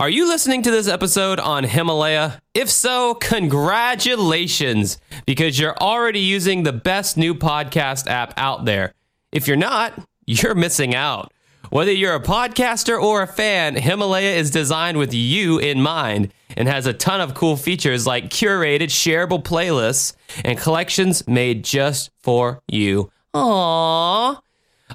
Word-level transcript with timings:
Are 0.00 0.08
you 0.10 0.26
listening 0.26 0.62
to 0.62 0.72
this 0.72 0.88
episode 0.88 1.38
on 1.38 1.62
Himalaya? 1.62 2.40
If 2.52 2.68
so, 2.68 3.14
congratulations, 3.14 4.98
because 5.24 5.56
you're 5.56 5.76
already 5.78 6.18
using 6.18 6.64
the 6.64 6.72
best 6.72 7.16
new 7.16 7.32
podcast 7.32 8.08
app 8.08 8.34
out 8.36 8.64
there. 8.64 8.92
If 9.30 9.46
you're 9.46 9.56
not, 9.56 9.96
you're 10.26 10.56
missing 10.56 10.96
out. 10.96 11.32
Whether 11.70 11.92
you're 11.92 12.16
a 12.16 12.20
podcaster 12.20 13.00
or 13.00 13.22
a 13.22 13.28
fan, 13.28 13.76
Himalaya 13.76 14.34
is 14.34 14.50
designed 14.50 14.98
with 14.98 15.14
you 15.14 15.60
in 15.60 15.80
mind 15.80 16.34
and 16.56 16.66
has 16.66 16.86
a 16.86 16.92
ton 16.92 17.20
of 17.20 17.34
cool 17.34 17.56
features 17.56 18.04
like 18.04 18.30
curated, 18.30 18.88
shareable 18.88 19.44
playlists 19.44 20.14
and 20.44 20.58
collections 20.58 21.24
made 21.28 21.62
just 21.62 22.10
for 22.20 22.60
you. 22.66 23.12
Aww 23.32 24.40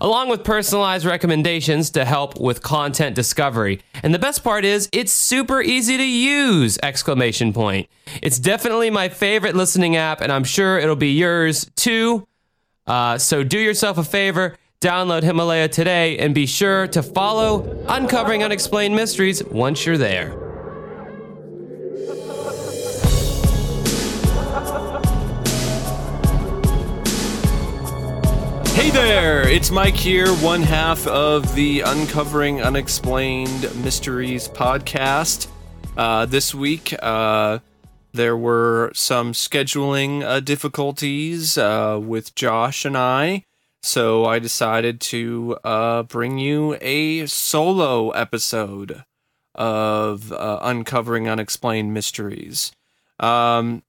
along 0.02 0.30
with 0.30 0.44
personalized 0.44 1.06
recommendations 1.06 1.90
to 1.92 2.06
help 2.06 2.40
with 2.40 2.62
content 2.62 3.16
discovery. 3.16 3.82
And 4.04 4.14
the 4.14 4.20
best 4.20 4.44
part 4.44 4.66
is 4.66 4.90
it's 4.92 5.12
super 5.12 5.62
easy 5.62 5.98
to 5.98 6.06
use! 6.06 6.78
Exclamation 6.84 7.54
point. 7.54 7.88
It's 8.22 8.40
definitely 8.40 8.90
my 8.90 9.10
favorite 9.10 9.56
listening 9.56 9.96
app 9.96 10.22
and 10.22 10.32
I'm 10.32 10.44
sure 10.44 10.80
it'll 10.80 10.96
be 10.96 11.12
yours 11.12 11.70
too. 11.76 12.28
Uh, 12.88 13.18
so 13.18 13.44
do 13.44 13.60
yourself 13.60 13.98
a 13.98 14.04
favor, 14.04 14.58
download 14.82 15.24
Himalaya 15.24 15.68
today 15.68 16.18
and 16.18 16.34
be 16.34 16.46
sure 16.46 16.88
to 16.88 17.04
follow 17.04 17.86
Uncovering 17.88 18.44
Unexplained 18.44 18.96
Mysteries 18.96 19.44
once 19.44 19.86
you're 19.86 19.98
there. 19.98 20.49
Hey 28.80 28.92
there, 28.92 29.46
it's 29.46 29.72
Mike 29.72 29.98
here, 29.98 30.34
one 30.36 30.62
half 30.62 31.06
of 31.06 31.54
the 31.54 31.82
Uncovering 31.82 32.62
Unexplained 32.62 33.84
Mysteries 33.84 34.48
podcast. 34.48 35.50
Uh, 35.98 36.26
this 36.26 36.56
week, 36.56 36.96
uh, 37.04 37.60
there 38.14 38.38
were 38.38 38.92
some 38.96 39.34
scheduling 39.34 40.24
uh, 40.24 40.40
difficulties 40.40 41.58
uh, 41.58 42.00
with 42.02 42.34
Josh 42.36 42.86
and 42.86 42.98
I, 42.98 43.44
so 43.84 44.24
I 44.24 44.40
decided 44.40 45.02
to 45.02 45.58
uh, 45.66 46.04
bring 46.04 46.38
you 46.38 46.78
a 46.80 47.26
solo 47.26 48.12
episode 48.12 49.04
of 49.56 50.32
uh, 50.32 50.60
Uncovering 50.62 51.28
Unexplained 51.28 51.94
Mysteries. 51.94 52.72
Um, 53.20 53.84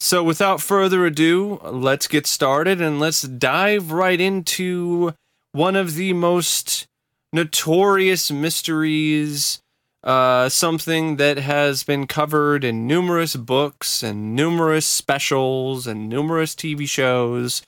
so, 0.00 0.22
without 0.22 0.60
further 0.60 1.04
ado, 1.06 1.60
let's 1.64 2.06
get 2.06 2.26
started 2.26 2.80
and 2.80 3.00
let's 3.00 3.22
dive 3.22 3.90
right 3.90 4.20
into 4.20 5.12
one 5.52 5.74
of 5.74 5.94
the 5.94 6.12
most 6.12 6.86
notorious 7.32 8.30
mysteries. 8.30 9.60
Uh, 10.04 10.48
something 10.48 11.16
that 11.16 11.38
has 11.38 11.82
been 11.82 12.06
covered 12.06 12.62
in 12.62 12.86
numerous 12.86 13.34
books 13.34 14.04
and 14.04 14.36
numerous 14.36 14.86
specials 14.86 15.88
and 15.88 16.08
numerous 16.08 16.54
TV 16.54 16.88
shows 16.88 17.62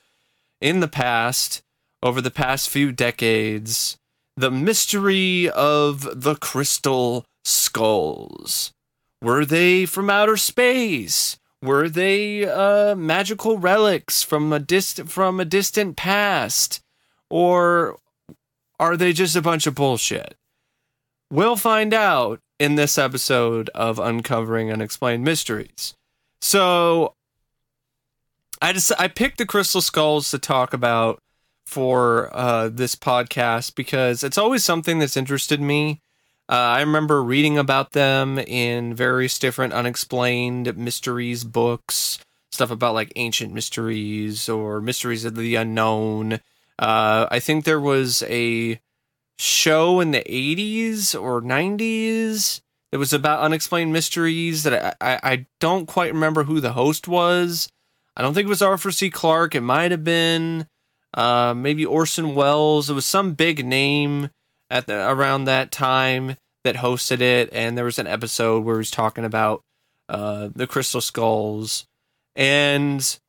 in 0.61 0.79
the 0.79 0.87
past, 0.87 1.61
over 2.01 2.21
the 2.21 2.31
past 2.31 2.69
few 2.69 2.93
decades. 2.93 3.97
The 4.37 4.49
mystery 4.49 5.49
of 5.49 6.21
the 6.23 6.35
crystal 6.35 7.25
skulls. 7.43 8.71
Were 9.21 9.45
they 9.45 9.85
from 9.85 10.09
outer 10.09 10.37
space? 10.37 11.37
Were 11.61 11.89
they 11.89 12.49
uh, 12.49 12.95
magical 12.95 13.57
relics 13.57 14.23
from 14.23 14.51
a 14.51 14.59
distant 14.59 15.11
from 15.11 15.39
a 15.39 15.45
distant 15.45 15.95
past, 15.95 16.81
or 17.29 17.97
are 18.79 18.97
they 18.97 19.13
just 19.13 19.35
a 19.35 19.41
bunch 19.41 19.67
of 19.67 19.75
bullshit? 19.75 20.35
We'll 21.29 21.55
find 21.55 21.93
out 21.93 22.39
in 22.59 22.75
this 22.75 22.97
episode 22.97 23.69
of 23.75 23.99
Uncovering 23.99 24.71
Unexplained 24.71 25.23
Mysteries. 25.23 25.93
So, 26.41 27.13
I 28.59 28.73
just 28.73 28.91
I 28.99 29.07
picked 29.07 29.37
the 29.37 29.45
crystal 29.45 29.81
skulls 29.81 30.31
to 30.31 30.39
talk 30.39 30.73
about 30.73 31.19
for 31.67 32.35
uh, 32.35 32.69
this 32.69 32.95
podcast 32.95 33.75
because 33.75 34.23
it's 34.23 34.37
always 34.37 34.65
something 34.65 34.97
that's 34.97 35.15
interested 35.15 35.61
me. 35.61 36.01
Uh, 36.51 36.55
I 36.55 36.81
remember 36.81 37.23
reading 37.23 37.57
about 37.57 37.93
them 37.93 38.37
in 38.37 38.93
various 38.93 39.39
different 39.39 39.71
unexplained 39.71 40.75
mysteries 40.77 41.45
books, 41.45 42.19
stuff 42.51 42.69
about 42.69 42.93
like 42.93 43.13
ancient 43.15 43.53
mysteries 43.53 44.49
or 44.49 44.81
mysteries 44.81 45.23
of 45.23 45.35
the 45.35 45.55
unknown. 45.55 46.41
Uh, 46.77 47.25
I 47.31 47.39
think 47.39 47.63
there 47.63 47.79
was 47.79 48.21
a 48.23 48.81
show 49.39 50.01
in 50.01 50.11
the 50.11 50.23
80s 50.23 51.19
or 51.19 51.41
90s 51.41 52.59
that 52.91 52.99
was 52.99 53.13
about 53.13 53.39
unexplained 53.39 53.93
mysteries 53.93 54.63
that 54.63 54.97
I, 54.99 55.13
I, 55.13 55.19
I 55.23 55.45
don't 55.61 55.85
quite 55.85 56.13
remember 56.13 56.43
who 56.43 56.59
the 56.59 56.73
host 56.73 57.07
was. 57.07 57.69
I 58.17 58.21
don't 58.21 58.33
think 58.33 58.47
it 58.47 58.49
was 58.49 58.61
Arthur 58.61 58.91
C. 58.91 59.09
Clarke. 59.09 59.55
It 59.55 59.61
might 59.61 59.91
have 59.91 60.03
been 60.03 60.67
uh, 61.13 61.53
maybe 61.55 61.85
Orson 61.85 62.35
Welles. 62.35 62.89
It 62.89 62.93
was 62.93 63.05
some 63.05 63.35
big 63.35 63.65
name 63.65 64.31
at 64.71 64.87
the, 64.87 65.07
around 65.07 65.43
that 65.43 65.71
time 65.71 66.37
that 66.63 66.77
hosted 66.77 67.21
it, 67.21 67.49
and 67.51 67.77
there 67.77 67.85
was 67.85 67.99
an 67.99 68.07
episode 68.07 68.63
where 68.63 68.75
he 68.75 68.79
was 68.79 68.91
talking 68.91 69.25
about 69.25 69.61
uh, 70.09 70.49
the 70.55 70.65
crystal 70.65 71.01
skulls, 71.01 71.85
and 72.35 73.19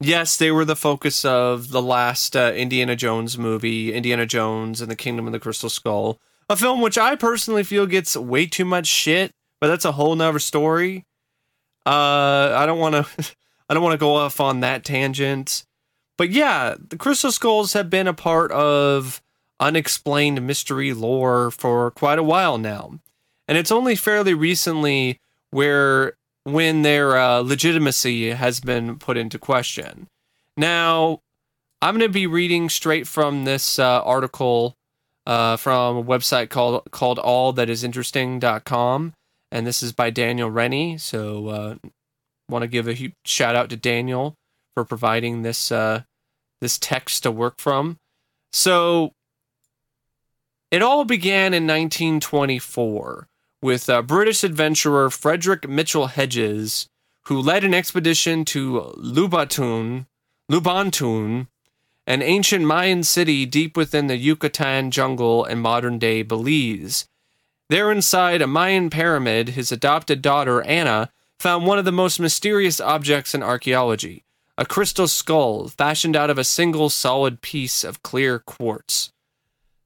yes, 0.00 0.36
they 0.36 0.50
were 0.50 0.64
the 0.64 0.76
focus 0.76 1.24
of 1.24 1.70
the 1.70 1.80
last 1.80 2.36
uh, 2.36 2.52
Indiana 2.54 2.96
Jones 2.96 3.38
movie, 3.38 3.94
Indiana 3.94 4.26
Jones 4.26 4.80
and 4.80 4.90
the 4.90 4.96
Kingdom 4.96 5.26
of 5.26 5.32
the 5.32 5.38
Crystal 5.38 5.70
Skull, 5.70 6.18
a 6.48 6.56
film 6.56 6.80
which 6.80 6.98
I 6.98 7.14
personally 7.14 7.62
feel 7.62 7.86
gets 7.86 8.16
way 8.16 8.46
too 8.46 8.64
much 8.64 8.86
shit, 8.86 9.30
but 9.60 9.68
that's 9.68 9.84
a 9.84 9.92
whole 9.92 10.16
nother 10.16 10.40
story. 10.40 11.06
Uh, 11.86 12.54
I 12.56 12.66
don't 12.66 12.80
want 12.80 12.94
to, 12.94 13.34
I 13.68 13.74
don't 13.74 13.82
want 13.82 13.94
to 13.94 13.98
go 13.98 14.16
off 14.16 14.40
on 14.40 14.60
that 14.60 14.84
tangent, 14.84 15.64
but 16.18 16.30
yeah, 16.30 16.74
the 16.88 16.96
Crystal 16.96 17.30
Skulls 17.30 17.72
have 17.74 17.88
been 17.88 18.08
a 18.08 18.14
part 18.14 18.50
of 18.50 19.21
unexplained 19.62 20.46
mystery 20.46 20.92
lore 20.92 21.50
for 21.50 21.90
quite 21.92 22.18
a 22.18 22.22
while 22.22 22.58
now. 22.58 22.98
And 23.48 23.56
it's 23.56 23.72
only 23.72 23.96
fairly 23.96 24.34
recently 24.34 25.20
where 25.50 26.14
when 26.44 26.82
their 26.82 27.16
uh, 27.16 27.38
legitimacy 27.38 28.30
has 28.30 28.60
been 28.60 28.98
put 28.98 29.16
into 29.16 29.38
question. 29.38 30.08
Now, 30.56 31.20
I'm 31.80 31.96
going 31.96 32.08
to 32.08 32.12
be 32.12 32.26
reading 32.26 32.68
straight 32.68 33.06
from 33.06 33.44
this 33.44 33.78
uh, 33.78 34.02
article 34.02 34.76
uh, 35.26 35.56
from 35.56 35.96
a 35.96 36.04
website 36.04 36.50
called 36.50 36.90
called 36.90 37.18
allthatisinteresting.com 37.18 39.14
and 39.52 39.66
this 39.66 39.82
is 39.82 39.92
by 39.92 40.10
Daniel 40.10 40.50
Rennie. 40.50 40.96
So, 40.96 41.48
uh, 41.48 41.74
want 42.48 42.62
to 42.62 42.68
give 42.68 42.88
a 42.88 42.94
huge 42.94 43.14
shout 43.24 43.54
out 43.54 43.68
to 43.70 43.76
Daniel 43.76 44.34
for 44.74 44.84
providing 44.84 45.42
this 45.42 45.70
uh, 45.70 46.02
this 46.60 46.78
text 46.78 47.22
to 47.22 47.30
work 47.30 47.58
from. 47.58 47.98
So, 48.52 49.12
it 50.72 50.80
all 50.82 51.04
began 51.04 51.52
in 51.52 51.64
1924 51.66 53.28
with 53.60 53.90
uh, 53.90 54.00
British 54.00 54.42
adventurer 54.42 55.10
Frederick 55.10 55.68
Mitchell 55.68 56.06
Hedges, 56.06 56.88
who 57.26 57.38
led 57.38 57.62
an 57.62 57.74
expedition 57.74 58.46
to 58.46 58.94
Lubatun, 58.96 60.06
Lubantun, 60.50 61.48
an 62.06 62.22
ancient 62.22 62.64
Mayan 62.64 63.04
city 63.04 63.44
deep 63.44 63.76
within 63.76 64.06
the 64.06 64.16
Yucatan 64.16 64.90
jungle 64.90 65.44
in 65.44 65.58
modern 65.58 65.98
day 65.98 66.22
Belize. 66.22 67.06
There, 67.68 67.92
inside 67.92 68.40
a 68.40 68.46
Mayan 68.46 68.88
pyramid, 68.88 69.50
his 69.50 69.70
adopted 69.70 70.22
daughter, 70.22 70.62
Anna, 70.62 71.10
found 71.38 71.66
one 71.66 71.78
of 71.78 71.84
the 71.84 71.92
most 71.92 72.18
mysterious 72.18 72.80
objects 72.80 73.34
in 73.34 73.42
archaeology 73.42 74.24
a 74.58 74.66
crystal 74.66 75.08
skull 75.08 75.68
fashioned 75.68 76.14
out 76.14 76.30
of 76.30 76.38
a 76.38 76.44
single 76.44 76.88
solid 76.90 77.40
piece 77.42 77.84
of 77.84 78.02
clear 78.02 78.38
quartz. 78.38 79.11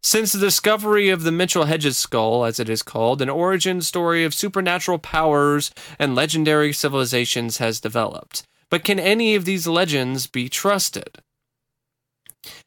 Since 0.06 0.30
the 0.30 0.38
discovery 0.38 1.08
of 1.08 1.24
the 1.24 1.32
Mitchell 1.32 1.64
Hedges 1.64 1.98
skull, 1.98 2.44
as 2.44 2.60
it 2.60 2.68
is 2.68 2.84
called, 2.84 3.20
an 3.20 3.28
origin 3.28 3.82
story 3.82 4.22
of 4.22 4.34
supernatural 4.34 5.00
powers 5.00 5.72
and 5.98 6.14
legendary 6.14 6.72
civilizations 6.72 7.58
has 7.58 7.80
developed. 7.80 8.44
But 8.70 8.84
can 8.84 9.00
any 9.00 9.34
of 9.34 9.44
these 9.44 9.66
legends 9.66 10.28
be 10.28 10.48
trusted? 10.48 11.18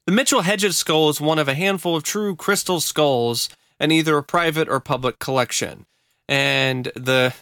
The 0.05 0.11
Mitchell 0.11 0.41
Hedges 0.41 0.75
skull 0.75 1.07
is 1.07 1.21
one 1.21 1.39
of 1.39 1.47
a 1.47 1.53
handful 1.53 1.95
of 1.95 2.03
true 2.03 2.35
crystal 2.35 2.81
skulls 2.81 3.47
in 3.79 3.89
either 3.89 4.17
a 4.17 4.21
private 4.21 4.67
or 4.67 4.81
public 4.81 5.17
collection. 5.19 5.85
And 6.27 6.91
the 6.93 7.33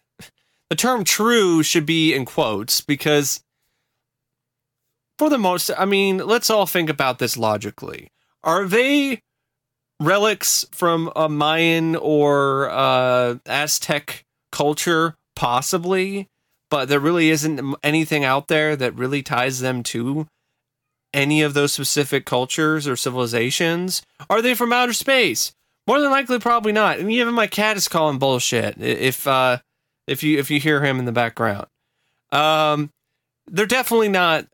the 0.70 0.76
term 0.76 1.06
true 1.06 1.64
should 1.64 1.88
be 1.88 2.14
in 2.14 2.26
quotes 2.26 2.82
because 2.82 3.44
for 5.18 5.32
the 5.32 5.40
most 5.40 5.72
I 5.76 5.86
mean, 5.86 6.20
let's 6.20 6.52
all 6.52 6.68
think 6.68 6.88
about 6.88 7.18
this 7.18 7.36
logically. 7.36 8.12
Are 8.44 8.68
they 8.68 9.24
relics 10.00 10.66
from 10.72 11.12
a 11.16 11.28
Mayan 11.28 11.96
or 11.96 12.70
uh, 12.70 13.36
Aztec 13.46 14.26
culture, 14.52 15.16
possibly, 15.36 16.28
but 16.70 16.90
there 16.90 17.00
really 17.00 17.30
isn't 17.30 17.76
anything 17.84 18.24
out 18.24 18.48
there 18.48 18.76
that 18.76 18.96
really 18.96 19.24
ties 19.24 19.60
them 19.60 19.84
to 19.84 20.28
any 21.14 21.42
of 21.42 21.54
those 21.54 21.74
specific 21.74 22.26
cultures 22.26 22.88
or 22.88 22.96
civilizations. 22.96 24.02
Are 24.30 24.42
they 24.42 24.54
from 24.54 24.74
outer 24.74 24.94
space? 24.94 25.54
More 25.88 26.02
than 26.02 26.12
likely, 26.12 26.38
probably 26.40 26.74
not. 26.74 27.00
And 27.00 27.10
even 27.12 27.34
my 27.34 27.48
cat 27.48 27.78
is 27.78 27.88
calling 27.88 28.20
bullshit. 28.20 28.80
If 28.82 29.26
uh, 29.26 29.60
if 30.06 30.22
you 30.22 30.38
if 30.38 30.52
you 30.52 30.60
hear 30.60 30.84
him 30.84 31.00
in 31.00 31.06
the 31.06 31.14
background, 31.14 31.68
um, 32.32 32.92
they're 33.48 33.66
definitely 33.66 34.10
not 34.10 34.48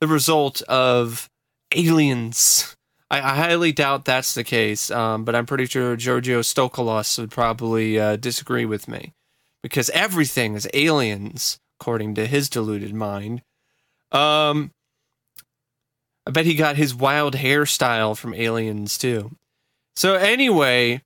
the 0.00 0.08
result 0.08 0.62
of 0.62 1.30
aliens. 1.74 2.76
I, 3.10 3.18
I 3.18 3.36
highly 3.36 3.72
doubt 3.72 4.04
that's 4.04 4.34
the 4.34 4.44
case. 4.44 4.90
Um, 4.90 5.24
but 5.24 5.34
I'm 5.34 5.46
pretty 5.46 5.66
sure 5.66 5.96
Giorgio 5.96 6.40
Tsoukalos 6.40 7.18
would 7.18 7.30
probably 7.30 7.98
uh, 7.98 8.16
disagree 8.16 8.64
with 8.64 8.88
me 8.88 9.14
because 9.62 9.90
everything 9.90 10.54
is 10.54 10.68
aliens 10.74 11.58
according 11.80 12.14
to 12.16 12.26
his 12.26 12.48
deluded 12.48 12.94
mind. 12.94 13.42
Um, 14.12 14.72
I 16.26 16.30
bet 16.30 16.46
he 16.46 16.54
got 16.54 16.76
his 16.76 16.94
wild 16.94 17.34
hairstyle 17.34 18.16
from 18.16 18.34
aliens 18.34 18.98
too. 18.98 19.36
So 19.96 20.14
anyway, 20.14 21.02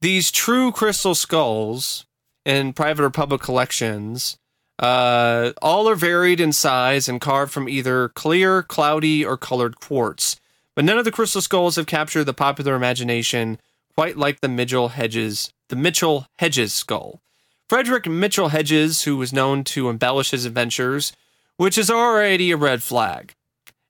these 0.00 0.30
true 0.30 0.72
crystal 0.72 1.14
skulls 1.14 2.06
in 2.44 2.72
private 2.72 3.04
or 3.04 3.10
public 3.10 3.40
collections, 3.40 4.36
uh, 4.78 5.52
all 5.60 5.88
are 5.88 5.94
varied 5.94 6.40
in 6.40 6.52
size 6.52 7.08
and 7.08 7.20
carved 7.20 7.52
from 7.52 7.68
either 7.68 8.08
clear, 8.08 8.62
cloudy, 8.62 9.24
or 9.24 9.36
colored 9.36 9.78
quartz. 9.80 10.40
But 10.74 10.84
none 10.84 10.98
of 10.98 11.04
the 11.04 11.12
crystal 11.12 11.40
skulls 11.40 11.76
have 11.76 11.86
captured 11.86 12.24
the 12.24 12.34
popular 12.34 12.74
imagination 12.74 13.58
quite 13.94 14.16
like 14.16 14.40
the 14.40 14.48
Mitchell 14.48 14.88
Hedges, 14.88 15.52
the 15.68 15.76
Mitchell 15.76 16.26
Hedges 16.38 16.72
skull. 16.72 17.20
Frederick 17.68 18.06
Mitchell 18.06 18.48
Hedges, 18.48 19.04
who 19.04 19.16
was 19.16 19.32
known 19.32 19.64
to 19.64 19.88
embellish 19.88 20.30
his 20.30 20.44
adventures, 20.44 21.12
which 21.56 21.78
is 21.78 21.90
already 21.90 22.50
a 22.50 22.56
red 22.56 22.82
flag. 22.82 23.34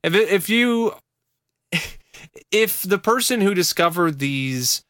If 0.02 0.14
if 0.14 0.48
you 0.48 0.94
if 2.50 2.82
the 2.82 2.98
person 2.98 3.40
who 3.40 3.54
discovered 3.54 4.18
these 4.18 4.82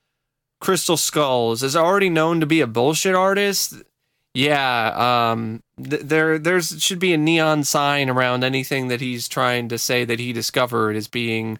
crystal 0.61 0.97
skulls 0.97 1.63
is 1.63 1.77
already 1.77 2.09
known 2.09 2.41
to 2.41 2.47
be 2.47 2.61
a 2.61 2.67
bullshit 2.67 3.15
artist, 3.15 3.83
yeah, 4.35 5.31
um, 5.31 5.63
th- 5.83 6.03
there 6.03 6.39
there's 6.39 6.83
should 6.83 6.99
be 6.99 7.13
a 7.13 7.19
neon 7.19 7.65
sign 7.65 8.09
around 8.09 8.45
anything 8.45 8.89
that 8.89 9.01
he's 9.01 9.29
trying 9.29 9.69
to 9.69 9.79
say 9.79 10.05
that 10.05 10.21
he 10.21 10.33
discovered 10.33 10.97
as 10.97 11.09
being 11.09 11.59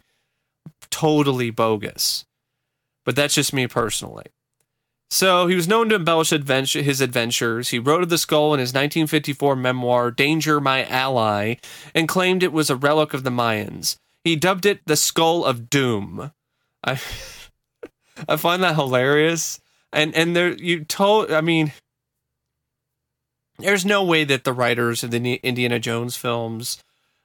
totally 0.93 1.49
bogus. 1.49 2.25
But 3.05 3.15
that's 3.15 3.35
just 3.35 3.53
me 3.53 3.67
personally. 3.67 4.27
So 5.09 5.47
he 5.47 5.55
was 5.55 5.67
known 5.67 5.89
to 5.89 5.95
embellish 5.95 6.31
adventure, 6.31 6.81
his 6.81 7.01
adventures. 7.01 7.69
He 7.69 7.79
wrote 7.79 8.03
of 8.03 8.09
the 8.09 8.17
skull 8.17 8.53
in 8.53 8.59
his 8.59 8.69
1954 8.69 9.55
memoir, 9.55 10.11
Danger 10.11 10.59
My 10.59 10.85
Ally, 10.85 11.55
and 11.93 12.07
claimed 12.07 12.41
it 12.41 12.53
was 12.53 12.69
a 12.69 12.75
relic 12.75 13.13
of 13.13 13.23
the 13.23 13.29
Mayans. 13.29 13.97
He 14.23 14.35
dubbed 14.35 14.65
it 14.65 14.81
the 14.85 14.95
Skull 14.95 15.43
of 15.43 15.69
Doom. 15.69 16.31
I 16.83 16.99
I 18.27 18.37
find 18.37 18.63
that 18.63 18.75
hilarious. 18.75 19.59
And 19.91 20.15
and 20.15 20.35
there 20.35 20.53
you 20.53 20.83
told 20.85 21.31
I 21.31 21.41
mean 21.41 21.73
there's 23.59 23.85
no 23.85 24.03
way 24.03 24.23
that 24.23 24.45
the 24.45 24.53
writers 24.53 25.03
of 25.03 25.11
the 25.11 25.35
Indiana 25.35 25.79
Jones 25.79 26.15
films 26.15 26.81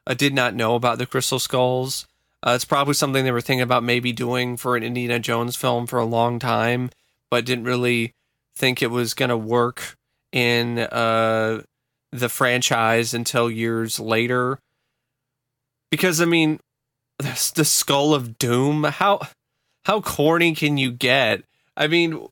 uh, 0.07 0.15
did 0.15 0.35
not 0.35 0.55
know 0.55 0.75
about 0.75 0.99
the 0.99 1.07
crystal 1.07 1.39
skulls. 1.39 2.07
Uh, 2.47 2.53
it's 2.53 2.65
probably 2.65 2.95
something 2.95 3.25
they 3.25 3.33
were 3.33 3.41
thinking 3.41 3.63
about 3.63 3.83
maybe 3.83 4.13
doing 4.13 4.57
for 4.57 4.77
an 4.77 4.83
Indiana 4.83 5.19
Jones 5.19 5.57
film 5.57 5.87
for 5.87 5.99
a 5.99 6.05
long 6.05 6.39
time, 6.39 6.91
but 7.31 7.45
didn't 7.45 7.65
really 7.65 8.13
think 8.57 8.83
it 8.83 8.91
was 8.91 9.15
going 9.15 9.29
to 9.29 9.37
work 9.37 9.97
in 10.33 10.79
uh, 10.79 11.63
the 12.13 12.29
franchise 12.29 13.13
until 13.13 13.51
years 13.51 13.99
later. 13.99 14.59
Because 15.91 16.21
I 16.21 16.27
mean, 16.27 16.61
the 17.19 17.65
skull 17.65 18.15
of 18.15 18.39
doom. 18.39 18.85
How 18.85 19.21
how 19.85 20.01
corny 20.01 20.55
can 20.55 20.79
you 20.79 20.91
get? 20.93 21.43
I 21.77 21.87
mean, 21.87 22.29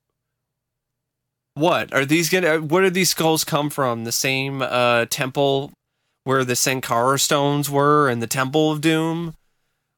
what 1.54 1.92
are 1.92 2.04
these 2.04 2.28
gonna? 2.28 2.58
Where 2.58 2.84
do 2.84 2.90
these 2.90 3.10
skulls 3.10 3.44
come 3.44 3.70
from? 3.70 4.04
The 4.04 4.12
same 4.12 4.62
uh, 4.62 5.06
temple 5.06 5.72
where 6.24 6.44
the 6.44 6.56
Sankara 6.56 7.18
stones 7.18 7.70
were, 7.70 8.08
and 8.08 8.20
the 8.20 8.26
Temple 8.26 8.72
of 8.72 8.80
Doom, 8.80 9.34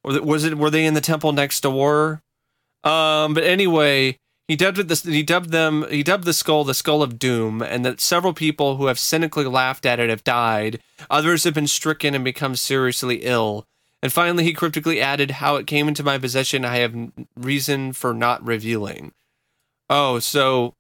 or 0.05 0.21
was 0.21 0.45
it? 0.45 0.57
Were 0.57 0.71
they 0.71 0.87
in 0.87 0.95
the 0.95 1.01
temple 1.01 1.33
next 1.33 1.61
door? 1.63 2.23
Um, 2.85 3.35
but 3.35 3.45
anyway, 3.45 4.19
he 4.47 4.57
dubbed 4.57 4.79
it 4.79 4.89
this. 4.89 5.03
He 5.03 5.23
dubbed 5.23 5.51
them. 5.51 5.85
He 5.91 6.03
dubbed 6.03 6.25
the 6.25 6.33
skull 6.33 6.65
the 6.65 6.75
skull 6.75 7.03
of 7.03 7.19
doom, 7.19 7.63
and 7.63 7.85
that 7.85 8.01
several 8.01 8.33
people 8.33 8.77
who 8.77 8.87
have 8.87 8.99
cynically 8.99 9.45
laughed 9.45 9.85
at 9.85 10.01
it 10.01 10.11
have 10.11 10.25
died. 10.25 10.81
Others 11.11 11.45
have 11.45 11.55
been 11.55 11.67
stricken 11.67 12.15
and 12.15 12.25
become 12.25 12.57
seriously 12.57 13.17
ill. 13.23 13.67
And 14.03 14.13
finally, 14.13 14.45
he 14.45 14.53
cryptically 14.53 15.01
added, 15.01 15.33
How 15.33 15.57
it 15.57 15.67
came 15.67 15.89
into 15.89 16.05
my 16.05 16.19
possession, 16.19 16.65
I 16.65 16.77
have 16.77 17.11
reason 17.37 17.93
for 17.93 18.15
not 18.15 18.45
revealing. 18.47 19.13
Oh, 19.91 20.19
so 20.19 20.75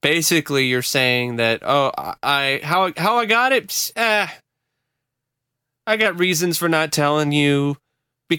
basically 0.00 0.66
you're 0.66 0.82
saying 0.82 1.36
that, 1.36 1.62
oh, 1.62 1.92
I, 2.22 2.60
how, 2.62 2.92
how 2.96 3.18
I 3.18 3.26
got 3.26 3.52
it? 3.52 3.92
Eh, 3.96 4.28
I 5.86 5.96
got 5.96 6.18
reasons 6.18 6.58
for 6.58 6.68
not 6.68 6.92
telling 6.92 7.32
you. 7.32 7.76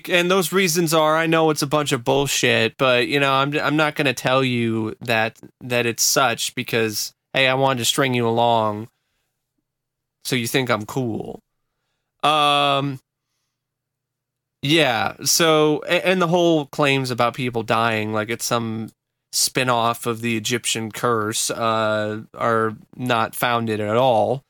And 0.10 0.30
those 0.30 0.52
reasons 0.52 0.94
are, 0.94 1.16
I 1.16 1.28
know 1.28 1.50
it's 1.50 1.62
a 1.62 1.68
bunch 1.68 1.94
of 1.94 2.04
bullshit, 2.04 2.76
but 2.78 3.08
you 3.08 3.20
know, 3.20 3.32
I'm, 3.32 3.58
I'm 3.58 3.78
not 3.78 3.96
going 3.96 4.06
to 4.06 4.14
tell 4.14 4.44
you 4.44 4.96
that, 5.00 5.40
that 5.62 5.86
it's 5.86 6.04
such 6.04 6.54
because, 6.56 7.14
hey, 7.34 7.48
I 7.48 7.54
wanted 7.54 7.80
to 7.80 7.86
string 7.86 8.14
you 8.14 8.28
along. 8.28 8.90
So 10.26 10.36
you 10.36 10.46
think 10.46 10.70
I'm 10.70 10.86
cool. 10.86 11.40
Um, 12.22 13.00
yeah. 14.62 15.14
So, 15.24 15.84
and 15.84 16.22
the 16.22 16.28
whole 16.28 16.66
claims 16.66 17.10
about 17.10 17.34
people 17.34 17.64
dying, 17.64 18.12
like 18.12 18.30
it's 18.30 18.44
some 18.44 18.90
spin-off 19.32 20.06
of 20.06 20.20
the 20.20 20.36
Egyptian 20.36 20.92
curse, 20.92 21.50
uh, 21.50 22.24
are 22.34 22.76
not 22.98 23.36
founded 23.36 23.80
at 23.80 23.96
all. 23.96 24.44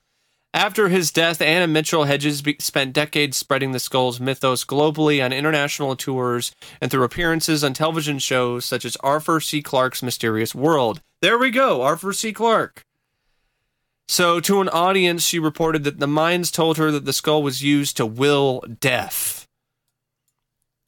After 0.57 0.89
his 0.89 1.11
death, 1.11 1.39
Anna 1.39 1.67
Mitchell 1.67 2.05
Hedges 2.05 2.41
spent 2.57 2.91
decades 2.91 3.37
spreading 3.37 3.73
the 3.73 3.79
skull's 3.79 4.19
mythos 4.19 4.65
globally 4.65 5.23
on 5.23 5.31
international 5.31 5.95
tours 5.95 6.51
and 6.81 6.89
through 6.89 7.03
appearances 7.03 7.63
on 7.63 7.75
television 7.75 8.17
shows 8.17 8.65
such 8.65 8.83
as 8.83 8.95
Arthur 9.01 9.39
C. 9.39 9.61
Clarke's 9.61 10.01
Mysterious 10.01 10.55
World. 10.55 11.03
There 11.21 11.37
we 11.37 11.51
go, 11.51 11.83
Arthur 11.83 12.11
C. 12.11 12.33
Clarke. 12.33 12.83
So, 14.07 14.39
to 14.39 14.59
an 14.59 14.67
audience, 14.69 15.23
she 15.23 15.37
reported 15.37 15.83
that 15.83 15.99
the 15.99 16.07
Mayans 16.07 16.51
told 16.51 16.79
her 16.79 16.89
that 16.89 17.05
the 17.05 17.13
skull 17.13 17.43
was 17.43 17.61
used 17.61 17.95
to 17.97 18.07
will 18.07 18.61
death. 18.79 19.47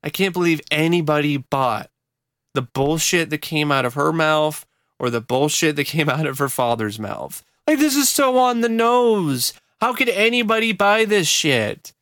I 0.02 0.10
can't 0.10 0.34
believe 0.34 0.62
anybody 0.72 1.38
bought 1.38 1.92
the 2.56 2.64
bullshit 2.64 3.30
that 3.30 3.44
came 3.44 3.72
out 3.72 3.86
of 3.86 3.94
her 3.94 4.12
mouth 4.12 4.66
or 4.98 5.12
the 5.12 5.22
bullshit 5.22 5.76
that 5.76 5.86
came 5.86 6.10
out 6.10 6.26
of 6.26 6.40
her 6.40 6.50
father's 6.50 6.98
mouth. 6.98 7.44
Like, 7.70 7.78
this 7.78 7.96
is 7.96 8.10
so 8.10 8.40
on 8.40 8.62
the 8.62 8.68
nose. 8.68 9.54
How 9.82 9.94
could 9.94 10.10
anybody 10.10 10.74
buy 10.74 11.06
this 11.06 11.28
shit? 11.28 11.94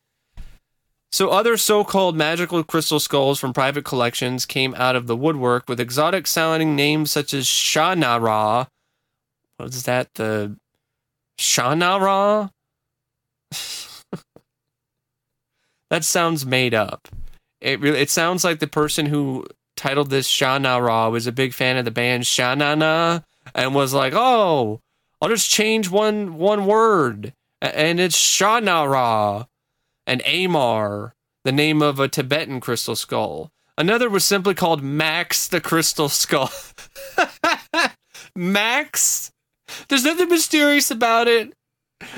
So, 1.11 1.29
other 1.29 1.57
so 1.57 1.83
called 1.83 2.15
magical 2.15 2.63
crystal 2.63 2.99
skulls 2.99 3.39
from 3.39 3.53
private 3.53 3.85
collections 3.85 4.45
came 4.45 4.75
out 4.75 4.95
of 4.95 5.07
the 5.07 5.15
woodwork 5.15 5.69
with 5.69 5.79
exotic 5.79 6.27
sounding 6.27 6.75
names 6.75 7.11
such 7.11 7.33
as 7.33 7.47
Sha-na-Ra. 7.47 8.65
What 9.57 9.69
is 9.69 9.83
that? 9.83 10.13
The 10.15 10.57
Sha-na-Ra? 11.37 12.49
that 15.89 16.03
sounds 16.03 16.45
made 16.45 16.73
up. 16.73 17.07
It 17.61 17.79
really 17.79 17.99
it 17.99 18.09
sounds 18.09 18.43
like 18.43 18.59
the 18.59 18.67
person 18.67 19.07
who 19.07 19.47
titled 19.75 20.09
this 20.09 20.27
Sha-na-Ra 20.27 21.09
was 21.09 21.25
a 21.25 21.31
big 21.31 21.53
fan 21.53 21.77
of 21.77 21.85
the 21.85 21.91
band 21.91 22.27
Sha-na-na 22.27 23.21
and 23.55 23.73
was 23.73 23.93
like, 23.93 24.13
"Oh, 24.15 24.81
I'll 25.21 25.29
just 25.29 25.49
change 25.49 25.89
one 25.89 26.37
one 26.37 26.65
word 26.65 27.33
and 27.61 27.99
it's 27.99 28.15
Sha-na-Ra 28.17 29.45
and 30.05 30.21
Amar, 30.25 31.15
the 31.43 31.51
name 31.51 31.81
of 31.81 31.99
a 31.99 32.07
Tibetan 32.07 32.59
crystal 32.59 32.95
skull. 32.95 33.51
Another 33.77 34.09
was 34.09 34.25
simply 34.25 34.55
called 34.55 34.81
Max 34.81 35.47
the 35.47 35.61
Crystal 35.61 36.09
Skull. 36.09 36.49
Max? 38.35 39.31
There's 39.87 40.03
nothing 40.03 40.29
mysterious 40.29 40.89
about 40.89 41.27
it. 41.27 41.53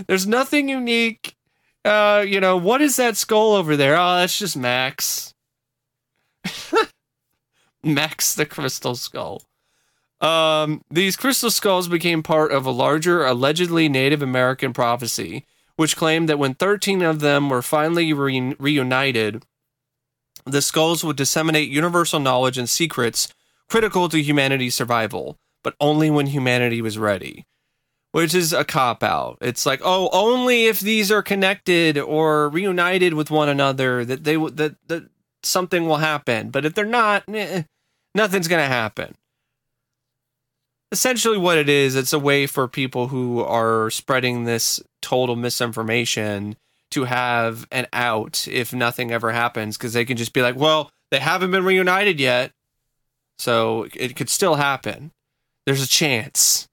There's 0.07 0.25
nothing 0.25 0.69
unique. 0.69 1.35
Uh, 1.83 2.23
you 2.25 2.39
know, 2.39 2.55
what 2.55 2.81
is 2.81 2.95
that 2.95 3.17
skull 3.17 3.53
over 3.53 3.75
there? 3.75 3.97
Oh, 3.97 4.15
that's 4.17 4.39
just 4.39 4.55
Max. 4.55 5.33
Max 7.83 8.35
the 8.35 8.45
Crystal 8.45 8.95
Skull. 8.95 9.43
Um, 10.21 10.83
these 10.91 11.15
crystal 11.15 11.49
skulls 11.49 11.87
became 11.87 12.23
part 12.23 12.51
of 12.51 12.65
a 12.65 12.71
larger, 12.71 13.25
allegedly 13.25 13.87
Native 13.87 14.21
American 14.21 14.73
prophecy, 14.73 15.45
which 15.77 15.95
claimed 15.95 16.27
that 16.27 16.39
when 16.39 16.55
13 16.55 17.01
of 17.01 17.21
them 17.21 17.49
were 17.49 17.61
finally 17.61 18.11
re- 18.11 18.55
reunited, 18.59 19.43
the 20.45 20.61
skulls 20.61 21.03
would 21.03 21.15
disseminate 21.15 21.69
universal 21.69 22.19
knowledge 22.19 22.57
and 22.57 22.69
secrets 22.69 23.33
critical 23.69 24.09
to 24.09 24.21
humanity's 24.21 24.75
survival, 24.75 25.37
but 25.63 25.75
only 25.79 26.09
when 26.09 26.27
humanity 26.27 26.81
was 26.81 26.97
ready 26.97 27.45
which 28.11 28.33
is 28.33 28.53
a 28.53 28.65
cop 28.65 29.03
out. 29.03 29.37
It's 29.39 29.67
like, 29.67 29.81
oh, 29.83 30.09
only 30.11 30.65
if 30.65 30.79
these 30.79 31.11
are 31.11 31.21
connected 31.21 31.95
or 31.95 32.49
reunited 32.49 33.13
with 33.13 33.29
one 33.29 33.49
another 33.49 34.03
that 34.03 34.23
they 34.23 34.35
that 34.35 34.75
that 34.87 35.09
something 35.43 35.87
will 35.87 35.97
happen. 35.97 36.49
But 36.49 36.65
if 36.65 36.73
they're 36.73 36.85
not, 36.85 37.23
eh, 37.31 37.61
Nothing's 38.15 38.47
going 38.47 38.63
to 38.63 38.67
happen. 38.67 39.15
Essentially, 40.91 41.37
what 41.37 41.57
it 41.57 41.69
is, 41.69 41.95
it's 41.95 42.13
a 42.13 42.19
way 42.19 42.47
for 42.47 42.67
people 42.67 43.09
who 43.09 43.41
are 43.41 43.91
spreading 43.91 44.43
this 44.43 44.81
total 45.01 45.35
misinformation 45.35 46.55
to 46.91 47.03
have 47.03 47.67
an 47.71 47.85
out 47.93 48.47
if 48.47 48.73
nothing 48.73 49.11
ever 49.11 49.31
happens 49.31 49.77
because 49.77 49.93
they 49.93 50.05
can 50.05 50.17
just 50.17 50.33
be 50.33 50.41
like, 50.41 50.55
well, 50.55 50.89
they 51.11 51.19
haven't 51.19 51.51
been 51.51 51.63
reunited 51.63 52.19
yet. 52.19 52.51
So 53.37 53.87
it 53.95 54.15
could 54.15 54.29
still 54.29 54.55
happen. 54.55 55.11
There's 55.65 55.83
a 55.83 55.87
chance. 55.87 56.67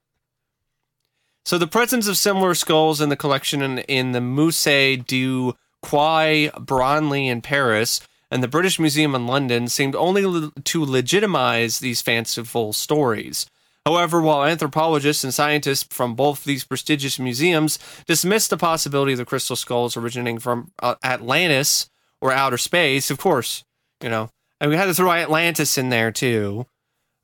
So 1.45 1.59
the 1.59 1.67
presence 1.67 2.09
of 2.09 2.17
similar 2.17 2.55
skulls 2.55 3.01
in 3.01 3.09
the 3.09 3.17
collection 3.17 3.63
in, 3.63 3.79
in 3.81 4.13
the 4.13 4.19
Musée 4.21 5.07
du 5.07 5.55
Quai 5.83 6.51
Branly 6.57 7.29
in 7.29 7.41
Paris 7.43 8.01
and 8.31 8.43
the 8.43 8.49
British 8.49 8.81
Museum 8.81 9.15
in 9.15 9.27
London 9.27 9.69
seemed 9.69 9.95
only 9.95 10.51
to 10.65 10.85
legitimize 10.85 11.79
these 11.79 12.03
fanciful 12.03 12.73
stories. 12.73 13.47
However, 13.87 14.21
while 14.21 14.45
anthropologists 14.45 15.23
and 15.23 15.33
scientists 15.33 15.87
from 15.95 16.17
both 16.17 16.43
these 16.43 16.65
prestigious 16.65 17.21
museums 17.21 17.79
dismissed 18.05 18.51
the 18.51 18.57
possibility 18.57 19.13
of 19.13 19.19
the 19.19 19.25
crystal 19.25 19.55
skulls 19.55 19.97
originating 19.97 20.41
from 20.41 20.73
uh, 20.83 20.97
Atlantis 21.05 21.89
or 22.21 22.33
outer 22.33 22.59
space, 22.59 23.13
of 23.13 23.19
course, 23.19 23.63
you 24.03 24.09
know, 24.09 24.29
and 24.61 24.71
we 24.71 24.77
had 24.77 24.87
to 24.87 24.95
throw 24.95 25.13
Atlantis 25.13 25.79
in 25.79 25.91
there 25.91 26.11
too. 26.11 26.67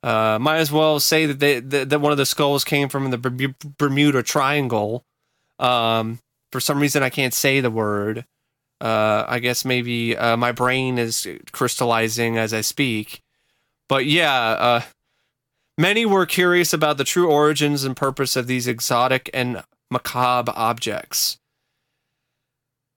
Uh, 0.01 0.37
might 0.39 0.59
as 0.59 0.71
well 0.71 1.01
say 1.01 1.25
that 1.25 1.39
they 1.39 1.59
that, 1.59 1.89
that 1.89 1.99
one 1.99 2.13
of 2.13 2.17
the 2.17 2.25
skulls 2.25 2.63
came 2.63 2.87
from 2.87 3.11
the 3.11 3.53
Bermuda 3.77 4.23
Triangle. 4.23 5.03
Um, 5.59 6.19
for 6.53 6.61
some 6.61 6.79
reason, 6.79 7.03
I 7.03 7.09
can't 7.09 7.33
say 7.33 7.59
the 7.59 7.71
word. 7.71 8.25
Uh, 8.79 9.25
I 9.27 9.39
guess 9.39 9.65
maybe 9.65 10.15
uh, 10.15 10.37
my 10.37 10.53
brain 10.53 10.97
is 10.97 11.27
crystallizing 11.51 12.37
as 12.37 12.53
I 12.53 12.61
speak. 12.61 13.21
But 13.89 14.05
yeah, 14.05 14.33
uh, 14.33 14.81
many 15.77 16.05
were 16.05 16.25
curious 16.25 16.73
about 16.73 16.97
the 16.97 17.03
true 17.03 17.29
origins 17.29 17.83
and 17.83 17.95
purpose 17.95 18.35
of 18.35 18.47
these 18.47 18.67
exotic 18.67 19.29
and 19.33 19.63
macabre 19.89 20.53
objects. 20.55 21.37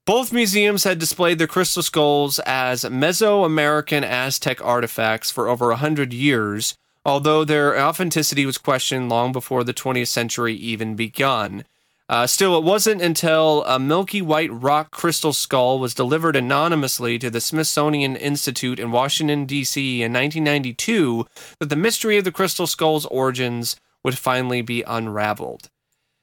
Both 0.06 0.32
museums 0.32 0.84
had 0.84 1.00
displayed 1.00 1.38
their 1.38 1.48
crystal 1.48 1.82
skulls 1.82 2.38
as 2.46 2.84
Mesoamerican 2.84 4.04
Aztec 4.04 4.64
artifacts 4.64 5.32
for 5.32 5.48
over 5.48 5.72
a 5.72 5.76
hundred 5.76 6.12
years, 6.12 6.76
although 7.04 7.44
their 7.44 7.76
authenticity 7.76 8.46
was 8.46 8.56
questioned 8.56 9.08
long 9.08 9.32
before 9.32 9.64
the 9.64 9.74
20th 9.74 10.06
century 10.06 10.54
even 10.54 10.94
begun. 10.94 11.64
Uh, 12.08 12.26
still, 12.26 12.56
it 12.56 12.62
wasn't 12.62 13.02
until 13.02 13.64
a 13.64 13.80
milky 13.80 14.22
white 14.22 14.52
rock 14.52 14.92
crystal 14.92 15.32
skull 15.32 15.80
was 15.80 15.92
delivered 15.92 16.36
anonymously 16.36 17.18
to 17.18 17.30
the 17.30 17.40
Smithsonian 17.40 18.14
Institute 18.14 18.78
in 18.78 18.92
Washington, 18.92 19.44
D.C. 19.44 20.02
in 20.02 20.12
1992 20.12 21.26
that 21.58 21.68
the 21.68 21.74
mystery 21.74 22.16
of 22.16 22.24
the 22.24 22.30
crystal 22.30 22.68
skull's 22.68 23.06
origins 23.06 23.76
would 24.04 24.16
finally 24.16 24.62
be 24.62 24.84
unraveled. 24.86 25.68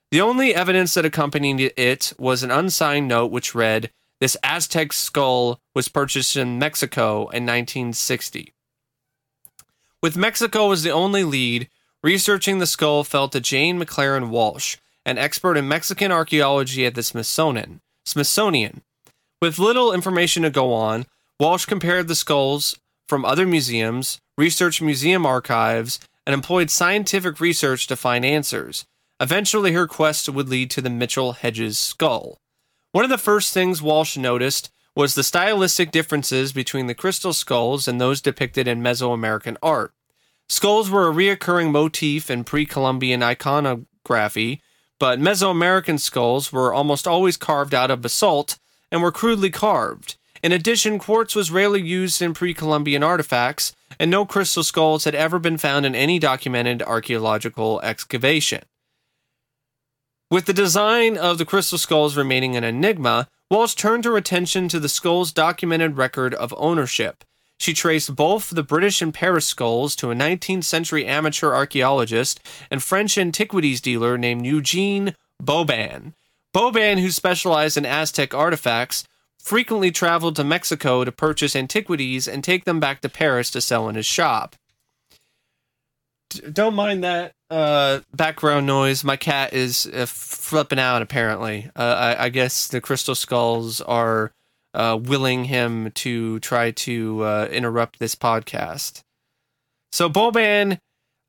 The 0.10 0.22
only 0.22 0.56
evidence 0.56 0.94
that 0.94 1.06
accompanied 1.06 1.74
it 1.76 2.14
was 2.18 2.44
an 2.44 2.52
unsigned 2.52 3.10
note 3.10 3.32
which 3.32 3.54
read, 3.54 3.92
This 4.22 4.38
Aztec 4.42 4.94
skull 4.94 5.60
was 5.76 5.90
purchased 5.90 6.38
in 6.38 6.60
Mexico 6.60 7.22
in 7.24 7.46
1960. 7.46 8.54
With 10.02 10.16
Mexico 10.16 10.72
as 10.72 10.84
the 10.84 10.92
only 10.92 11.26
lead, 11.26 11.68
researching 12.02 12.60
the 12.60 12.68
skull 12.68 13.04
fell 13.04 13.28
to 13.30 13.42
Jane 13.42 13.80
McLaren 13.80 14.30
Walsh, 14.30 14.78
an 15.06 15.18
expert 15.18 15.58
in 15.58 15.68
Mexican 15.68 16.12
archaeology 16.12 16.86
at 16.86 16.96
the 16.96 17.04
Smithsonian. 17.04 17.82
Smithsonian. 18.06 18.82
With 19.42 19.60
little 19.60 19.94
information 19.94 20.44
to 20.44 20.50
go 20.50 20.74
on, 20.74 21.06
Walsh 21.40 21.66
compared 21.66 22.08
the 22.08 22.16
skulls 22.16 22.78
from 23.08 23.26
other 23.26 23.46
museums, 23.46 24.20
researched 24.38 24.82
museum 24.82 25.26
archives, 25.26 26.00
and 26.26 26.34
employed 26.34 26.70
scientific 26.70 27.40
research 27.40 27.88
to 27.88 27.96
find 27.96 28.24
answers. 28.24 28.86
Eventually, 29.20 29.74
her 29.74 29.88
quest 29.88 30.30
would 30.30 30.50
lead 30.50 30.72
to 30.72 30.82
the 30.82 30.90
Mitchell 30.90 31.34
Hedges 31.34 31.78
skull. 31.78 32.40
One 32.92 33.04
of 33.04 33.10
the 33.10 33.18
first 33.18 33.54
things 33.54 33.82
Walsh 33.82 34.18
noticed 34.18 34.70
was 34.96 35.16
the 35.16 35.24
stylistic 35.24 35.92
differences 35.92 36.54
between 36.54 36.88
the 36.88 36.96
crystal 36.96 37.34
skulls 37.34 37.88
and 37.88 38.00
those 38.00 38.22
depicted 38.22 38.68
in 38.68 38.82
Mesoamerican 38.82 39.58
art. 39.62 39.94
Skulls 40.48 40.90
were 40.90 41.10
a 41.10 41.14
reoccurring 41.14 41.72
motif 41.72 42.30
in 42.30 42.44
pre 42.44 42.66
Columbian 42.66 43.24
iconography, 43.24 44.62
but 45.04 45.20
Mesoamerican 45.20 46.00
skulls 46.00 46.54
were 46.54 46.74
almost 46.74 47.06
always 47.06 47.36
carved 47.36 47.74
out 47.74 47.92
of 47.92 48.02
basalt 48.02 48.58
and 48.90 49.02
were 49.02 49.12
crudely 49.12 49.50
carved. 49.50 50.16
In 50.42 50.54
addition, 50.54 50.98
quartz 50.98 51.36
was 51.36 51.52
rarely 51.52 51.82
used 51.82 52.22
in 52.22 52.34
pre 52.34 52.54
Columbian 52.54 53.04
artifacts, 53.04 53.76
and 54.00 54.10
no 54.10 54.26
crystal 54.26 54.64
skulls 54.64 55.04
had 55.04 55.14
ever 55.14 55.40
been 55.40 55.58
found 55.58 55.86
in 55.86 55.94
any 55.94 56.20
documented 56.20 56.82
archaeological 56.84 57.82
excavation. 57.82 58.62
With 60.32 60.46
the 60.46 60.54
design 60.54 61.18
of 61.18 61.38
the 61.38 61.44
crystal 61.44 61.78
skulls 61.78 62.16
remaining 62.16 62.56
an 62.56 62.64
enigma, 62.64 63.28
Walsh 63.52 63.74
turned 63.74 64.06
her 64.06 64.16
attention 64.16 64.70
to 64.70 64.80
the 64.80 64.88
skull's 64.88 65.34
documented 65.34 65.98
record 65.98 66.34
of 66.34 66.56
ownership. 66.56 67.26
She 67.64 67.74
traced 67.74 68.14
both 68.14 68.50
the 68.50 68.62
British 68.62 69.02
and 69.02 69.14
Paris 69.14 69.46
skulls 69.46 69.96
to 69.96 70.12
a 70.12 70.16
19th 70.16 70.66
century 70.66 71.06
amateur 71.06 71.54
archaeologist 71.54 72.42
and 72.70 72.84
French 72.84 73.18
antiquities 73.18 73.80
dealer 73.80 74.18
named 74.18 74.46
Eugene 74.46 75.16
Boban. 75.42 76.12
Boban, 76.54 77.00
who 77.00 77.10
specialized 77.10 77.78
in 77.78 77.86
Aztec 77.86 78.34
artifacts, 78.34 79.06
frequently 79.40 79.92
traveled 79.92 80.36
to 80.36 80.44
Mexico 80.44 81.06
to 81.06 81.12
purchase 81.14 81.56
antiquities 81.56 82.28
and 82.28 82.44
take 82.44 82.66
them 82.66 82.82
back 82.82 83.00
to 83.00 83.08
Paris 83.08 83.50
to 83.52 83.62
sell 83.62 83.88
in 83.88 83.96
his 83.96 84.06
shop. 84.06 84.58
D- 86.32 86.42
don't 86.52 86.76
mind 86.76 87.02
that 87.06 87.32
uh, 87.50 88.02
background 88.14 88.68
noise. 88.68 89.06
My 89.06 89.16
cat 89.16 89.54
is 89.54 89.86
uh, 89.86 90.06
flipping 90.06 90.80
out. 90.80 91.02
Apparently, 91.02 91.72
uh, 91.78 92.16
I, 92.20 92.26
I, 92.26 92.30
guess 92.30 92.68
the 92.68 92.82
crystal 92.82 93.16
skulls 93.16 93.80
are 93.80 94.34
uh, 94.74 94.98
willing 95.02 95.46
him 95.46 95.92
to 95.92 96.40
try 96.40 96.72
to 96.72 97.24
uh, 97.24 97.48
interrupt 97.52 98.00
this 98.00 98.16
podcast. 98.16 99.04
So 99.92 100.10
Boban 100.10 100.80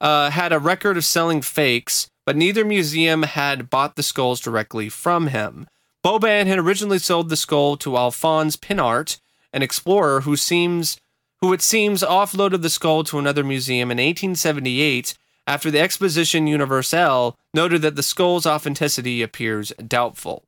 uh, 0.01 0.31
had 0.31 0.53
a 0.53 0.59
record 0.59 0.97
of 0.97 1.05
selling 1.05 1.43
fakes, 1.43 2.09
but 2.27 2.37
neither 2.37 2.65
museum 2.65 3.23
had 3.23 3.71
bought 3.71 3.97
the 3.97 4.03
skulls 4.03 4.41
directly 4.41 4.89
from 4.89 5.29
him. 5.29 5.67
Boban 6.05 6.47
had 6.47 6.59
originally 6.59 6.99
sold 6.99 7.29
the 7.29 7.37
skull 7.37 7.77
to 7.79 7.97
Alphonse 7.97 8.57
Pinart, 8.57 9.19
an 9.53 9.63
explorer 9.63 10.23
who 10.23 10.37
seems 10.37 10.99
who 11.41 11.53
it 11.53 11.63
seems 11.63 12.03
offloaded 12.03 12.63
the 12.63 12.71
skull 12.71 13.05
to 13.05 13.19
another 13.19 13.45
museum 13.45 13.91
in 13.91 13.99
1878 13.99 15.15
after 15.47 15.71
the 15.71 15.81
Exposition 15.81 16.47
Universelle 16.47 17.37
noted 17.53 17.83
that 17.83 17.97
the 17.97 18.03
skull's 18.03 18.47
authenticity 18.47 19.21
appears 19.21 19.71
doubtful. 19.87 20.45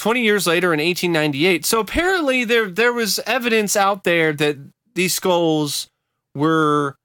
20 0.00 0.22
years 0.22 0.46
later 0.46 0.72
in 0.72 0.80
1898, 0.80 1.66
so 1.66 1.78
apparently 1.78 2.42
there 2.44 2.70
there 2.70 2.92
was 2.92 3.18
evidence 3.26 3.76
out 3.76 4.04
there 4.04 4.32
that 4.32 4.56
these 4.94 5.12
skulls 5.12 5.88
were 6.34 6.96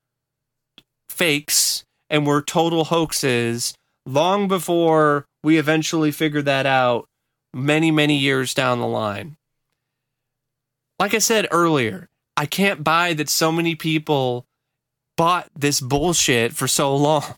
fakes 1.09 1.83
and 2.09 2.25
were 2.25 2.41
total 2.41 2.85
hoaxes 2.85 3.75
long 4.05 4.47
before 4.47 5.25
we 5.43 5.57
eventually 5.57 6.09
figured 6.09 6.45
that 6.45 6.65
out 6.65 7.07
many 7.53 7.91
many 7.91 8.17
years 8.17 8.53
down 8.53 8.79
the 8.79 8.87
line. 8.87 9.35
Like 10.97 11.13
I 11.13 11.19
said 11.19 11.47
earlier, 11.51 12.07
I 12.37 12.45
can't 12.45 12.81
buy 12.81 13.13
that 13.15 13.27
so 13.27 13.51
many 13.51 13.75
people 13.75 14.45
bought 15.17 15.49
this 15.53 15.81
bullshit 15.81 16.53
for 16.53 16.67
so 16.67 16.95
long. 16.95 17.35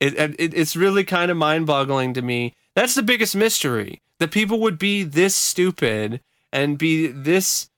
It, 0.00 0.14
it 0.16 0.54
it's 0.54 0.76
really 0.76 1.04
kind 1.04 1.30
of 1.30 1.36
mind-boggling 1.36 2.14
to 2.14 2.22
me. 2.22 2.54
That's 2.74 2.94
the 2.94 3.02
biggest 3.02 3.34
mystery 3.34 4.00
that 4.18 4.30
people 4.30 4.60
would 4.60 4.78
be 4.78 5.02
this 5.02 5.34
stupid 5.34 6.20
and 6.52 6.78
be 6.78 7.06
this 7.06 7.70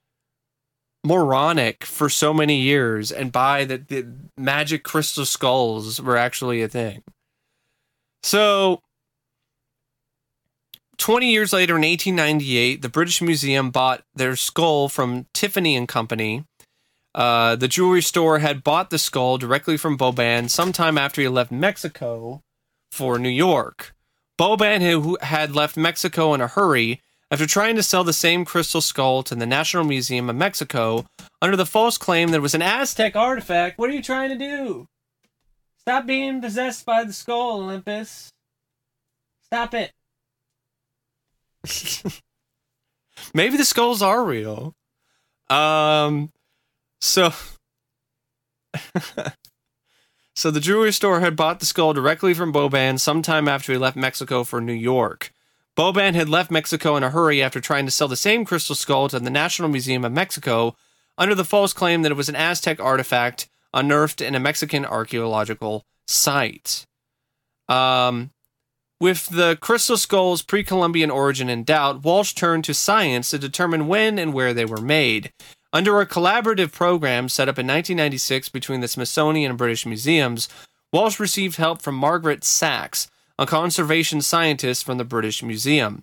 moronic 1.05 1.85
for 1.85 2.09
so 2.09 2.35
many 2.35 2.61
years 2.61 3.11
and 3.11 3.33
buy 3.33 3.65
that 3.65 3.89
the 3.89 4.07
magic 4.37 4.83
crystal 4.83 5.25
skulls 5.25 6.01
were 6.01 6.17
actually 6.17 6.63
a 6.63 6.69
thing. 6.69 7.03
So 8.23 8.81
20 10.99 11.31
years 11.31 11.53
later 11.53 11.77
in 11.77 11.83
1898, 11.83 12.83
the 12.83 12.89
British 12.89 13.23
Museum 13.23 13.71
bought 13.71 14.03
their 14.15 14.37
skull 14.37 14.89
from 14.89 15.27
Tiffany 15.33 15.75
and 15.75 15.89
Company 15.89 16.45
uh, 17.15 17.57
the 17.57 17.69
jewelry 17.69 18.03
store 18.03 18.39
had 18.39 18.63
bought 18.63 18.91
the 18.91 18.99
skull 18.99 19.39
directly 19.39 19.77
from 19.77 19.99
Boban 19.99 20.49
sometime 20.49 20.97
after 20.97 21.21
he 21.21 21.29
left 21.29 21.51
Mexico 21.51 22.43
for 22.93 23.19
New 23.19 23.29
York. 23.29 23.95
Boban, 24.41 24.81
who 24.81 25.19
had 25.21 25.55
left 25.55 25.77
Mexico 25.77 26.33
in 26.33 26.41
a 26.41 26.47
hurry, 26.47 27.03
after 27.31 27.47
trying 27.47 27.77
to 27.77 27.83
sell 27.83 28.05
the 28.05 28.15
same 28.15 28.47
crystal 28.47 28.81
skull 28.81 29.23
to 29.23 29.35
the 29.35 29.45
National 29.45 29.85
Museum 29.85 30.31
of 30.31 30.37
Mexico 30.37 31.05
under 31.43 31.59
the 31.59 31.67
false 31.67 31.99
claim 31.99 32.31
that 32.31 32.39
it 32.39 32.41
was 32.41 32.55
an 32.55 32.63
Aztec 32.63 33.15
artifact. 33.15 33.79
What 33.79 33.91
are 33.91 33.93
you 33.93 34.03
trying 34.03 34.31
to 34.31 34.39
do? 34.39 34.87
Stop 35.77 36.07
being 36.07 36.41
possessed 36.41 36.87
by 36.87 37.05
the 37.05 37.13
skull, 37.13 37.61
Olympus. 37.61 38.31
Stop 39.43 39.75
it. 39.75 39.93
Maybe 43.35 43.59
the 43.59 43.65
skulls 43.67 44.01
are 44.01 44.25
real. 44.25 44.73
Um, 45.51 46.31
so 47.03 47.35
so 50.41 50.51
the 50.51 50.59
jewelry 50.59 50.91
store 50.91 51.21
had 51.21 51.37
bought 51.37 51.61
the 51.61 51.67
skull 51.67 51.93
directly 51.93 52.33
from 52.33 52.51
Boban 52.51 52.99
sometime 52.99 53.47
after 53.47 53.73
he 53.73 53.79
left 53.79 53.95
Mexico 53.95 54.43
for 54.43 54.59
New 54.59 54.73
York. 54.73 55.35
Boban 55.77 56.15
had 56.15 56.31
left 56.31 56.51
Mexico 56.51 56.97
in 56.97 57.03
a 57.03 57.11
hurry 57.11 57.43
after 57.43 57.61
trying 57.61 57.85
to 57.85 57.91
sell 57.91 58.09
the 58.09 58.17
same 58.17 58.47
crystal 58.47 58.75
skull 58.75 59.07
to 59.11 59.21
the 59.21 59.29
National 59.29 59.69
Museum 59.69 60.03
of 60.03 60.13
Mexico 60.13 60.75
under 61.19 61.35
the 61.35 61.45
false 61.45 61.75
claim 61.75 62.01
that 62.01 62.11
it 62.11 62.17
was 62.17 62.31
an 62.31 62.37
Aztec 62.37 62.81
artifact 62.81 63.51
unearthed 63.75 64.23
in 64.23 64.35
a 64.35 64.41
Mexican 64.41 64.87
archaeological 64.87 65.85
site. 66.07 66.87
Um, 67.69 68.31
with 68.99 69.29
the 69.29 69.59
crystal 69.61 69.99
skull's 69.99 70.41
pre 70.41 70.65
Columbian 70.65 71.11
origin 71.11 71.51
in 71.51 71.65
doubt, 71.65 72.03
Walsh 72.03 72.33
turned 72.33 72.65
to 72.65 72.73
science 72.73 73.29
to 73.29 73.39
determine 73.39 73.89
when 73.89 74.19
and 74.19 74.33
where 74.33 74.55
they 74.55 74.65
were 74.65 74.81
made. 74.81 75.35
Under 75.73 76.01
a 76.01 76.07
collaborative 76.07 76.73
program 76.73 77.29
set 77.29 77.49
up 77.49 77.59
in 77.59 77.67
1996 77.67 78.49
between 78.49 78.81
the 78.81 78.89
Smithsonian 78.89 79.51
and 79.51 79.59
British 79.59 79.87
Museums, 79.87 80.49
Walsh 80.93 81.21
received 81.21 81.57
help 81.57 81.81
from 81.81 81.95
Margaret 81.95 82.43
Sax, 82.43 83.09
a 83.39 83.47
conservation 83.47 84.21
scientist 84.21 84.85
from 84.85 84.99
the 84.99 85.05
British 85.05 85.45
Museum. 85.45 86.03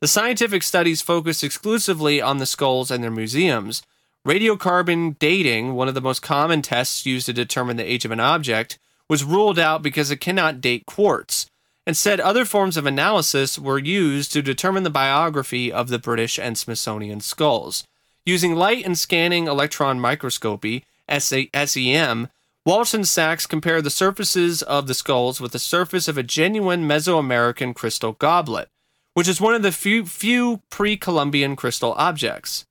The 0.00 0.06
scientific 0.06 0.62
studies 0.62 1.02
focused 1.02 1.42
exclusively 1.42 2.20
on 2.22 2.38
the 2.38 2.46
skulls 2.46 2.92
and 2.92 3.02
their 3.02 3.10
museums. 3.10 3.82
Radiocarbon 4.24 5.18
dating, 5.18 5.74
one 5.74 5.88
of 5.88 5.94
the 5.94 6.00
most 6.00 6.22
common 6.22 6.62
tests 6.62 7.04
used 7.04 7.26
to 7.26 7.32
determine 7.32 7.76
the 7.76 7.90
age 7.90 8.04
of 8.04 8.12
an 8.12 8.20
object, 8.20 8.78
was 9.08 9.24
ruled 9.24 9.58
out 9.58 9.82
because 9.82 10.12
it 10.12 10.20
cannot 10.20 10.60
date 10.60 10.86
quartz. 10.86 11.46
Instead, 11.88 12.20
other 12.20 12.44
forms 12.44 12.76
of 12.76 12.86
analysis 12.86 13.58
were 13.58 13.78
used 13.78 14.30
to 14.32 14.42
determine 14.42 14.84
the 14.84 14.90
biography 14.90 15.72
of 15.72 15.88
the 15.88 15.98
British 15.98 16.38
and 16.38 16.56
Smithsonian 16.56 17.20
skulls. 17.20 17.82
Using 18.28 18.56
light 18.56 18.84
and 18.84 18.98
scanning 18.98 19.46
electron 19.46 19.98
microscopy, 19.98 20.84
SEM, 21.08 22.28
Walsh 22.66 22.92
and 22.92 23.08
Sax 23.08 23.46
compared 23.46 23.84
the 23.84 23.90
surfaces 23.90 24.60
of 24.60 24.86
the 24.86 24.92
skulls 24.92 25.40
with 25.40 25.52
the 25.52 25.58
surface 25.58 26.08
of 26.08 26.18
a 26.18 26.22
genuine 26.22 26.86
Mesoamerican 26.86 27.74
crystal 27.74 28.12
goblet, 28.12 28.68
which 29.14 29.28
is 29.28 29.40
one 29.40 29.54
of 29.54 29.62
the 29.62 29.72
few, 29.72 30.04
few 30.04 30.60
pre 30.68 30.94
Columbian 30.98 31.56
crystal 31.56 31.94
objects. 31.94 32.66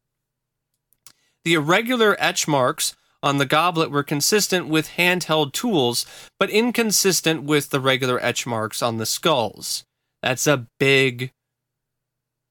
The 1.44 1.56
irregular 1.56 2.16
etch 2.20 2.48
marks 2.48 2.96
on 3.24 3.40
the 3.40 3.46
goblet 3.48 3.90
were 3.90 4.04
consistent 4.04 4.68
with 4.68 4.90
handheld 4.90 5.54
tools, 5.54 6.06
but 6.40 6.52
inconsistent 6.52 7.42
with 7.42 7.72
the 7.72 7.80
regular 7.80 8.24
etch 8.24 8.46
marks 8.46 8.84
on 8.84 8.98
the 8.98 9.08
skulls. 9.08 9.86
That's 10.22 10.46
a 10.46 10.68
big 10.80 11.32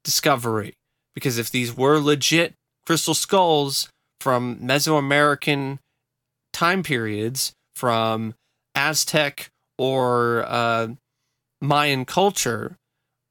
discovery, 0.03 0.75
because 1.15 1.39
if 1.39 1.53
these 1.53 1.77
were 1.77 2.01
legit 2.01 2.55
crystal 2.87 3.15
skulls 3.15 3.89
from 4.21 4.57
Mesoamerican 4.57 5.79
time 6.53 6.83
periods, 6.83 7.53
from 7.75 8.35
Aztec 8.75 9.51
or 9.77 10.45
uh, 10.47 10.89
Mayan 11.61 12.05
culture 12.05 12.77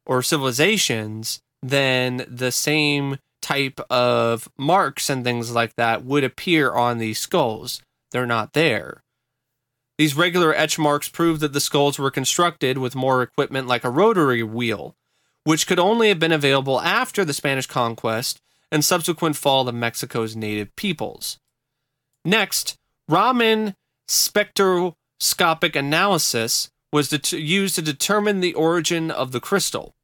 or 0.05 0.21
civilizations, 0.21 1.39
then 1.63 2.25
the 2.27 2.51
same 2.51 3.17
type 3.41 3.79
of 3.89 4.49
marks 4.57 5.09
and 5.09 5.23
things 5.23 5.51
like 5.51 5.75
that 5.75 6.03
would 6.03 6.23
appear 6.23 6.71
on 6.73 6.97
these 6.97 7.19
skulls. 7.19 7.81
They're 8.11 8.25
not 8.25 8.53
there. 8.53 9.01
These 9.97 10.15
regular 10.15 10.53
etch 10.53 10.77
marks 10.77 11.07
prove 11.07 11.39
that 11.39 11.53
the 11.53 11.59
skulls 11.59 11.97
were 11.97 12.11
constructed 12.11 12.77
with 12.77 12.95
more 12.95 13.21
equipment 13.21 13.67
like 13.67 13.83
a 13.83 13.89
rotary 13.89 14.43
wheel, 14.43 14.95
which 15.43 15.67
could 15.67 15.79
only 15.79 16.09
have 16.09 16.19
been 16.19 16.31
available 16.31 16.81
after 16.81 17.23
the 17.23 17.33
Spanish 17.33 17.65
conquest 17.65 18.41
and 18.71 18.83
subsequent 18.83 19.35
fall 19.35 19.67
of 19.67 19.75
Mexico's 19.75 20.35
native 20.35 20.75
peoples. 20.75 21.37
Next, 22.23 22.75
Raman 23.07 23.75
spectroscopic 24.07 25.75
analysis 25.75 26.69
was 26.91 27.09
det- 27.09 27.31
used 27.33 27.75
to 27.75 27.81
determine 27.81 28.39
the 28.39 28.53
origin 28.53 29.11
of 29.11 29.31
the 29.31 29.39
crystal. 29.39 29.95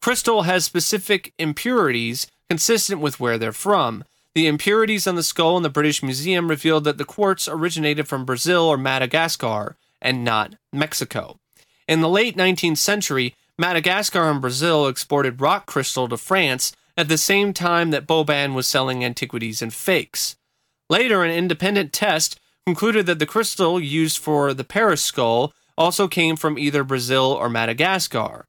Crystal 0.00 0.42
has 0.42 0.64
specific 0.64 1.32
impurities 1.38 2.26
consistent 2.48 3.00
with 3.00 3.18
where 3.18 3.38
they're 3.38 3.52
from. 3.52 4.04
The 4.34 4.46
impurities 4.46 5.06
on 5.06 5.16
the 5.16 5.22
skull 5.22 5.56
in 5.56 5.62
the 5.62 5.70
British 5.70 6.02
Museum 6.02 6.48
revealed 6.48 6.84
that 6.84 6.98
the 6.98 7.04
quartz 7.04 7.48
originated 7.48 8.06
from 8.06 8.24
Brazil 8.24 8.62
or 8.64 8.76
Madagascar 8.76 9.76
and 10.00 10.22
not 10.24 10.54
Mexico. 10.72 11.38
In 11.88 12.00
the 12.00 12.08
late 12.08 12.36
19th 12.36 12.78
century, 12.78 13.34
Madagascar 13.58 14.30
and 14.30 14.40
Brazil 14.40 14.86
exported 14.86 15.40
rock 15.40 15.66
crystal 15.66 16.08
to 16.08 16.16
France 16.16 16.72
at 16.96 17.08
the 17.08 17.18
same 17.18 17.52
time 17.52 17.90
that 17.90 18.06
Boban 18.06 18.54
was 18.54 18.66
selling 18.66 19.04
antiquities 19.04 19.60
and 19.60 19.72
fakes. 19.72 20.36
Later, 20.88 21.22
an 21.22 21.30
independent 21.30 21.92
test 21.92 22.40
concluded 22.64 23.06
that 23.06 23.18
the 23.18 23.26
crystal 23.26 23.80
used 23.80 24.18
for 24.18 24.54
the 24.54 24.64
Paris 24.64 25.02
skull 25.02 25.52
also 25.76 26.08
came 26.08 26.36
from 26.36 26.58
either 26.58 26.82
Brazil 26.84 27.24
or 27.32 27.48
Madagascar. 27.48 28.46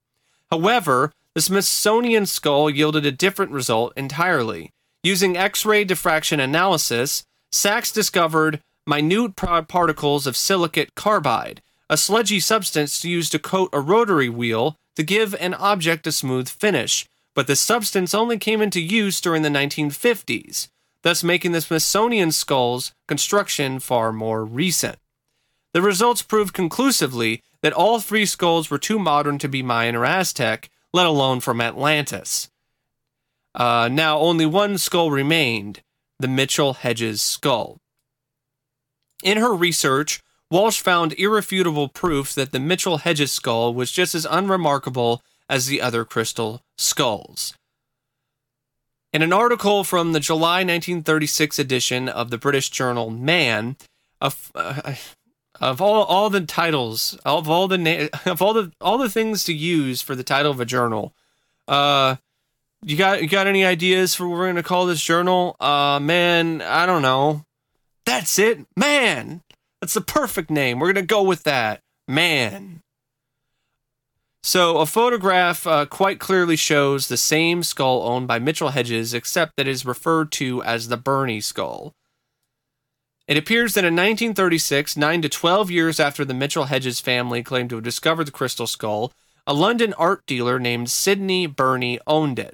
However, 0.50 1.12
the 1.36 1.42
Smithsonian 1.42 2.26
skull 2.26 2.70
yielded 2.70 3.06
a 3.06 3.12
different 3.12 3.52
result 3.52 3.94
entirely. 3.96 4.72
Using 5.04 5.38
X 5.38 5.66
ray 5.66 5.84
diffraction 5.84 6.40
analysis, 6.40 7.26
Sax 7.52 7.92
discovered 7.92 8.62
minute 8.88 9.36
particles 9.36 10.26
of 10.26 10.38
silicate 10.38 10.96
carbide, 10.96 11.62
a 11.90 11.98
sludgy 11.98 12.40
substance 12.40 13.06
used 13.06 13.32
to 13.32 13.40
coat 13.40 13.70
a 13.72 13.80
rotary 13.80 14.30
wheel 14.30 14.76
to 14.96 15.04
give 15.04 15.36
an 15.36 15.54
object 15.54 16.08
a 16.08 16.12
smooth 16.12 16.50
finish, 16.50 17.08
but 17.38 17.46
the 17.46 17.56
substance 17.56 18.14
only 18.16 18.38
came 18.38 18.62
into 18.64 18.82
use 18.82 19.22
during 19.22 19.44
the 19.44 19.50
1950s 19.50 20.70
thus 21.08 21.24
making 21.24 21.54
the 21.54 21.62
Smithsonian 21.62 22.34
skull's 22.34 22.94
construction 23.08 23.80
far 23.80 24.12
more 24.12 24.44
recent. 24.44 24.98
The 25.74 25.82
results 25.82 26.22
proved 26.22 26.54
conclusively 26.54 27.44
that 27.62 27.72
all 27.72 28.02
three 28.02 28.26
skulls 28.26 28.70
were 28.70 28.78
too 28.78 29.00
modern 29.00 29.38
to 29.40 29.48
be 29.48 29.64
Mayan 29.64 29.96
or 29.96 30.04
Aztec, 30.04 30.70
let 30.92 31.06
alone 31.06 31.40
from 31.40 31.62
Atlantis. 31.62 32.50
Uh, 33.56 33.88
now, 33.90 34.20
only 34.20 34.46
one 34.46 34.78
skull 34.78 35.12
remained 35.12 35.82
the 36.20 36.28
Mitchell 36.28 36.74
Hedges 36.74 37.22
skull. 37.22 37.80
In 39.24 39.38
her 39.38 39.54
research, 39.54 40.22
Walsh 40.52 40.82
found 40.82 41.14
irrefutable 41.14 41.88
proof 41.88 42.36
that 42.36 42.52
the 42.52 42.60
Mitchell 42.60 42.98
Hedges 42.98 43.32
skull 43.32 43.74
was 43.74 43.94
just 43.94 44.14
as 44.14 44.28
unremarkable 44.30 45.22
as 45.50 45.68
the 45.68 45.82
other 45.82 46.04
crystal 46.04 46.64
skulls. 46.78 47.54
In 49.14 49.22
an 49.22 49.34
article 49.34 49.84
from 49.84 50.12
the 50.12 50.20
July 50.20 50.60
1936 50.60 51.60
edition 51.60 52.10
of 52.10 52.30
the 52.30 52.38
British 52.38 52.70
journal 52.70 53.10
Man, 53.10 53.78
of, 54.22 54.52
uh, 54.54 54.96
of 55.60 55.82
all, 55.82 56.04
all 56.04 56.30
the 56.30 56.42
titles 56.42 57.18
of 57.26 57.50
all 57.50 57.68
the 57.68 57.78
na- 57.78 58.08
of 58.32 58.42
all 58.42 58.54
the 58.54 58.72
all 58.82 58.98
the 58.98 59.10
things 59.10 59.44
to 59.46 59.54
use 59.54 60.02
for 60.02 60.16
the 60.16 60.24
title 60.24 60.52
of 60.52 60.60
a 60.60 60.66
journal, 60.66 61.14
uh, 61.68 62.18
you 62.84 62.96
got 62.96 63.22
you 63.22 63.28
got 63.28 63.48
any 63.48 63.66
ideas 63.66 64.14
for 64.14 64.28
what 64.28 64.38
we're 64.38 64.48
gonna 64.48 64.64
call 64.64 64.86
this 64.86 65.02
journal? 65.02 65.56
Uh, 65.60 66.00
man, 66.00 66.62
I 66.62 66.86
don't 66.86 67.02
know. 67.02 67.44
That's 68.06 68.38
it, 68.38 68.66
man. 68.76 69.42
That's 69.82 69.96
the 69.96 70.02
perfect 70.02 70.50
name. 70.50 70.80
We're 70.80 70.94
gonna 70.94 71.06
go 71.06 71.24
with 71.24 71.44
that, 71.44 71.82
man. 72.08 72.82
So, 74.48 74.78
a 74.78 74.86
photograph 74.86 75.68
uh, 75.68 75.86
quite 75.88 76.22
clearly 76.22 76.56
shows 76.56 77.10
the 77.10 77.18
same 77.18 77.64
skull 77.64 78.04
owned 78.04 78.30
by 78.30 78.40
Mitchell 78.40 78.70
Hedges, 78.70 79.14
except 79.14 79.58
that 79.58 79.68
it 79.68 79.72
is 79.72 79.86
referred 79.86 80.32
to 80.40 80.64
as 80.64 80.88
the 80.88 80.96
Burney 80.96 81.42
skull. 81.42 81.92
It 83.28 83.36
appears 83.36 83.74
that 83.74 83.84
in 83.84 83.94
1936, 83.94 84.96
9 84.96 85.22
to 85.24 85.28
12 85.28 85.70
years 85.70 86.00
after 86.00 86.24
the 86.24 86.34
Mitchell 86.34 86.64
Hedges 86.64 87.02
family 87.02 87.44
claimed 87.44 87.72
to 87.72 87.76
have 87.76 87.84
discovered 87.84 88.24
the 88.24 88.32
crystal 88.32 88.68
skull, 88.68 89.12
a 89.46 89.54
London 89.54 89.94
art 89.96 90.26
dealer 90.26 90.60
named 90.60 90.90
Sidney 90.90 91.46
Burney 91.46 92.00
owned 92.08 92.40
it. 92.40 92.54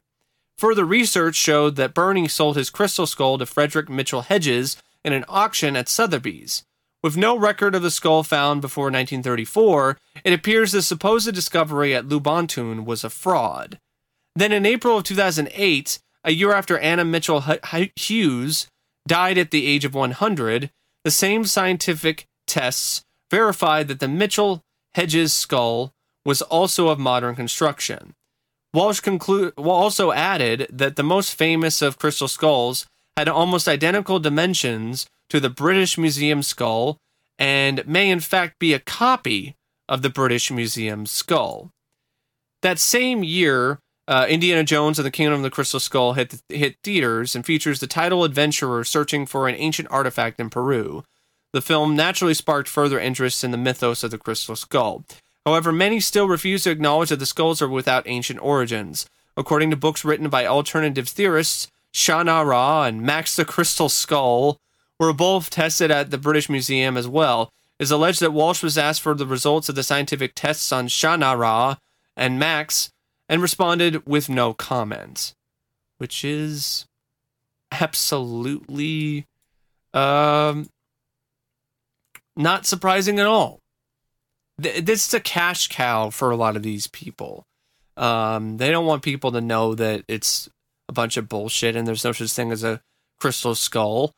Further 0.57 0.85
research 0.85 1.35
showed 1.35 1.75
that 1.75 1.93
Burney 1.93 2.27
sold 2.27 2.57
his 2.57 2.71
crystal 2.71 3.05
skull 3.05 3.37
to 3.37 3.45
Frederick 3.45 3.87
Mitchell 3.87 4.23
Hedges 4.23 4.77
in 5.05 5.13
an 5.13 5.25
auction 5.27 5.75
at 5.75 5.87
Sotheby's. 5.87 6.63
With 7.03 7.17
no 7.17 7.37
record 7.37 7.75
of 7.75 7.81
the 7.81 7.91
skull 7.91 8.23
found 8.23 8.61
before 8.61 8.85
1934, 8.85 9.97
it 10.23 10.31
appears 10.31 10.71
the 10.71 10.81
supposed 10.81 11.33
discovery 11.33 11.93
at 11.93 12.07
Lubantoon 12.07 12.85
was 12.85 13.03
a 13.03 13.09
fraud. 13.09 13.77
Then 14.37 14.53
in 14.53 14.65
April 14.65 14.97
of 14.97 15.03
2008, 15.03 15.99
a 16.23 16.31
year 16.31 16.53
after 16.53 16.79
Anna 16.79 17.03
Mitchell 17.03 17.41
Hedges 17.41 18.67
died 19.05 19.37
at 19.37 19.51
the 19.51 19.67
age 19.67 19.83
of 19.83 19.93
100, 19.93 20.71
the 21.03 21.11
same 21.11 21.43
scientific 21.43 22.25
tests 22.47 23.03
verified 23.29 23.89
that 23.89 23.99
the 23.99 24.07
Mitchell 24.07 24.63
Hedges 24.95 25.33
skull 25.33 25.93
was 26.25 26.41
also 26.41 26.87
of 26.87 26.99
modern 26.99 27.35
construction. 27.35 28.13
Walsh 28.73 29.01
conclu- 29.01 29.51
also 29.57 30.13
added 30.13 30.67
that 30.71 30.95
the 30.95 31.03
most 31.03 31.35
famous 31.35 31.81
of 31.81 31.99
crystal 31.99 32.29
skulls 32.29 32.87
had 33.17 33.27
almost 33.27 33.67
identical 33.67 34.19
dimensions 34.19 35.05
to 35.33 35.39
the 35.39 35.49
British 35.49 35.97
Museum 35.97 36.43
skull 36.43 36.99
and 37.39 37.87
may 37.87 38.11
in 38.11 38.19
fact 38.19 38.59
be 38.59 38.71
a 38.71 38.79
copy 38.79 39.55
of 39.89 40.03
the 40.03 40.09
British 40.11 40.51
Museum 40.51 41.07
skull. 41.07 41.71
That 42.61 42.77
same 42.77 43.23
year, 43.23 43.79
uh, 44.07 44.27
Indiana 44.29 44.63
Jones 44.63 44.99
and 44.99 45.05
the 45.07 45.09
Kingdom 45.09 45.37
of 45.37 45.41
the 45.41 45.49
Crystal 45.49 45.79
Skull 45.79 46.13
hit, 46.13 46.39
hit 46.49 46.75
theaters 46.83 47.35
and 47.35 47.43
features 47.43 47.79
the 47.79 47.87
title 47.87 48.23
adventurer 48.23 48.83
searching 48.83 49.25
for 49.25 49.47
an 49.47 49.55
ancient 49.55 49.87
artifact 49.89 50.39
in 50.39 50.51
Peru. 50.51 51.03
The 51.51 51.61
film 51.61 51.95
naturally 51.95 52.35
sparked 52.35 52.69
further 52.69 52.99
interest 52.99 53.43
in 53.43 53.49
the 53.49 53.57
mythos 53.57 54.03
of 54.03 54.11
the 54.11 54.19
crystal 54.19 54.55
skull. 54.55 55.03
However, 55.47 55.71
many 55.71 55.99
still 55.99 56.27
refuse 56.27 56.61
to 56.65 56.69
acknowledge 56.69 57.09
that 57.09 57.17
the 57.17 57.25
skulls 57.25 57.59
are 57.59 57.67
without 57.67 58.07
ancient 58.07 58.39
origins. 58.39 59.07
According 59.35 59.71
to 59.71 59.77
books 59.77 60.05
written 60.05 60.29
by 60.29 60.45
alternative 60.45 61.09
theorists, 61.09 61.71
Shannara 61.91 62.87
and 62.87 63.01
Max 63.01 63.35
the 63.35 63.45
Crystal 63.45 63.89
Skull 63.89 64.59
were 65.03 65.13
both 65.13 65.49
tested 65.49 65.91
at 65.91 66.11
the 66.11 66.17
British 66.17 66.49
Museum 66.49 66.97
as 66.97 67.07
well. 67.07 67.49
It 67.79 67.83
is 67.83 67.91
alleged 67.91 68.21
that 68.21 68.31
Walsh 68.33 68.63
was 68.63 68.77
asked 68.77 69.01
for 69.01 69.13
the 69.13 69.27
results 69.27 69.69
of 69.69 69.75
the 69.75 69.83
scientific 69.83 70.33
tests 70.35 70.71
on 70.71 70.87
Shannara 70.87 71.77
and 72.15 72.39
Max 72.39 72.89
and 73.27 73.41
responded 73.41 74.05
with 74.05 74.29
no 74.29 74.53
comment, 74.53 75.33
which 75.97 76.23
is 76.23 76.85
absolutely 77.71 79.25
um, 79.93 80.69
not 82.35 82.65
surprising 82.65 83.19
at 83.19 83.25
all. 83.25 83.59
This 84.57 85.07
is 85.07 85.13
a 85.13 85.19
cash 85.19 85.67
cow 85.67 86.11
for 86.11 86.29
a 86.29 86.35
lot 86.35 86.55
of 86.55 86.63
these 86.63 86.87
people. 86.87 87.43
Um, 87.97 88.57
they 88.57 88.71
don't 88.71 88.85
want 88.85 89.03
people 89.03 89.31
to 89.31 89.41
know 89.41 89.75
that 89.75 90.03
it's 90.07 90.49
a 90.87 90.93
bunch 90.93 91.17
of 91.17 91.27
bullshit 91.27 91.75
and 91.75 91.87
there's 91.87 92.03
no 92.03 92.11
such 92.11 92.31
thing 92.31 92.51
as 92.51 92.63
a 92.63 92.81
crystal 93.19 93.55
skull. 93.55 94.13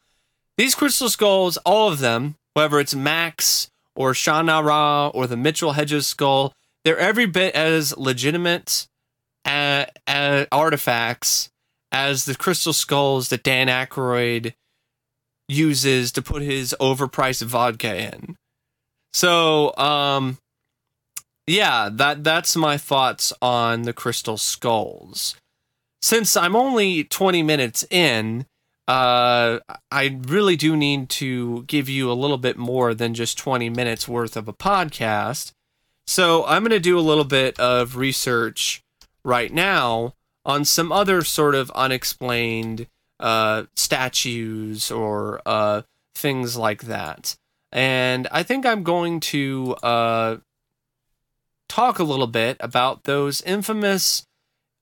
These 0.58 0.76
crystal 0.76 1.10
skulls, 1.10 1.58
all 1.66 1.92
of 1.92 2.00
them, 2.00 2.36
whether 2.54 2.80
it's 2.80 2.96
Max 2.96 3.70
or 3.96 4.14
Shannara 4.14 5.14
or 5.14 5.28
the 5.28 5.38
Mitchell 5.38 5.74
Hedges 5.74 6.08
skull, 6.08 6.54
they're 6.84 6.98
every 6.98 7.26
bit 7.26 7.56
as 7.56 7.98
legitimate 7.98 8.88
uh, 9.44 9.86
uh, 10.08 10.46
artifacts 10.52 11.50
as 11.92 12.26
the 12.26 12.36
crystal 12.36 12.74
skulls 12.74 13.30
that 13.30 13.44
Dan 13.44 13.68
Aykroyd 13.68 14.54
uses 15.48 16.12
to 16.14 16.22
put 16.22 16.42
his 16.42 16.76
overpriced 16.80 17.44
vodka 17.44 18.14
in. 18.14 18.36
So, 19.14 19.76
um, 19.78 20.38
yeah, 21.48 21.90
that 21.92 22.24
that's 22.24 22.56
my 22.56 22.78
thoughts 22.78 23.32
on 23.42 23.84
the 23.84 23.94
crystal 23.94 24.38
skulls. 24.38 25.36
Since 26.02 26.36
I'm 26.36 26.56
only 26.56 27.04
20 27.04 27.44
minutes 27.44 27.86
in, 27.90 28.46
uh, 28.88 29.60
I 29.92 30.20
really 30.28 30.56
do 30.56 30.76
need 30.76 31.10
to 31.10 31.64
give 31.64 31.90
you 31.90 32.12
a 32.12 32.14
little 32.14 32.38
bit 32.38 32.58
more 32.58 32.94
than 32.94 33.14
just 33.14 33.38
20 33.38 33.70
minutes 33.70 34.08
worth 34.08 34.38
of 34.38 34.48
a 34.48 34.54
podcast. 34.54 35.54
So 36.08 36.46
I'm 36.46 36.62
going 36.62 36.72
to 36.72 36.80
do 36.80 37.00
a 37.00 37.02
little 37.02 37.24
bit 37.24 37.60
of 37.60 37.96
research 37.96 38.84
right 39.24 39.52
now 39.52 40.14
on 40.46 40.64
some 40.64 40.92
other 40.92 41.24
sort 41.24 41.56
of 41.56 41.72
unexplained 41.72 42.86
uh, 43.20 43.64
statues 43.76 44.92
or 44.92 45.42
uh, 45.46 45.82
things 46.14 46.56
like 46.56 46.84
that. 46.84 47.36
And 47.72 48.28
I 48.32 48.44
think 48.44 48.66
I'm 48.66 48.84
going 48.84 49.20
to 49.22 49.76
uh, 49.82 50.38
talk 51.68 51.98
a 51.98 52.04
little 52.04 52.28
bit 52.28 52.58
about 52.60 53.04
those 53.06 53.42
infamous 53.42 54.28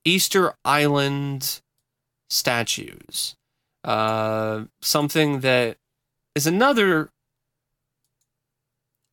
Easter 0.04 0.54
Island 0.64 1.62
statues. 2.28 3.34
Uh, 3.84 4.64
something 4.80 5.40
that 5.40 5.76
is 6.34 6.46
another 6.46 7.10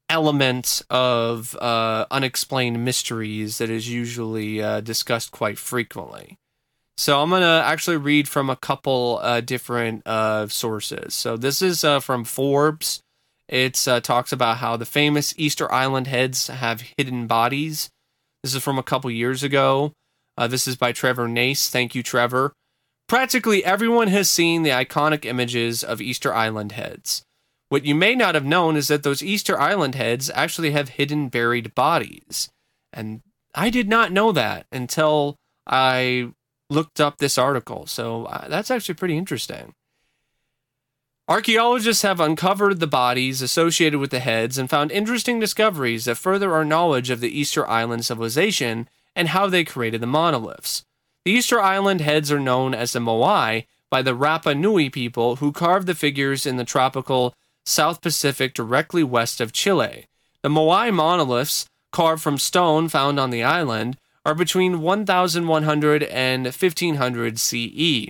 element 0.10 0.82
of 0.90 1.56
uh, 1.56 2.06
unexplained 2.12 2.84
mysteries 2.84 3.58
that 3.60 3.70
is 3.70 3.90
usually 3.90 4.62
uh, 4.62 4.82
discussed 4.82 5.32
quite 5.32 5.58
frequently. 5.58 6.38
So 6.98 7.22
I'm 7.22 7.30
to 7.30 7.64
actually 7.66 7.98
read 7.98 8.28
from 8.28 8.50
a 8.50 8.56
couple 8.56 9.20
uh, 9.24 9.42
different 9.42 10.06
uh, 10.06 10.48
sources. 10.48 11.16
So 11.16 11.38
this 11.38 11.62
is 11.62 11.84
uh, 11.84 12.00
from 12.00 12.26
Forbes. 12.26 13.02
It 13.48 13.88
uh, 13.88 14.02
talks 14.02 14.32
about 14.32 14.58
how 14.58 14.78
the 14.78 14.86
famous 14.86 15.34
Easter 15.38 15.72
Island 15.72 16.08
heads 16.08 16.48
have 16.48 16.84
hidden 16.98 17.26
bodies. 17.28 17.90
This 18.44 18.54
is 18.54 18.64
from 18.64 18.78
a 18.78 18.84
couple 18.84 19.10
years 19.10 19.44
ago. 19.44 19.94
this 20.38 20.68
is 20.68 20.76
by 20.76 20.92
Trevor 20.92 21.28
Nace. 21.28 21.70
Thank 21.70 21.96
you, 21.96 22.04
Trevor. 22.04 22.54
Practically 23.12 23.65
everyone 23.65 24.08
has 24.08 24.30
seen 24.30 24.63
the 24.63 24.69
iconic 24.69 25.26
images 25.26 25.84
of 25.84 26.00
Easter 26.00 26.34
Island 26.34 26.71
heads. 26.71 27.26
What 27.67 27.84
you 27.84 27.93
may 27.93 28.15
not 28.15 28.36
have 28.36 28.45
known 28.45 28.78
is 28.78 28.88
that 28.88 29.04
those 29.04 29.21
Easter 29.21 29.60
Island 29.60 29.95
heads 29.95 30.32
actually 30.34 30.71
have 30.71 30.88
hidden 30.88 31.28
buried 31.28 31.76
bodies. 31.76 32.47
And 32.93 33.21
I 33.54 33.69
did 33.69 33.89
not 33.89 34.13
know 34.13 34.32
that 34.32 34.65
until 34.71 35.36
I 35.67 36.30
looked 36.69 37.02
up 37.02 37.17
this 37.17 37.38
article. 37.38 37.86
So 37.86 38.28
uh, 38.28 38.47
that's 38.47 38.71
actually 38.71 38.95
pretty 38.95 39.17
interesting. 39.17 39.74
Archaeologists 41.28 42.04
have 42.04 42.21
uncovered 42.21 42.80
the 42.80 42.88
bodies 42.88 43.41
associated 43.41 44.00
with 44.00 44.12
the 44.12 44.19
heads 44.19 44.58
and 44.58 44.69
found 44.69 44.89
interesting 44.89 45.38
discoveries 45.38 46.06
that 46.06 46.15
further 46.15 46.54
our 46.54 46.63
knowledge 46.63 47.10
of 47.10 47.19
the 47.19 47.38
Easter 47.38 47.67
Island 47.67 48.06
civilization 48.06 48.88
and 49.17 49.28
how 49.28 49.47
they 49.47 49.65
created 49.65 50.00
the 50.00 50.08
monoliths. 50.08 50.86
The 51.24 51.32
Easter 51.32 51.62
Island 51.62 52.02
heads 52.02 52.32
are 52.32 52.40
known 52.40 52.74
as 52.74 52.94
the 52.94 53.00
Moai 53.00 53.66
by 53.92 54.02
the 54.02 54.16
Rapa 54.16 54.58
Nui 54.58 54.90
people 54.90 55.36
who 55.36 55.52
carved 55.52 55.86
the 55.86 55.94
figures 55.94 56.48
in 56.48 56.58
the 56.58 56.66
tropical 56.66 57.36
South 57.64 58.02
Pacific 58.02 58.56
directly 58.56 59.04
west 59.04 59.40
of 59.40 59.54
Chile. 59.54 60.08
The 60.42 60.50
Moai 60.50 60.92
monoliths, 60.92 61.68
carved 61.92 62.24
from 62.24 62.40
stone 62.40 62.90
found 62.90 63.20
on 63.20 63.30
the 63.30 63.44
island, 63.44 63.98
are 64.26 64.34
between 64.34 64.82
1100 64.82 66.04
and 66.04 66.46
1500 66.46 67.40
CE. 67.40 68.10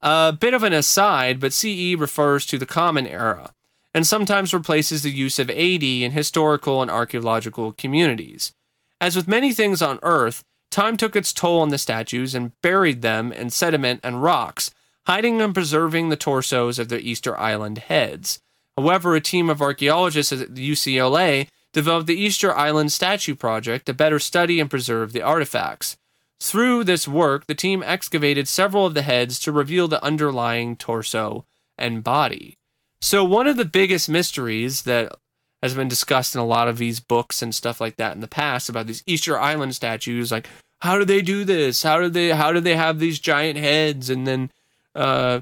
A 0.00 0.32
bit 0.32 0.54
of 0.54 0.62
an 0.62 0.72
aside, 0.72 1.40
but 1.40 1.52
CE 1.52 1.96
refers 1.98 2.46
to 2.46 2.56
the 2.56 2.64
Common 2.64 3.06
Era, 3.06 3.52
and 3.92 4.06
sometimes 4.06 4.54
replaces 4.54 5.02
the 5.02 5.10
use 5.10 5.38
of 5.38 5.50
AD 5.50 5.82
in 5.82 6.12
historical 6.12 6.80
and 6.80 6.90
archaeological 6.90 7.72
communities. 7.72 8.54
As 9.02 9.16
with 9.16 9.28
many 9.28 9.52
things 9.52 9.82
on 9.82 9.98
Earth, 10.02 10.44
time 10.70 10.96
took 10.96 11.16
its 11.16 11.32
toll 11.32 11.60
on 11.60 11.68
the 11.68 11.78
statues 11.78 12.34
and 12.34 12.52
buried 12.62 13.02
them 13.02 13.32
in 13.32 13.50
sediment 13.50 14.00
and 14.02 14.22
rocks, 14.22 14.70
hiding 15.06 15.40
and 15.40 15.54
preserving 15.54 16.08
the 16.08 16.16
torsos 16.16 16.78
of 16.78 16.88
their 16.88 16.98
Easter 16.98 17.36
Island 17.38 17.78
heads. 17.78 18.40
However, 18.76 19.16
a 19.16 19.20
team 19.20 19.50
of 19.50 19.62
archaeologists 19.62 20.32
at 20.32 20.54
UCLA 20.54 21.48
developed 21.72 22.06
the 22.06 22.20
Easter 22.20 22.54
Island 22.56 22.92
Statue 22.92 23.34
Project 23.34 23.86
to 23.86 23.94
better 23.94 24.18
study 24.18 24.60
and 24.60 24.70
preserve 24.70 25.12
the 25.12 25.22
artifacts. 25.22 25.96
Through 26.40 26.84
this 26.84 27.08
work, 27.08 27.46
the 27.46 27.54
team 27.54 27.82
excavated 27.82 28.46
several 28.46 28.86
of 28.86 28.94
the 28.94 29.02
heads 29.02 29.38
to 29.40 29.52
reveal 29.52 29.88
the 29.88 30.02
underlying 30.04 30.76
torso 30.76 31.44
and 31.76 32.04
body. 32.04 32.56
So, 33.00 33.24
one 33.24 33.46
of 33.46 33.56
the 33.56 33.64
biggest 33.64 34.08
mysteries 34.08 34.82
that 34.82 35.12
has 35.62 35.74
been 35.74 35.88
discussed 35.88 36.34
in 36.34 36.40
a 36.40 36.46
lot 36.46 36.68
of 36.68 36.78
these 36.78 37.00
books 37.00 37.42
and 37.42 37.54
stuff 37.54 37.80
like 37.80 37.96
that 37.96 38.14
in 38.14 38.20
the 38.20 38.28
past 38.28 38.68
about 38.68 38.86
these 38.86 39.02
Easter 39.06 39.38
Island 39.38 39.74
statues, 39.74 40.30
like 40.30 40.48
how 40.80 40.98
do 40.98 41.04
they 41.04 41.22
do 41.22 41.44
this? 41.44 41.82
How 41.82 41.98
do 42.00 42.08
they 42.08 42.30
how 42.30 42.52
do 42.52 42.60
they 42.60 42.76
have 42.76 42.98
these 42.98 43.18
giant 43.18 43.58
heads? 43.58 44.08
And 44.10 44.26
then 44.26 44.50
uh, 44.94 45.40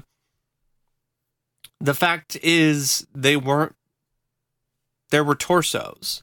the 1.79 1.93
fact 1.93 2.37
is 2.41 3.05
they 3.13 3.37
weren't 3.37 3.75
there 5.09 5.23
were 5.23 5.35
torsos 5.35 6.21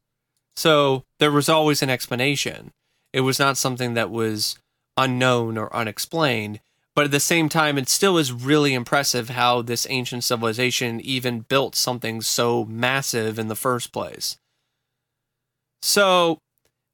so 0.57 1.05
there 1.19 1.31
was 1.31 1.49
always 1.49 1.83
an 1.83 1.91
explanation 1.91 2.73
it 3.13 3.21
was 3.21 3.39
not 3.39 3.57
something 3.57 3.95
that 3.95 4.11
was 4.11 4.59
unknown 4.97 5.57
or 5.57 5.75
unexplained 5.75 6.61
but 6.95 7.05
at 7.05 7.11
the 7.11 7.21
same 7.21 7.49
time 7.49 7.79
it 7.79 7.89
still 7.89 8.19
is 8.19 8.33
really 8.33 8.75
impressive 8.75 9.31
how 9.31 9.63
this 9.63 9.87
ancient 9.91 10.25
civilization 10.25 11.01
even 11.01 11.41
built 11.41 11.75
something 11.75 12.21
so 12.21 12.65
massive 12.65 13.39
in 13.39 13.49
the 13.49 13.57
first 13.57 13.93
place 13.93 14.37
so 15.83 16.39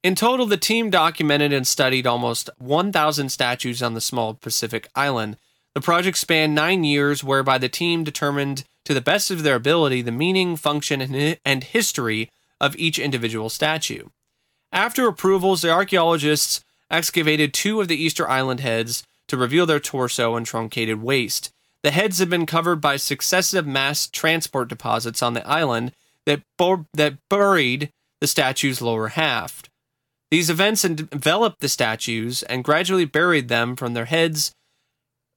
in 0.03 0.15
total 0.15 0.45
the 0.45 0.57
team 0.57 0.89
documented 0.89 1.53
and 1.53 1.67
studied 1.67 2.07
almost 2.07 2.49
1000 2.57 3.29
statues 3.29 3.81
on 3.81 3.93
the 3.93 4.01
small 4.01 4.33
pacific 4.33 4.89
island 4.95 5.37
the 5.73 5.81
project 5.81 6.17
spanned 6.17 6.53
nine 6.53 6.83
years, 6.83 7.23
whereby 7.23 7.57
the 7.57 7.69
team 7.69 8.03
determined 8.03 8.65
to 8.83 8.93
the 8.93 9.01
best 9.01 9.31
of 9.31 9.43
their 9.43 9.55
ability 9.55 10.01
the 10.01 10.11
meaning, 10.11 10.55
function, 10.55 11.01
and 11.45 11.63
history 11.63 12.29
of 12.59 12.75
each 12.75 12.99
individual 12.99 13.49
statue. 13.49 14.07
After 14.71 15.07
approvals, 15.07 15.61
the 15.61 15.71
archaeologists 15.71 16.61
excavated 16.89 17.53
two 17.53 17.79
of 17.79 17.87
the 17.87 18.01
Easter 18.01 18.27
Island 18.29 18.59
heads 18.59 19.03
to 19.31 19.37
reveal 19.37 19.65
their 19.65 19.79
torso 19.79 20.35
and 20.35 20.45
truncated 20.45 21.01
waist. 21.01 21.51
The 21.83 21.91
heads 21.91 22.19
had 22.19 22.29
been 22.29 22.45
covered 22.45 22.79
by 22.79 22.97
successive 22.97 23.65
mass 23.65 24.07
transport 24.07 24.69
deposits 24.69 25.23
on 25.23 25.33
the 25.33 25.47
island 25.47 25.93
that, 26.25 26.43
bur- 26.57 26.85
that 26.93 27.17
buried 27.29 27.91
the 28.19 28.27
statue's 28.27 28.81
lower 28.81 29.07
half. 29.09 29.63
These 30.29 30.49
events 30.49 30.85
enveloped 30.85 31.59
the 31.59 31.69
statues 31.69 32.43
and 32.43 32.63
gradually 32.63 33.05
buried 33.05 33.47
them 33.47 33.75
from 33.75 33.93
their 33.93 34.05
heads 34.05 34.53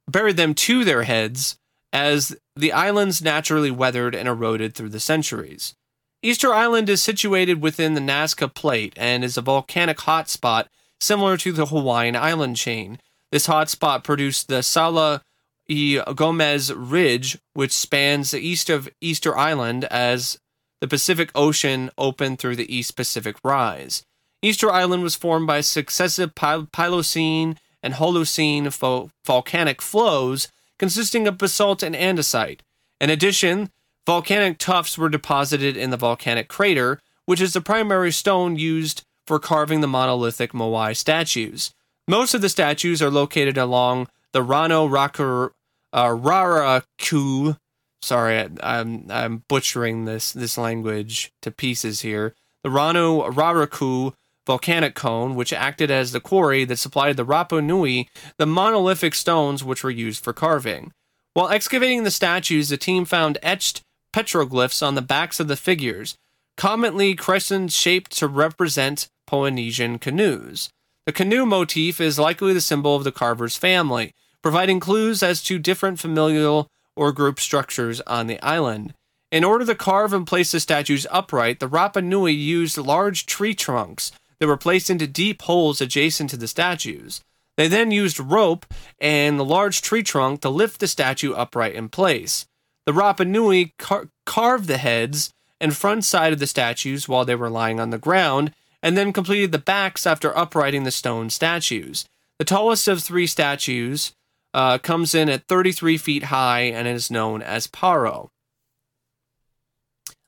buried 0.08 0.36
them 0.36 0.54
to 0.54 0.84
their 0.84 1.04
heads 1.04 1.56
as 1.92 2.36
the 2.56 2.72
islands 2.72 3.22
naturally 3.22 3.70
weathered 3.70 4.14
and 4.14 4.28
eroded 4.28 4.74
through 4.74 4.90
the 4.90 5.00
centuries. 5.00 5.74
Easter 6.22 6.52
Island 6.52 6.88
is 6.88 7.02
situated 7.02 7.62
within 7.62 7.94
the 7.94 8.00
Nazca 8.00 8.52
Plate 8.52 8.94
and 8.96 9.22
is 9.22 9.36
a 9.36 9.42
volcanic 9.42 9.98
hotspot 9.98 10.66
similar 11.00 11.36
to 11.36 11.52
the 11.52 11.66
Hawaiian 11.66 12.16
island 12.16 12.56
chain. 12.56 12.98
This 13.34 13.48
hotspot 13.48 14.04
produced 14.04 14.46
the 14.46 14.62
Sala 14.62 15.20
y 15.68 16.00
Gomez 16.14 16.72
Ridge, 16.72 17.36
which 17.52 17.72
spans 17.72 18.30
the 18.30 18.38
east 18.38 18.70
of 18.70 18.88
Easter 19.00 19.36
Island 19.36 19.86
as 19.86 20.38
the 20.80 20.86
Pacific 20.86 21.32
Ocean 21.34 21.90
opened 21.98 22.38
through 22.38 22.54
the 22.54 22.72
East 22.72 22.94
Pacific 22.94 23.34
Rise. 23.42 24.04
Easter 24.40 24.70
Island 24.70 25.02
was 25.02 25.16
formed 25.16 25.48
by 25.48 25.62
successive 25.62 26.36
Paleocene 26.36 27.56
and 27.82 27.94
Holocene 27.94 28.72
fo- 28.72 29.10
volcanic 29.26 29.82
flows 29.82 30.46
consisting 30.78 31.26
of 31.26 31.36
basalt 31.36 31.82
and 31.82 31.96
andesite. 31.96 32.60
In 33.00 33.10
addition, 33.10 33.70
volcanic 34.06 34.58
tuffs 34.58 34.96
were 34.96 35.08
deposited 35.08 35.76
in 35.76 35.90
the 35.90 35.96
volcanic 35.96 36.46
crater, 36.46 37.00
which 37.26 37.40
is 37.40 37.52
the 37.52 37.60
primary 37.60 38.12
stone 38.12 38.54
used 38.54 39.02
for 39.26 39.40
carving 39.40 39.80
the 39.80 39.88
monolithic 39.88 40.52
Moai 40.52 40.96
statues. 40.96 41.72
Most 42.06 42.34
of 42.34 42.42
the 42.42 42.48
statues 42.48 43.00
are 43.00 43.10
located 43.10 43.56
along 43.56 44.08
the 44.32 44.42
Rano 44.42 44.88
Rakur, 44.88 45.50
uh, 45.92 46.08
Raraku. 46.08 47.56
Sorry, 48.02 48.38
I, 48.38 48.48
I'm 48.62 49.06
I'm 49.10 49.44
butchering 49.48 50.04
this 50.04 50.32
this 50.32 50.58
language 50.58 51.32
to 51.42 51.50
pieces 51.50 52.02
here. 52.02 52.34
The 52.62 52.68
Rano 52.68 53.32
Raraku 53.32 54.12
volcanic 54.46 54.94
cone, 54.94 55.34
which 55.34 55.52
acted 55.54 55.90
as 55.90 56.12
the 56.12 56.20
quarry 56.20 56.64
that 56.66 56.76
supplied 56.76 57.16
the 57.16 57.24
Rapa 57.24 57.64
Nui 57.64 58.10
the 58.36 58.46
monolithic 58.46 59.14
stones 59.14 59.64
which 59.64 59.82
were 59.82 59.90
used 59.90 60.22
for 60.22 60.34
carving. 60.34 60.92
While 61.32 61.48
excavating 61.48 62.04
the 62.04 62.10
statues, 62.10 62.68
the 62.68 62.76
team 62.76 63.06
found 63.06 63.38
etched 63.42 63.82
petroglyphs 64.12 64.86
on 64.86 64.94
the 64.94 65.02
backs 65.02 65.40
of 65.40 65.48
the 65.48 65.56
figures, 65.56 66.16
commonly 66.56 67.14
crescent 67.14 67.72
shaped 67.72 68.16
to 68.18 68.28
represent 68.28 69.08
Polynesian 69.26 69.98
canoes. 69.98 70.70
The 71.06 71.12
canoe 71.12 71.44
motif 71.44 72.00
is 72.00 72.18
likely 72.18 72.54
the 72.54 72.62
symbol 72.62 72.96
of 72.96 73.04
the 73.04 73.12
carver's 73.12 73.56
family, 73.56 74.14
providing 74.40 74.80
clues 74.80 75.22
as 75.22 75.42
to 75.42 75.58
different 75.58 76.00
familial 76.00 76.68
or 76.96 77.12
group 77.12 77.38
structures 77.38 78.00
on 78.02 78.26
the 78.26 78.40
island. 78.42 78.94
In 79.30 79.44
order 79.44 79.66
to 79.66 79.74
carve 79.74 80.14
and 80.14 80.26
place 80.26 80.52
the 80.52 80.60
statues 80.60 81.06
upright, 81.10 81.60
the 81.60 81.68
Rapa 81.68 82.02
Nui 82.02 82.32
used 82.32 82.78
large 82.78 83.26
tree 83.26 83.54
trunks 83.54 84.12
that 84.38 84.46
were 84.46 84.56
placed 84.56 84.88
into 84.88 85.06
deep 85.06 85.42
holes 85.42 85.82
adjacent 85.82 86.30
to 86.30 86.36
the 86.38 86.48
statues. 86.48 87.20
They 87.56 87.68
then 87.68 87.90
used 87.90 88.18
rope 88.18 88.64
and 88.98 89.38
the 89.38 89.44
large 89.44 89.82
tree 89.82 90.02
trunk 90.02 90.40
to 90.40 90.48
lift 90.48 90.80
the 90.80 90.88
statue 90.88 91.34
upright 91.34 91.74
in 91.74 91.90
place. 91.90 92.46
The 92.86 92.92
Rapa 92.92 93.26
Nui 93.26 93.74
car- 93.78 94.08
carved 94.24 94.68
the 94.68 94.78
heads 94.78 95.32
and 95.60 95.76
front 95.76 96.04
side 96.04 96.32
of 96.32 96.38
the 96.38 96.46
statues 96.46 97.08
while 97.08 97.24
they 97.24 97.34
were 97.34 97.50
lying 97.50 97.78
on 97.78 97.90
the 97.90 97.98
ground, 97.98 98.52
and 98.84 98.98
then 98.98 99.14
completed 99.14 99.50
the 99.50 99.58
backs 99.58 100.06
after 100.06 100.36
uprighting 100.36 100.84
the 100.84 100.90
stone 100.90 101.30
statues. 101.30 102.04
The 102.38 102.44
tallest 102.44 102.86
of 102.86 103.02
three 103.02 103.26
statues 103.26 104.12
uh, 104.52 104.76
comes 104.76 105.14
in 105.14 105.30
at 105.30 105.48
33 105.48 105.96
feet 105.96 106.24
high 106.24 106.60
and 106.60 106.86
is 106.86 107.10
known 107.10 107.40
as 107.40 107.66
Paro. 107.66 108.28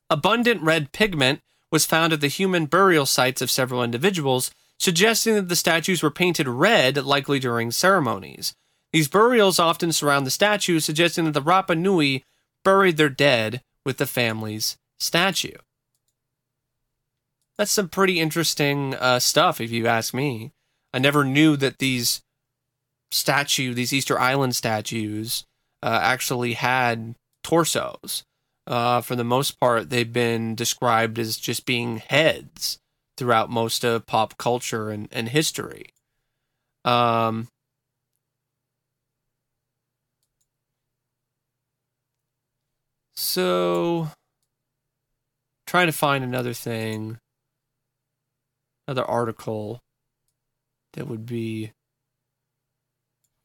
Abundant 0.08 0.62
red 0.62 0.92
pigment 0.92 1.40
was 1.70 1.84
found 1.84 2.14
at 2.14 2.22
the 2.22 2.28
human 2.28 2.64
burial 2.64 3.04
sites 3.04 3.42
of 3.42 3.50
several 3.50 3.84
individuals, 3.84 4.50
suggesting 4.78 5.34
that 5.34 5.50
the 5.50 5.56
statues 5.56 6.02
were 6.02 6.10
painted 6.10 6.48
red, 6.48 6.96
likely 7.04 7.38
during 7.38 7.70
ceremonies. 7.70 8.54
These 8.90 9.08
burials 9.08 9.58
often 9.58 9.92
surround 9.92 10.24
the 10.24 10.30
statues, 10.30 10.86
suggesting 10.86 11.26
that 11.26 11.32
the 11.32 11.42
Rapa 11.42 11.76
Nui 11.76 12.24
buried 12.64 12.96
their 12.96 13.10
dead 13.10 13.62
with 13.84 13.98
the 13.98 14.06
family's 14.06 14.78
statue. 14.98 15.58
That's 17.58 17.70
some 17.70 17.88
pretty 17.88 18.20
interesting 18.20 18.94
uh, 18.94 19.18
stuff, 19.18 19.60
if 19.60 19.70
you 19.70 19.86
ask 19.86 20.12
me. 20.12 20.52
I 20.92 20.98
never 20.98 21.24
knew 21.24 21.56
that 21.56 21.78
these 21.78 22.20
statue, 23.10 23.72
these 23.72 23.92
Easter 23.92 24.18
Island 24.18 24.54
statues, 24.54 25.44
uh, 25.82 26.00
actually 26.02 26.54
had 26.54 27.14
torsos. 27.42 28.24
Uh, 28.66 29.00
for 29.00 29.14
the 29.14 29.24
most 29.24 29.58
part, 29.60 29.90
they've 29.90 30.12
been 30.12 30.54
described 30.54 31.18
as 31.18 31.36
just 31.36 31.64
being 31.64 31.98
heads 31.98 32.78
throughout 33.16 33.48
most 33.48 33.84
of 33.84 34.06
pop 34.06 34.36
culture 34.36 34.90
and, 34.90 35.08
and 35.12 35.28
history. 35.28 35.86
Um, 36.84 37.48
so, 43.14 44.08
trying 45.66 45.86
to 45.86 45.92
find 45.92 46.22
another 46.22 46.52
thing, 46.52 47.18
another 48.86 49.04
article 49.04 49.82
that 50.94 51.08
would 51.08 51.26
be. 51.26 51.72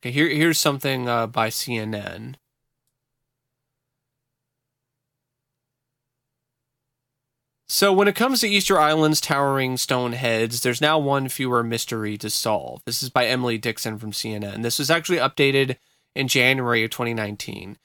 Okay, 0.01 0.11
here, 0.11 0.29
here's 0.29 0.59
something 0.59 1.07
uh, 1.07 1.27
by 1.27 1.49
CNN. 1.49 2.35
So, 7.67 7.93
when 7.93 8.09
it 8.09 8.15
comes 8.15 8.41
to 8.41 8.49
Easter 8.49 8.77
Island's 8.77 9.21
towering 9.21 9.77
stone 9.77 10.11
heads, 10.11 10.59
there's 10.59 10.81
now 10.81 10.99
one 10.99 11.29
fewer 11.29 11.63
mystery 11.63 12.17
to 12.17 12.29
solve. 12.29 12.81
This 12.85 13.01
is 13.01 13.09
by 13.09 13.27
Emily 13.27 13.57
Dixon 13.57 13.97
from 13.97 14.11
CNN. 14.11 14.61
This 14.61 14.77
was 14.77 14.91
actually 14.91 15.19
updated 15.19 15.77
in 16.13 16.27
January 16.27 16.83
of 16.83 16.91
2019. 16.91 17.77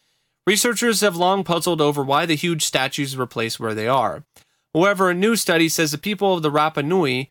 Researchers 0.46 1.02
have 1.02 1.16
long 1.16 1.44
puzzled 1.44 1.80
over 1.80 2.02
why 2.02 2.26
the 2.26 2.34
huge 2.34 2.64
statues 2.64 3.16
were 3.16 3.26
placed 3.26 3.60
where 3.60 3.74
they 3.74 3.86
are. 3.86 4.24
However, 4.74 5.10
a 5.10 5.14
new 5.14 5.36
study 5.36 5.68
says 5.68 5.92
the 5.92 5.98
people 5.98 6.34
of 6.34 6.42
the 6.42 6.50
Rapa 6.50 6.84
Nui, 6.84 7.30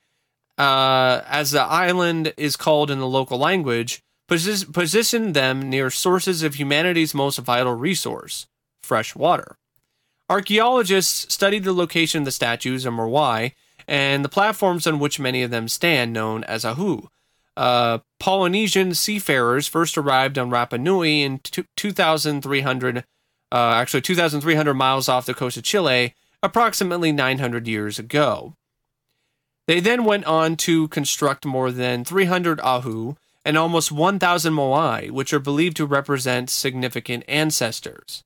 uh, 0.58 1.22
as 1.28 1.52
the 1.52 1.62
island 1.62 2.34
is 2.38 2.56
called 2.56 2.90
in 2.90 3.00
the 3.00 3.08
local 3.08 3.38
language, 3.38 4.02
posi- 4.30 4.72
positioned 4.72 5.34
them 5.34 5.70
near 5.70 5.90
sources 5.90 6.44
of 6.44 6.56
humanity's 6.56 7.14
most 7.14 7.40
vital 7.40 7.74
resource 7.74 8.48
fresh 8.82 9.16
water. 9.16 9.58
Archaeologists 10.30 11.34
studied 11.34 11.64
the 11.64 11.74
location 11.74 12.20
of 12.20 12.26
the 12.26 12.32
statues 12.32 12.86
in 12.86 12.94
Moai 12.94 13.54
and 13.88 14.24
the 14.24 14.30
platforms 14.30 14.88
on 14.88 15.00
which 15.00 15.20
many 15.20 15.44
of 15.44 15.52
them 15.52 15.68
stand, 15.68 16.14
known 16.14 16.44
as 16.46 16.66
Ahu. 16.66 17.08
Uh, 17.58 18.00
Polynesian 18.20 18.94
seafarers 18.94 19.68
first 19.68 19.98
arrived 19.98 20.38
on 20.38 20.50
Rapa 20.50 20.80
Nui 20.80 21.22
in 21.22 21.40
2,300, 21.40 22.98
uh, 22.98 23.02
actually 23.52 24.02
2,300 24.02 24.74
miles 24.74 25.08
off 25.08 25.26
the 25.26 25.34
coast 25.34 25.58
of 25.58 25.64
Chile, 25.64 26.16
approximately 26.42 27.12
900 27.12 27.68
years 27.68 28.00
ago. 28.00 28.56
They 29.68 29.80
then 29.80 30.06
went 30.06 30.26
on 30.26 30.58
to 30.58 30.88
construct 30.90 31.46
more 31.46 31.72
than 31.72 32.06
300 32.06 32.60
Ahu 32.62 33.16
and 33.44 33.58
almost 33.58 33.92
1,000 33.92 34.54
Moai, 34.54 35.12
which 35.12 35.34
are 35.34 35.40
believed 35.40 35.78
to 35.78 35.86
represent 35.86 36.50
significant 36.50 37.24
ancestors. 37.28 38.24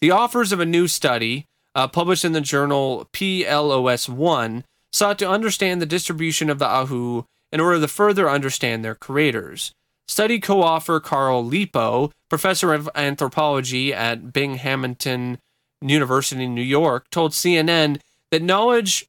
The 0.00 0.12
authors 0.12 0.52
of 0.52 0.60
a 0.60 0.66
new 0.66 0.88
study, 0.88 1.46
uh, 1.74 1.88
published 1.88 2.24
in 2.24 2.32
the 2.32 2.40
journal 2.40 3.08
PLOS 3.12 4.08
1, 4.08 4.64
sought 4.92 5.18
to 5.18 5.28
understand 5.28 5.80
the 5.80 5.86
distribution 5.86 6.50
of 6.50 6.58
the 6.58 6.66
Ahu 6.66 7.24
in 7.50 7.60
order 7.60 7.80
to 7.80 7.88
further 7.88 8.28
understand 8.28 8.84
their 8.84 8.94
creators. 8.94 9.72
Study 10.06 10.38
co 10.38 10.62
author 10.62 11.00
Carl 11.00 11.44
Lipo, 11.44 12.10
professor 12.28 12.74
of 12.74 12.90
anthropology 12.94 13.94
at 13.94 14.32
Binghamton 14.32 15.38
University 15.80 16.44
in 16.44 16.54
New 16.54 16.62
York, 16.62 17.08
told 17.10 17.32
CNN 17.32 18.00
that 18.30 18.42
knowledge 18.42 19.06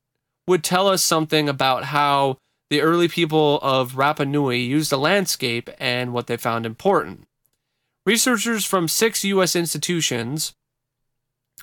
would 0.47 0.63
tell 0.63 0.87
us 0.87 1.03
something 1.03 1.49
about 1.49 1.85
how 1.85 2.37
the 2.69 2.81
early 2.81 3.07
people 3.07 3.59
of 3.61 3.93
Rapa 3.93 4.27
Nui 4.27 4.59
used 4.59 4.91
the 4.91 4.97
landscape 4.97 5.69
and 5.79 6.13
what 6.13 6.27
they 6.27 6.37
found 6.37 6.65
important. 6.65 7.27
Researchers 8.05 8.65
from 8.65 8.87
six 8.87 9.23
U.S. 9.23 9.55
institutions 9.55 10.53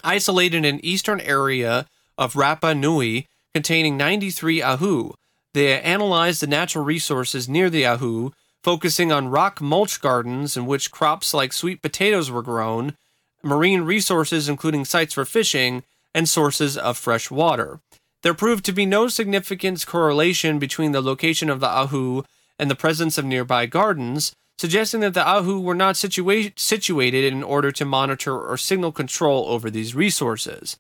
isolated 0.03 0.65
an 0.65 0.85
eastern 0.85 1.21
area 1.21 1.87
of 2.19 2.35
Rapa 2.35 2.79
Nui 2.79 3.29
containing 3.55 3.97
93 3.97 4.63
Ahu. 4.63 5.13
They 5.55 5.81
analyzed 5.81 6.41
the 6.41 6.47
natural 6.47 6.85
resources 6.85 7.49
near 7.49 7.69
the 7.69 7.87
Ahu, 7.87 8.31
focusing 8.63 9.13
on 9.13 9.29
rock 9.29 9.61
mulch 9.61 10.01
gardens 10.01 10.57
in 10.57 10.67
which 10.67 10.91
crops 10.91 11.35
like 11.35 11.53
sweet 11.53 11.83
potatoes 11.83 12.31
were 12.31 12.43
grown, 12.43 12.97
marine 13.43 13.83
resources 13.83 14.49
including 14.49 14.85
sites 14.85 15.15
for 15.15 15.25
fishing, 15.25 15.83
and 16.15 16.29
sources 16.29 16.77
of 16.77 16.97
fresh 16.97 17.31
water. 17.31 17.81
There 18.23 18.35
proved 18.35 18.65
to 18.67 18.73
be 18.73 18.87
no 18.87 19.09
significant 19.09 19.85
correlation 19.85 20.59
between 20.59 20.93
the 20.93 21.03
location 21.03 21.51
of 21.51 21.61
the 21.61 21.69
Ahu 21.69 22.23
and 22.59 22.71
the 22.71 22.77
presence 22.77 23.19
of 23.19 23.25
nearby 23.25 23.67
gardens, 23.67 24.33
suggesting 24.59 25.01
that 25.01 25.15
the 25.15 25.27
Ahu 25.27 25.61
were 25.61 25.75
not 25.75 25.97
situa- 25.97 26.57
situated 26.57 27.33
in 27.33 27.43
order 27.43 27.73
to 27.73 27.85
monitor 27.85 28.39
or 28.39 28.57
signal 28.57 28.93
control 28.93 29.47
over 29.49 29.71
these 29.71 29.97
resources. 29.97 30.77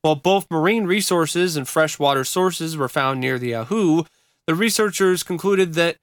While 0.00 0.14
both 0.14 0.50
marine 0.50 0.86
resources 0.86 1.56
and 1.56 1.68
freshwater 1.68 2.24
sources 2.24 2.76
were 2.76 2.88
found 2.88 3.20
near 3.20 3.38
the 3.38 3.54
Ahu, 3.54 4.04
the 4.46 4.54
researchers 4.54 5.22
concluded 5.22 5.74
that 5.74 5.96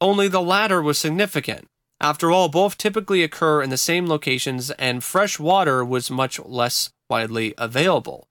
only 0.00 0.26
the 0.26 0.40
latter 0.40 0.82
was 0.82 0.98
significant. 0.98 1.68
After 2.00 2.32
all, 2.32 2.48
both 2.48 2.78
typically 2.78 3.22
occur 3.22 3.62
in 3.62 3.70
the 3.70 3.76
same 3.76 4.08
locations, 4.08 4.70
and 4.72 5.04
fresh 5.04 5.38
water 5.38 5.84
was 5.84 6.10
much 6.10 6.40
less 6.40 6.90
widely 7.08 7.54
available. 7.58 8.26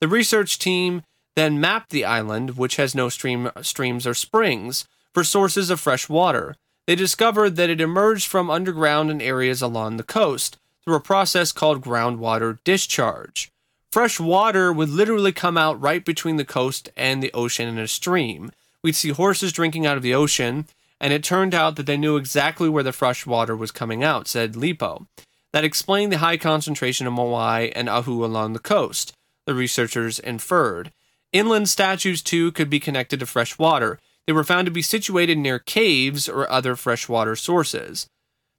The 0.00 0.08
research 0.08 0.58
team 0.58 1.02
then 1.36 1.60
mapped 1.60 1.90
the 1.90 2.04
island, 2.04 2.56
which 2.56 2.76
has 2.76 2.94
no 2.94 3.08
stream, 3.08 3.50
streams 3.62 4.06
or 4.06 4.14
springs, 4.14 4.86
for 5.12 5.24
sources 5.24 5.70
of 5.70 5.80
fresh 5.80 6.08
water 6.08 6.56
they 6.86 6.94
discovered 6.96 7.56
that 7.56 7.70
it 7.70 7.80
emerged 7.80 8.26
from 8.26 8.50
underground 8.50 9.10
in 9.10 9.20
areas 9.20 9.62
along 9.62 9.96
the 9.96 10.02
coast 10.02 10.58
through 10.84 10.96
a 10.96 11.00
process 11.00 11.52
called 11.52 11.84
groundwater 11.84 12.58
discharge. 12.64 13.50
fresh 13.90 14.18
water 14.18 14.72
would 14.72 14.88
literally 14.88 15.32
come 15.32 15.58
out 15.58 15.80
right 15.80 16.04
between 16.04 16.36
the 16.36 16.44
coast 16.44 16.88
and 16.96 17.22
the 17.22 17.32
ocean 17.34 17.68
in 17.68 17.78
a 17.78 17.86
stream. 17.86 18.50
We'd 18.82 18.96
see 18.96 19.10
horses 19.10 19.52
drinking 19.52 19.86
out 19.86 19.98
of 19.98 20.02
the 20.02 20.14
ocean, 20.14 20.66
and 20.98 21.12
it 21.12 21.22
turned 21.22 21.54
out 21.54 21.76
that 21.76 21.86
they 21.86 21.98
knew 21.98 22.16
exactly 22.16 22.68
where 22.68 22.82
the 22.82 22.92
fresh 22.92 23.26
water 23.26 23.54
was 23.54 23.70
coming 23.70 24.02
out, 24.02 24.26
said 24.26 24.54
Lipo. 24.54 25.06
That 25.52 25.64
explained 25.64 26.10
the 26.10 26.18
high 26.18 26.38
concentration 26.38 27.06
of 27.06 27.12
moai 27.12 27.70
and 27.76 27.88
ahu 27.88 28.24
along 28.24 28.54
the 28.54 28.58
coast, 28.58 29.12
the 29.44 29.54
researchers 29.54 30.18
inferred. 30.18 30.90
Inland 31.32 31.68
statues, 31.68 32.22
too, 32.22 32.52
could 32.52 32.68
be 32.68 32.80
connected 32.80 33.20
to 33.20 33.26
fresh 33.26 33.58
water. 33.58 33.98
They 34.26 34.32
were 34.32 34.44
found 34.44 34.66
to 34.66 34.72
be 34.72 34.82
situated 34.82 35.38
near 35.38 35.58
caves 35.58 36.28
or 36.28 36.50
other 36.50 36.76
freshwater 36.76 37.34
sources. 37.36 38.06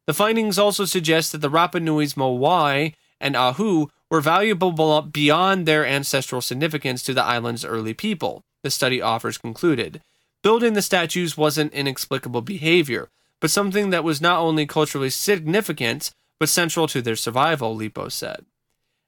The 0.07 0.13
findings 0.13 0.59
also 0.59 0.85
suggest 0.85 1.31
that 1.31 1.37
the 1.37 1.49
Rapa 1.49 1.81
Nui's 1.81 2.15
moai 2.15 2.93
and 3.21 3.35
ahu 3.35 3.87
were 4.09 4.21
valuable 4.21 5.01
beyond 5.01 5.65
their 5.65 5.85
ancestral 5.85 6.41
significance 6.41 7.01
to 7.03 7.13
the 7.13 7.23
island's 7.23 7.63
early 7.63 7.93
people, 7.93 8.43
the 8.63 8.69
study 8.69 9.01
authors 9.01 9.37
concluded. 9.37 10.01
Building 10.41 10.73
the 10.73 10.81
statues 10.81 11.37
wasn't 11.37 11.73
inexplicable 11.73 12.41
behavior, 12.41 13.09
but 13.39 13.49
something 13.49 13.91
that 13.91 14.03
was 14.03 14.21
not 14.21 14.39
only 14.39 14.65
culturally 14.65 15.09
significant, 15.09 16.11
but 16.39 16.49
central 16.49 16.87
to 16.87 17.01
their 17.01 17.15
survival, 17.15 17.77
Lipo 17.77 18.11
said. 18.11 18.45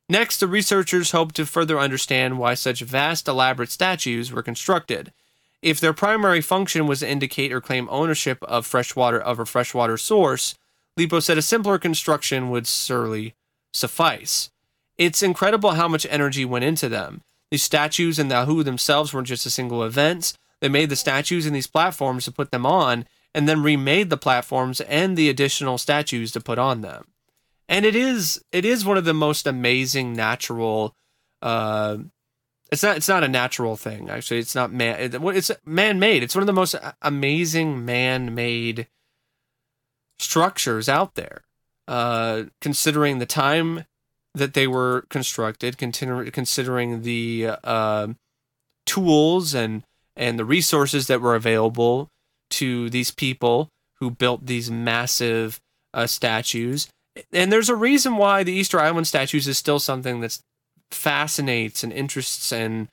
Next, 0.08 0.40
the 0.40 0.48
researchers 0.48 1.12
hoped 1.12 1.36
to 1.36 1.46
further 1.48 1.80
understand 1.80 2.38
why 2.38 2.54
such 2.54 2.82
vast, 2.82 3.28
elaborate 3.28 3.72
statues 3.72 4.32
were 4.32 4.44
constructed. 4.44 5.12
If 5.64 5.80
their 5.80 5.94
primary 5.94 6.42
function 6.42 6.86
was 6.86 7.00
to 7.00 7.10
indicate 7.10 7.52
or 7.52 7.60
claim 7.60 7.88
ownership 7.90 8.44
of 8.44 8.68
freshwater 8.68 9.20
of 9.20 9.40
a 9.40 9.48
freshwater 9.48 9.98
source, 9.98 10.54
Lipo 10.98 11.24
said 11.24 11.40
a 11.40 11.42
simpler 11.42 11.80
construction 11.80 12.52
would 12.52 12.68
surely 12.68 13.34
suffice. 13.74 14.52
It's 14.96 15.24
incredible 15.24 15.72
how 15.72 15.88
much 15.88 16.06
energy 16.08 16.46
went 16.46 16.66
into 16.66 16.88
them. 16.88 17.22
These 17.50 17.64
statues 17.64 18.20
and 18.20 18.30
the 18.30 18.36
Ahu 18.36 18.62
themselves 18.62 19.12
weren't 19.12 19.28
just 19.28 19.48
a 19.48 19.50
single 19.50 19.84
event. 19.84 20.34
They 20.62 20.70
made 20.70 20.90
the 20.90 20.96
statues 20.96 21.48
and 21.48 21.56
these 21.56 21.68
platforms 21.68 22.26
to 22.26 22.32
put 22.32 22.52
them 22.52 22.66
on, 22.66 23.08
and 23.34 23.50
then 23.50 23.64
remade 23.64 24.12
the 24.12 24.18
platforms 24.18 24.82
and 24.82 25.18
the 25.18 25.30
additional 25.30 25.78
statues 25.80 26.32
to 26.32 26.40
put 26.40 26.60
on 26.60 26.82
them 26.82 27.06
and 27.68 27.86
it 27.86 27.96
is 27.96 28.44
it 28.52 28.66
is 28.66 28.86
one 28.86 28.98
of 28.98 29.06
the 29.06 29.14
most 29.14 29.48
amazing 29.48 30.14
natural 30.14 30.96
uh 31.42 31.98
it's 32.72 32.84
not 32.84 32.98
it's 32.98 33.08
not 33.08 33.24
a 33.24 33.28
natural 33.28 33.76
thing 33.76 34.10
actually. 34.10 34.40
It's 34.40 34.56
not 34.56 34.72
man 34.72 35.14
it's 35.14 35.52
man-made. 35.66 36.24
It's 36.24 36.36
one 36.36 36.42
of 36.42 36.48
the 36.48 36.54
most 36.54 36.76
amazing 37.02 37.86
man-made 37.86 38.88
structures 40.20 40.90
out 40.90 41.16
there. 41.16 41.44
Uh 41.88 42.46
considering 42.62 43.20
the 43.20 43.26
time 43.26 43.86
that 44.34 44.54
they 44.54 44.68
were 44.68 45.06
constructed 45.10 45.78
considering 45.78 47.02
the 47.02 47.50
uh, 47.64 48.08
tools 48.86 49.56
and 49.56 49.84
and 50.16 50.38
the 50.38 50.46
resources 50.46 51.08
that 51.08 51.22
were 51.22 51.36
available 51.36 52.10
to 52.50 52.90
these 52.90 53.12
people 53.12 53.70
who 54.00 54.12
built 54.12 54.46
these 54.46 54.70
massive 54.70 55.60
uh, 55.94 56.06
statues 56.06 56.90
and 57.32 57.52
there's 57.52 57.70
a 57.70 57.76
reason 57.76 58.18
why 58.18 58.44
the 58.44 58.54
Easter 58.54 58.80
Island 58.80 59.08
statues 59.08 59.48
is 59.48 59.58
still 59.58 59.80
something 59.80 60.22
that 60.22 60.40
fascinates 60.92 61.84
and 61.84 61.92
interests 61.94 62.52
and 62.52 62.90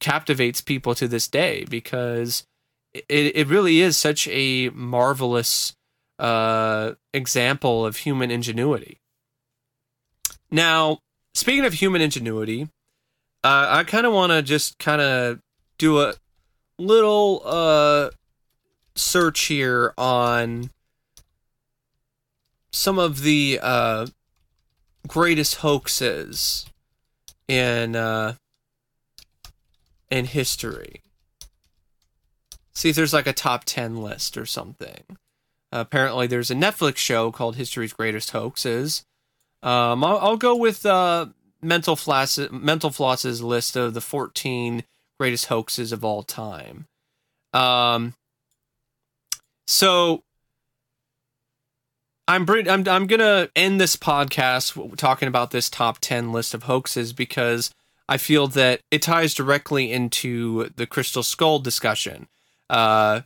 captivates 0.00 0.60
people 0.60 0.94
to 0.94 1.08
this 1.08 1.28
day 1.28 1.64
because 1.68 2.46
it, 2.92 3.36
it 3.36 3.46
really 3.48 3.80
is 3.80 3.96
such 3.96 4.28
a 4.28 4.70
marvelous 4.70 5.74
uh, 6.18 6.92
example 7.12 7.84
of 7.84 7.98
human 7.98 8.30
ingenuity. 8.30 9.00
Now, 10.50 10.98
speaking 11.34 11.64
of 11.64 11.74
human 11.74 12.00
ingenuity, 12.00 12.68
uh, 13.44 13.66
I 13.68 13.84
kind 13.84 14.06
of 14.06 14.12
want 14.12 14.32
to 14.32 14.42
just 14.42 14.78
kind 14.78 15.00
of 15.00 15.40
do 15.78 16.00
a 16.00 16.14
little 16.78 17.42
uh, 17.44 18.10
search 18.94 19.40
here 19.44 19.92
on 19.98 20.70
some 22.76 22.98
of 22.98 23.22
the 23.22 23.58
uh, 23.62 24.06
greatest 25.08 25.56
hoaxes 25.56 26.66
in 27.48 27.96
uh, 27.96 28.34
in 30.10 30.26
history. 30.26 31.00
See 32.74 32.90
if 32.90 32.96
there's 32.96 33.14
like 33.14 33.26
a 33.26 33.32
top 33.32 33.64
ten 33.64 33.96
list 33.96 34.36
or 34.36 34.44
something. 34.44 35.16
Apparently, 35.72 36.26
there's 36.26 36.50
a 36.50 36.54
Netflix 36.54 36.98
show 36.98 37.32
called 37.32 37.56
History's 37.56 37.94
Greatest 37.94 38.30
Hoaxes. 38.30 39.04
Um, 39.62 40.04
I'll, 40.04 40.18
I'll, 40.18 40.36
go 40.36 40.54
with 40.54 40.84
uh, 40.84 41.26
Mental 41.62 41.96
Floss 41.96 42.38
Mental 42.50 42.90
Floss's 42.90 43.42
list 43.42 43.74
of 43.76 43.94
the 43.94 44.02
14 44.02 44.84
greatest 45.18 45.46
hoaxes 45.46 45.92
of 45.92 46.04
all 46.04 46.22
time. 46.22 46.86
Um, 47.54 48.14
so 49.66 50.22
I'm 52.28 52.48
I'm 52.48 52.88
I'm 52.88 53.06
gonna 53.06 53.48
end 53.54 53.80
this 53.80 53.96
podcast 53.96 54.96
talking 54.96 55.28
about 55.28 55.52
this 55.52 55.70
top 55.70 55.98
ten 56.00 56.32
list 56.32 56.54
of 56.54 56.64
hoaxes 56.64 57.12
because 57.12 57.70
I 58.08 58.16
feel 58.16 58.48
that 58.48 58.80
it 58.90 59.02
ties 59.02 59.34
directly 59.34 59.92
into 59.92 60.70
the 60.76 60.86
Crystal 60.86 61.22
Skull 61.22 61.58
discussion. 61.58 62.28
Uh, 62.68 63.22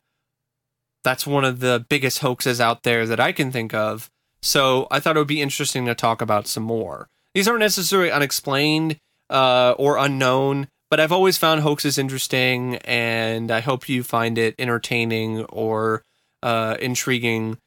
that's 1.02 1.26
one 1.26 1.44
of 1.44 1.60
the 1.60 1.84
biggest 1.88 2.18
hoaxes 2.18 2.60
out 2.60 2.82
there 2.82 3.06
that 3.06 3.20
I 3.20 3.32
can 3.32 3.50
think 3.50 3.72
of. 3.72 4.10
So 4.42 4.86
I 4.90 5.00
thought 5.00 5.16
it 5.16 5.20
would 5.20 5.28
be 5.28 5.42
interesting 5.42 5.86
to 5.86 5.94
talk 5.94 6.20
about 6.20 6.46
some 6.46 6.62
more. 6.62 7.08
These 7.34 7.48
aren't 7.48 7.60
necessarily 7.60 8.10
unexplained 8.10 8.96
uh, 9.30 9.74
or 9.78 9.96
unknown, 9.96 10.68
but 10.90 11.00
I've 11.00 11.12
always 11.12 11.38
found 11.38 11.60
hoaxes 11.60 11.98
interesting, 11.98 12.76
and 12.76 13.50
I 13.50 13.60
hope 13.60 13.88
you 13.88 14.02
find 14.02 14.36
it 14.36 14.54
entertaining 14.58 15.44
or 15.44 16.02
uh, 16.42 16.76
intriguing 16.80 17.58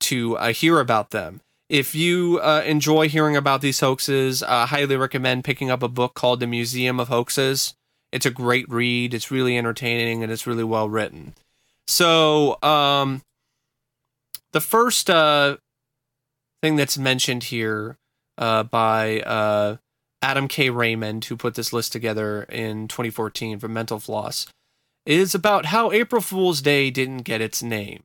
to 0.00 0.36
uh, 0.36 0.52
hear 0.52 0.80
about 0.80 1.10
them. 1.10 1.40
If 1.68 1.94
you 1.94 2.40
uh, 2.42 2.62
enjoy 2.66 3.08
hearing 3.08 3.36
about 3.36 3.60
these 3.60 3.80
hoaxes, 3.80 4.42
I 4.42 4.66
highly 4.66 4.96
recommend 4.96 5.44
picking 5.44 5.70
up 5.70 5.82
a 5.82 5.88
book 5.88 6.14
called 6.14 6.40
The 6.40 6.46
Museum 6.46 6.98
of 6.98 7.08
Hoaxes. 7.08 7.74
It's 8.10 8.26
a 8.26 8.30
great 8.30 8.68
read, 8.68 9.14
it's 9.14 9.30
really 9.30 9.56
entertaining, 9.56 10.22
and 10.22 10.32
it's 10.32 10.46
really 10.46 10.64
well 10.64 10.88
written. 10.88 11.34
So, 11.86 12.60
um, 12.62 13.22
the 14.52 14.60
first 14.60 15.08
uh, 15.08 15.58
thing 16.60 16.76
that's 16.76 16.98
mentioned 16.98 17.44
here 17.44 17.96
uh, 18.36 18.64
by 18.64 19.20
uh, 19.20 19.76
Adam 20.22 20.48
K. 20.48 20.70
Raymond, 20.70 21.24
who 21.26 21.36
put 21.36 21.54
this 21.54 21.72
list 21.72 21.92
together 21.92 22.42
in 22.44 22.88
2014 22.88 23.58
for 23.58 23.68
Mental 23.68 24.00
Floss, 24.00 24.46
is 25.06 25.34
about 25.34 25.66
how 25.66 25.92
April 25.92 26.20
Fool's 26.20 26.60
Day 26.60 26.90
didn't 26.90 27.22
get 27.22 27.40
its 27.40 27.62
name. 27.62 28.02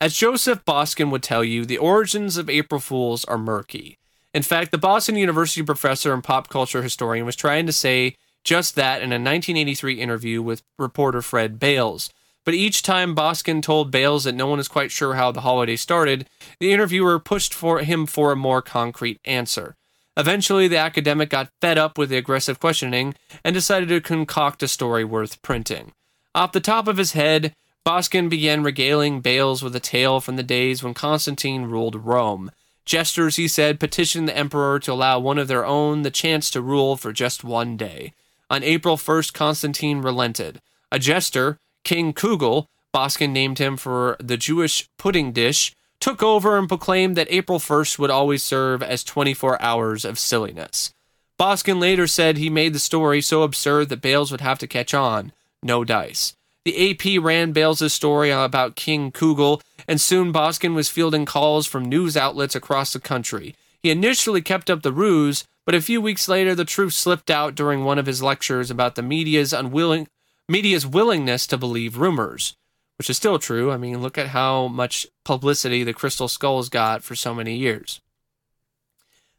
As 0.00 0.14
Joseph 0.14 0.64
Boskin 0.64 1.10
would 1.10 1.22
tell 1.22 1.44
you, 1.44 1.64
the 1.64 1.78
origins 1.78 2.36
of 2.36 2.50
April 2.50 2.80
Fools 2.80 3.24
are 3.24 3.38
murky. 3.38 3.98
In 4.34 4.42
fact, 4.42 4.72
the 4.72 4.78
Boston 4.78 5.16
University 5.16 5.62
professor 5.62 6.12
and 6.12 6.22
pop 6.22 6.48
culture 6.48 6.82
historian 6.82 7.24
was 7.24 7.36
trying 7.36 7.66
to 7.66 7.72
say 7.72 8.16
just 8.42 8.74
that 8.74 8.98
in 8.98 9.10
a 9.12 9.16
1983 9.16 10.00
interview 10.00 10.42
with 10.42 10.62
reporter 10.78 11.22
Fred 11.22 11.58
Bales. 11.58 12.10
But 12.44 12.54
each 12.54 12.82
time 12.82 13.14
Boskin 13.14 13.62
told 13.62 13.90
Bales 13.90 14.24
that 14.24 14.34
no 14.34 14.46
one 14.46 14.58
is 14.58 14.68
quite 14.68 14.90
sure 14.90 15.14
how 15.14 15.32
the 15.32 15.40
holiday 15.40 15.76
started, 15.76 16.28
the 16.60 16.72
interviewer 16.72 17.18
pushed 17.18 17.54
for 17.54 17.78
him 17.78 18.04
for 18.04 18.32
a 18.32 18.36
more 18.36 18.60
concrete 18.60 19.18
answer. 19.24 19.76
Eventually, 20.16 20.68
the 20.68 20.76
academic 20.76 21.30
got 21.30 21.50
fed 21.60 21.78
up 21.78 21.96
with 21.96 22.10
the 22.10 22.18
aggressive 22.18 22.60
questioning 22.60 23.14
and 23.44 23.54
decided 23.54 23.88
to 23.88 24.00
concoct 24.00 24.62
a 24.62 24.68
story 24.68 25.04
worth 25.04 25.40
printing. 25.42 25.92
Off 26.34 26.52
the 26.52 26.60
top 26.60 26.86
of 26.86 26.98
his 26.98 27.12
head, 27.12 27.54
Boskin 27.84 28.30
began 28.30 28.62
regaling 28.62 29.20
Bales 29.20 29.62
with 29.62 29.76
a 29.76 29.80
tale 29.80 30.18
from 30.18 30.36
the 30.36 30.42
days 30.42 30.82
when 30.82 30.94
Constantine 30.94 31.64
ruled 31.64 32.06
Rome. 32.06 32.50
Jesters, 32.86 33.36
he 33.36 33.46
said, 33.46 33.78
petitioned 33.78 34.26
the 34.26 34.36
emperor 34.36 34.78
to 34.80 34.92
allow 34.92 35.18
one 35.18 35.38
of 35.38 35.48
their 35.48 35.66
own 35.66 36.00
the 36.00 36.10
chance 36.10 36.50
to 36.50 36.62
rule 36.62 36.96
for 36.96 37.12
just 37.12 37.44
one 37.44 37.76
day. 37.76 38.14
On 38.48 38.62
April 38.62 38.96
1st, 38.96 39.34
Constantine 39.34 40.00
relented. 40.00 40.62
A 40.90 40.98
jester, 40.98 41.58
King 41.82 42.14
Kugel, 42.14 42.66
Boskin 42.90 43.34
named 43.34 43.58
him 43.58 43.76
for 43.76 44.16
the 44.18 44.38
Jewish 44.38 44.88
pudding 44.96 45.32
dish, 45.32 45.74
took 46.00 46.22
over 46.22 46.56
and 46.56 46.68
proclaimed 46.68 47.16
that 47.16 47.30
April 47.30 47.58
1st 47.58 47.98
would 47.98 48.10
always 48.10 48.42
serve 48.42 48.82
as 48.82 49.04
24 49.04 49.60
hours 49.60 50.06
of 50.06 50.18
silliness. 50.18 50.94
Boskin 51.38 51.80
later 51.80 52.06
said 52.06 52.38
he 52.38 52.48
made 52.48 52.72
the 52.72 52.78
story 52.78 53.20
so 53.20 53.42
absurd 53.42 53.90
that 53.90 54.00
Bales 54.00 54.30
would 54.30 54.40
have 54.40 54.58
to 54.60 54.66
catch 54.66 54.94
on. 54.94 55.32
No 55.62 55.84
dice. 55.84 56.34
The 56.64 56.90
AP 56.90 57.22
ran 57.22 57.52
Bales' 57.52 57.92
story 57.92 58.30
about 58.30 58.74
King 58.74 59.12
Kugel, 59.12 59.60
and 59.86 60.00
soon 60.00 60.32
Boskin 60.32 60.74
was 60.74 60.88
fielding 60.88 61.26
calls 61.26 61.66
from 61.66 61.84
news 61.84 62.16
outlets 62.16 62.54
across 62.54 62.92
the 62.92 63.00
country. 63.00 63.54
He 63.82 63.90
initially 63.90 64.40
kept 64.40 64.70
up 64.70 64.82
the 64.82 64.92
ruse, 64.92 65.44
but 65.66 65.74
a 65.74 65.82
few 65.82 66.00
weeks 66.00 66.26
later 66.26 66.54
the 66.54 66.64
truth 66.64 66.94
slipped 66.94 67.30
out 67.30 67.54
during 67.54 67.84
one 67.84 67.98
of 67.98 68.06
his 68.06 68.22
lectures 68.22 68.70
about 68.70 68.94
the 68.94 69.02
media's 69.02 69.52
unwilling 69.52 70.08
media's 70.48 70.86
willingness 70.86 71.46
to 71.46 71.58
believe 71.58 71.98
rumors, 71.98 72.54
which 72.98 73.10
is 73.10 73.16
still 73.16 73.38
true. 73.38 73.70
I 73.70 73.76
mean, 73.76 74.00
look 74.00 74.16
at 74.16 74.28
how 74.28 74.68
much 74.68 75.06
publicity 75.24 75.84
the 75.84 75.92
Crystal 75.92 76.28
Skulls 76.28 76.68
got 76.68 77.02
for 77.02 77.14
so 77.14 77.34
many 77.34 77.56
years. 77.56 78.00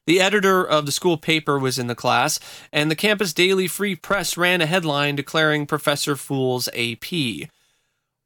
The 0.08 0.22
editor 0.22 0.64
of 0.64 0.86
the 0.86 0.92
school 0.92 1.18
paper 1.18 1.58
was 1.58 1.80
in 1.80 1.88
the 1.88 1.96
class, 1.96 2.40
and 2.72 2.92
the 2.92 2.96
campus 2.96 3.34
daily 3.34 3.68
free 3.68 3.96
press 3.96 4.38
ran 4.38 4.62
a 4.62 4.68
headline 4.68 5.16
declaring 5.16 5.66
Professor 5.66 6.16
Fool's 6.16 6.68
AP. 6.70 7.50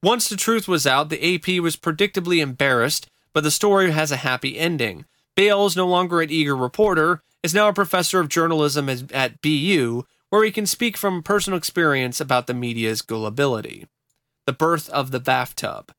Once 0.04 0.28
the 0.28 0.36
truth 0.36 0.68
was 0.68 0.86
out, 0.86 1.10
the 1.10 1.36
AP 1.36 1.62
was 1.62 1.78
predictably 1.78 2.42
embarrassed, 2.42 3.08
but 3.34 3.44
the 3.44 3.52
story 3.52 3.92
has 3.92 4.12
a 4.12 4.18
happy 4.18 4.58
ending. 4.58 5.06
Bales, 5.36 5.78
no 5.78 5.88
longer 5.88 6.22
an 6.22 6.30
eager 6.30 6.56
reporter, 6.56 7.22
is 7.44 7.54
now 7.54 7.70
a 7.70 7.74
professor 7.74 8.20
of 8.20 8.28
journalism 8.28 8.90
at 8.90 9.42
BU, 9.42 10.04
where 10.30 10.44
he 10.44 10.52
can 10.52 10.66
speak 10.66 10.98
from 10.98 11.24
personal 11.24 11.58
experience 11.58 12.20
about 12.20 12.48
the 12.48 12.54
media's 12.54 13.02
gullibility. 13.02 13.88
The 14.46 14.54
birth 14.54 14.90
of 14.90 15.12
the 15.12 15.20
bathtub. 15.20 15.94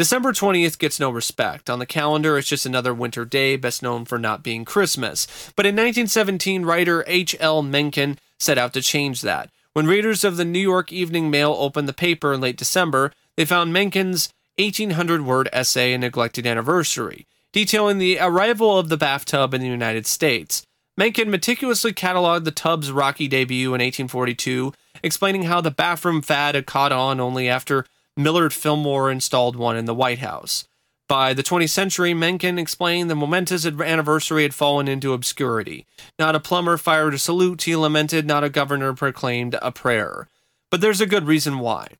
December 0.00 0.32
20th 0.32 0.78
gets 0.78 0.98
no 0.98 1.10
respect. 1.10 1.68
On 1.68 1.78
the 1.78 1.84
calendar, 1.84 2.38
it's 2.38 2.48
just 2.48 2.64
another 2.64 2.94
winter 2.94 3.26
day, 3.26 3.56
best 3.56 3.82
known 3.82 4.06
for 4.06 4.18
not 4.18 4.42
being 4.42 4.64
Christmas. 4.64 5.26
But 5.56 5.66
in 5.66 5.74
1917, 5.74 6.64
writer 6.64 7.04
H.L. 7.06 7.60
Mencken 7.60 8.18
set 8.38 8.56
out 8.56 8.72
to 8.72 8.80
change 8.80 9.20
that. 9.20 9.50
When 9.74 9.86
readers 9.86 10.24
of 10.24 10.38
the 10.38 10.44
New 10.46 10.58
York 10.58 10.90
Evening 10.90 11.30
Mail 11.30 11.54
opened 11.58 11.86
the 11.86 11.92
paper 11.92 12.32
in 12.32 12.40
late 12.40 12.56
December, 12.56 13.12
they 13.36 13.44
found 13.44 13.74
Mencken's 13.74 14.30
1800 14.56 15.20
word 15.26 15.50
essay, 15.52 15.92
A 15.92 15.98
Neglected 15.98 16.46
Anniversary, 16.46 17.26
detailing 17.52 17.98
the 17.98 18.18
arrival 18.20 18.78
of 18.78 18.88
the 18.88 18.96
bathtub 18.96 19.52
in 19.52 19.60
the 19.60 19.66
United 19.66 20.06
States. 20.06 20.62
Mencken 20.96 21.30
meticulously 21.30 21.92
cataloged 21.92 22.44
the 22.44 22.52
tub's 22.52 22.90
rocky 22.90 23.28
debut 23.28 23.68
in 23.74 23.82
1842, 23.82 24.72
explaining 25.02 25.42
how 25.42 25.60
the 25.60 25.70
bathroom 25.70 26.22
fad 26.22 26.54
had 26.54 26.64
caught 26.64 26.90
on 26.90 27.20
only 27.20 27.50
after 27.50 27.84
Millard 28.16 28.52
Fillmore 28.52 29.10
installed 29.10 29.56
one 29.56 29.76
in 29.76 29.84
the 29.84 29.94
White 29.94 30.18
House. 30.18 30.64
By 31.08 31.34
the 31.34 31.42
20th 31.42 31.70
century, 31.70 32.14
Mencken 32.14 32.58
explained 32.58 33.10
the 33.10 33.16
momentous 33.16 33.66
anniversary 33.66 34.44
had 34.44 34.54
fallen 34.54 34.86
into 34.86 35.12
obscurity. 35.12 35.84
Not 36.18 36.36
a 36.36 36.40
plumber 36.40 36.76
fired 36.76 37.14
a 37.14 37.18
salute, 37.18 37.62
he 37.62 37.74
lamented, 37.74 38.26
not 38.26 38.44
a 38.44 38.48
governor 38.48 38.94
proclaimed 38.94 39.56
a 39.60 39.72
prayer. 39.72 40.28
But 40.70 40.80
there's 40.80 41.00
a 41.00 41.06
good 41.06 41.26
reason 41.26 41.58
why. 41.58 41.94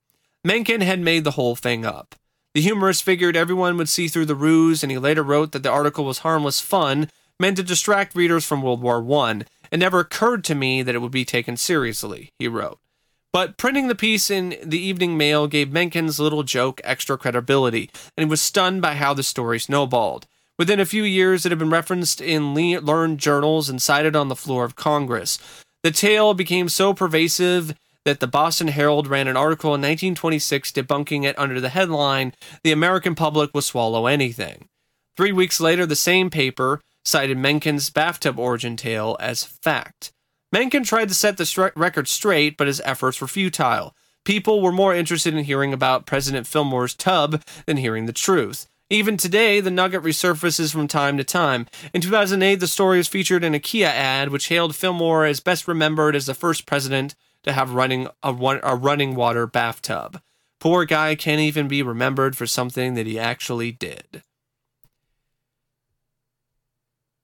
Mencken 0.45 0.79
had 0.79 1.01
made 1.01 1.25
the 1.25 1.31
whole 1.31 1.57
thing 1.57 1.85
up. 1.85 2.15
The 2.53 2.61
humorist 2.61 3.03
figured 3.03 3.35
everyone 3.35 3.77
would 3.77 3.89
see 3.89 4.07
through 4.07 4.27
the 4.27 4.35
ruse, 4.35 4.81
and 4.81 4.91
he 4.91 4.97
later 4.97 5.23
wrote 5.23 5.51
that 5.51 5.63
the 5.63 5.69
article 5.69 6.05
was 6.05 6.19
harmless 6.19 6.61
fun, 6.61 7.09
meant 7.39 7.57
to 7.57 7.63
distract 7.63 8.15
readers 8.15 8.45
from 8.45 8.61
World 8.61 8.81
War 8.81 9.05
I. 9.25 9.41
It 9.71 9.77
never 9.77 9.99
occurred 9.99 10.43
to 10.45 10.55
me 10.55 10.83
that 10.83 10.95
it 10.95 10.99
would 10.99 11.11
be 11.11 11.25
taken 11.25 11.57
seriously, 11.57 12.29
he 12.39 12.47
wrote. 12.47 12.79
But 13.33 13.57
printing 13.57 13.87
the 13.87 13.95
piece 13.95 14.29
in 14.29 14.57
the 14.63 14.79
Evening 14.79 15.17
Mail 15.17 15.47
gave 15.47 15.69
Mencken's 15.69 16.19
little 16.19 16.43
joke 16.43 16.81
extra 16.83 17.17
credibility, 17.17 17.89
and 18.17 18.25
he 18.25 18.29
was 18.29 18.41
stunned 18.41 18.81
by 18.81 18.95
how 18.95 19.13
the 19.13 19.23
story 19.23 19.59
snowballed. 19.59 20.27
Within 20.59 20.79
a 20.79 20.85
few 20.85 21.03
years, 21.03 21.45
it 21.45 21.51
had 21.51 21.59
been 21.59 21.69
referenced 21.69 22.19
in 22.19 22.53
learned 22.53 23.19
journals 23.19 23.69
and 23.69 23.81
cited 23.81 24.15
on 24.15 24.27
the 24.27 24.35
floor 24.35 24.65
of 24.65 24.75
Congress. 24.75 25.39
The 25.81 25.91
tale 25.91 26.33
became 26.33 26.69
so 26.69 26.93
pervasive 26.93 27.73
that 28.03 28.19
the 28.19 28.27
Boston 28.27 28.67
Herald 28.67 29.07
ran 29.07 29.27
an 29.27 29.37
article 29.37 29.69
in 29.69 29.81
1926 29.81 30.71
debunking 30.71 31.23
it 31.23 31.37
under 31.39 31.61
the 31.61 31.69
headline, 31.69 32.33
The 32.63 32.71
American 32.71 33.15
Public 33.15 33.51
Will 33.53 33.61
Swallow 33.61 34.07
Anything. 34.07 34.67
Three 35.15 35.31
weeks 35.31 35.59
later, 35.59 35.85
the 35.85 35.95
same 35.95 36.29
paper 36.29 36.81
cited 37.05 37.37
Mencken's 37.37 37.89
bathtub 37.89 38.37
origin 38.37 38.75
tale 38.75 39.17
as 39.19 39.43
fact. 39.43 40.11
Mencken 40.51 40.83
tried 40.83 41.07
to 41.07 41.15
set 41.15 41.37
the 41.37 41.71
record 41.75 42.07
straight, 42.07 42.57
but 42.57 42.67
his 42.67 42.81
efforts 42.83 43.21
were 43.21 43.27
futile. 43.27 43.95
People 44.25 44.61
were 44.61 44.71
more 44.71 44.93
interested 44.93 45.33
in 45.33 45.45
hearing 45.45 45.71
about 45.71 46.05
President 46.05 46.45
Fillmore's 46.45 46.93
tub 46.93 47.41
than 47.65 47.77
hearing 47.77 48.05
the 48.05 48.13
truth. 48.13 48.67
Even 48.89 49.15
today, 49.15 49.61
the 49.61 49.71
nugget 49.71 50.03
resurfaces 50.03 50.73
from 50.73 50.89
time 50.89 51.17
to 51.17 51.23
time. 51.23 51.67
In 51.93 52.01
2008, 52.01 52.55
the 52.55 52.67
story 52.67 52.97
was 52.97 53.07
featured 53.07 53.45
in 53.45 53.55
a 53.55 53.59
Kia 53.59 53.87
ad, 53.87 54.29
which 54.29 54.49
hailed 54.49 54.75
Fillmore 54.75 55.25
as 55.25 55.39
best 55.39 55.67
remembered 55.67 56.15
as 56.15 56.25
the 56.25 56.33
first 56.33 56.65
president 56.65 57.15
to 57.43 57.53
have 57.53 57.73
running 57.73 58.09
a, 58.21 58.59
a 58.61 58.75
running 58.75 59.15
water 59.15 59.47
bathtub. 59.47 60.21
Poor 60.59 60.83
guy 60.83 61.15
can't 61.15 61.39
even 61.39 61.69
be 61.69 61.81
remembered 61.81 62.35
for 62.35 62.45
something 62.45 62.93
that 62.95 63.07
he 63.07 63.17
actually 63.17 63.71
did. 63.71 64.23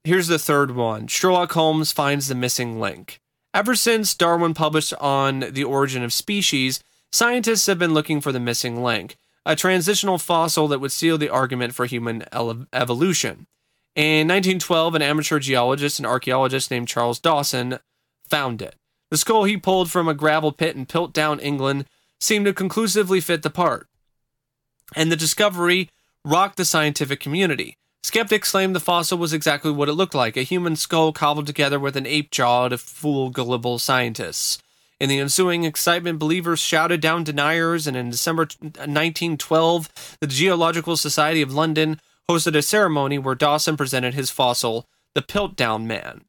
Here's 0.08 0.28
the 0.28 0.40
third 0.40 0.72
one 0.72 1.08
Sherlock 1.08 1.52
Holmes 1.52 1.92
finds 1.92 2.30
the 2.30 2.34
missing 2.34 2.80
link. 2.80 3.20
Ever 3.54 3.76
since 3.76 4.16
Darwin 4.16 4.54
published 4.54 4.94
on 5.02 5.42
the 5.52 5.66
origin 5.66 6.02
of 6.02 6.14
species, 6.14 6.82
scientists 7.12 7.66
have 7.66 7.78
been 7.78 7.94
looking 7.94 8.22
for 8.22 8.32
the 8.32 8.40
missing 8.40 8.82
link, 8.82 9.18
a 9.46 9.54
transitional 9.54 10.18
fossil 10.18 10.70
that 10.70 10.80
would 10.80 10.94
seal 10.94 11.18
the 11.18 11.28
argument 11.28 11.76
for 11.76 11.86
human 11.86 12.24
evolution. 12.32 13.48
In 13.98 14.30
1912, 14.30 14.96
an 14.96 15.02
amateur 15.02 15.40
geologist 15.40 16.00
and 16.00 16.06
archaeologist 16.06 16.72
named 16.72 16.88
Charles 16.88 17.20
Dawson 17.20 17.78
found 18.30 18.62
it. 18.62 18.76
The 19.12 19.18
skull 19.18 19.44
he 19.44 19.58
pulled 19.58 19.92
from 19.92 20.08
a 20.08 20.14
gravel 20.14 20.54
pit 20.54 20.78
in 20.78 20.86
Piltdown, 20.86 21.42
England, 21.42 21.84
seemed 22.18 22.46
to 22.46 22.54
conclusively 22.54 23.20
fit 23.20 23.42
the 23.42 23.50
part. 23.50 23.90
And 24.96 25.12
the 25.12 25.18
discovery 25.18 25.90
rocked 26.24 26.56
the 26.56 26.64
scientific 26.64 27.20
community. 27.20 27.76
Skeptics 28.08 28.52
claimed 28.52 28.74
the 28.74 28.80
fossil 28.80 29.18
was 29.18 29.34
exactly 29.34 29.70
what 29.70 29.90
it 29.90 29.94
looked 29.94 30.16
like 30.16 30.38
a 30.38 30.44
human 30.44 30.78
skull 30.78 31.12
cobbled 31.12 31.46
together 31.46 31.78
with 31.78 31.98
an 31.98 32.06
ape 32.06 32.32
jaw 32.32 32.70
to 32.70 32.78
fool 32.78 33.30
gullible 33.30 33.80
scientists. 33.80 34.60
In 34.98 35.10
the 35.10 35.20
ensuing 35.20 35.66
excitement, 35.66 36.18
believers 36.18 36.62
shouted 36.62 37.02
down 37.02 37.26
deniers, 37.26 37.86
and 37.86 37.98
in 37.98 38.10
December 38.10 38.44
1912, 38.62 40.18
the 40.22 40.28
Geological 40.28 40.96
Society 40.96 41.42
of 41.42 41.54
London 41.54 42.00
hosted 42.30 42.56
a 42.56 42.62
ceremony 42.62 43.18
where 43.18 43.36
Dawson 43.36 43.76
presented 43.76 44.14
his 44.14 44.30
fossil, 44.30 44.88
the 45.14 45.22
Piltdown 45.22 45.84
Man. 45.84 46.22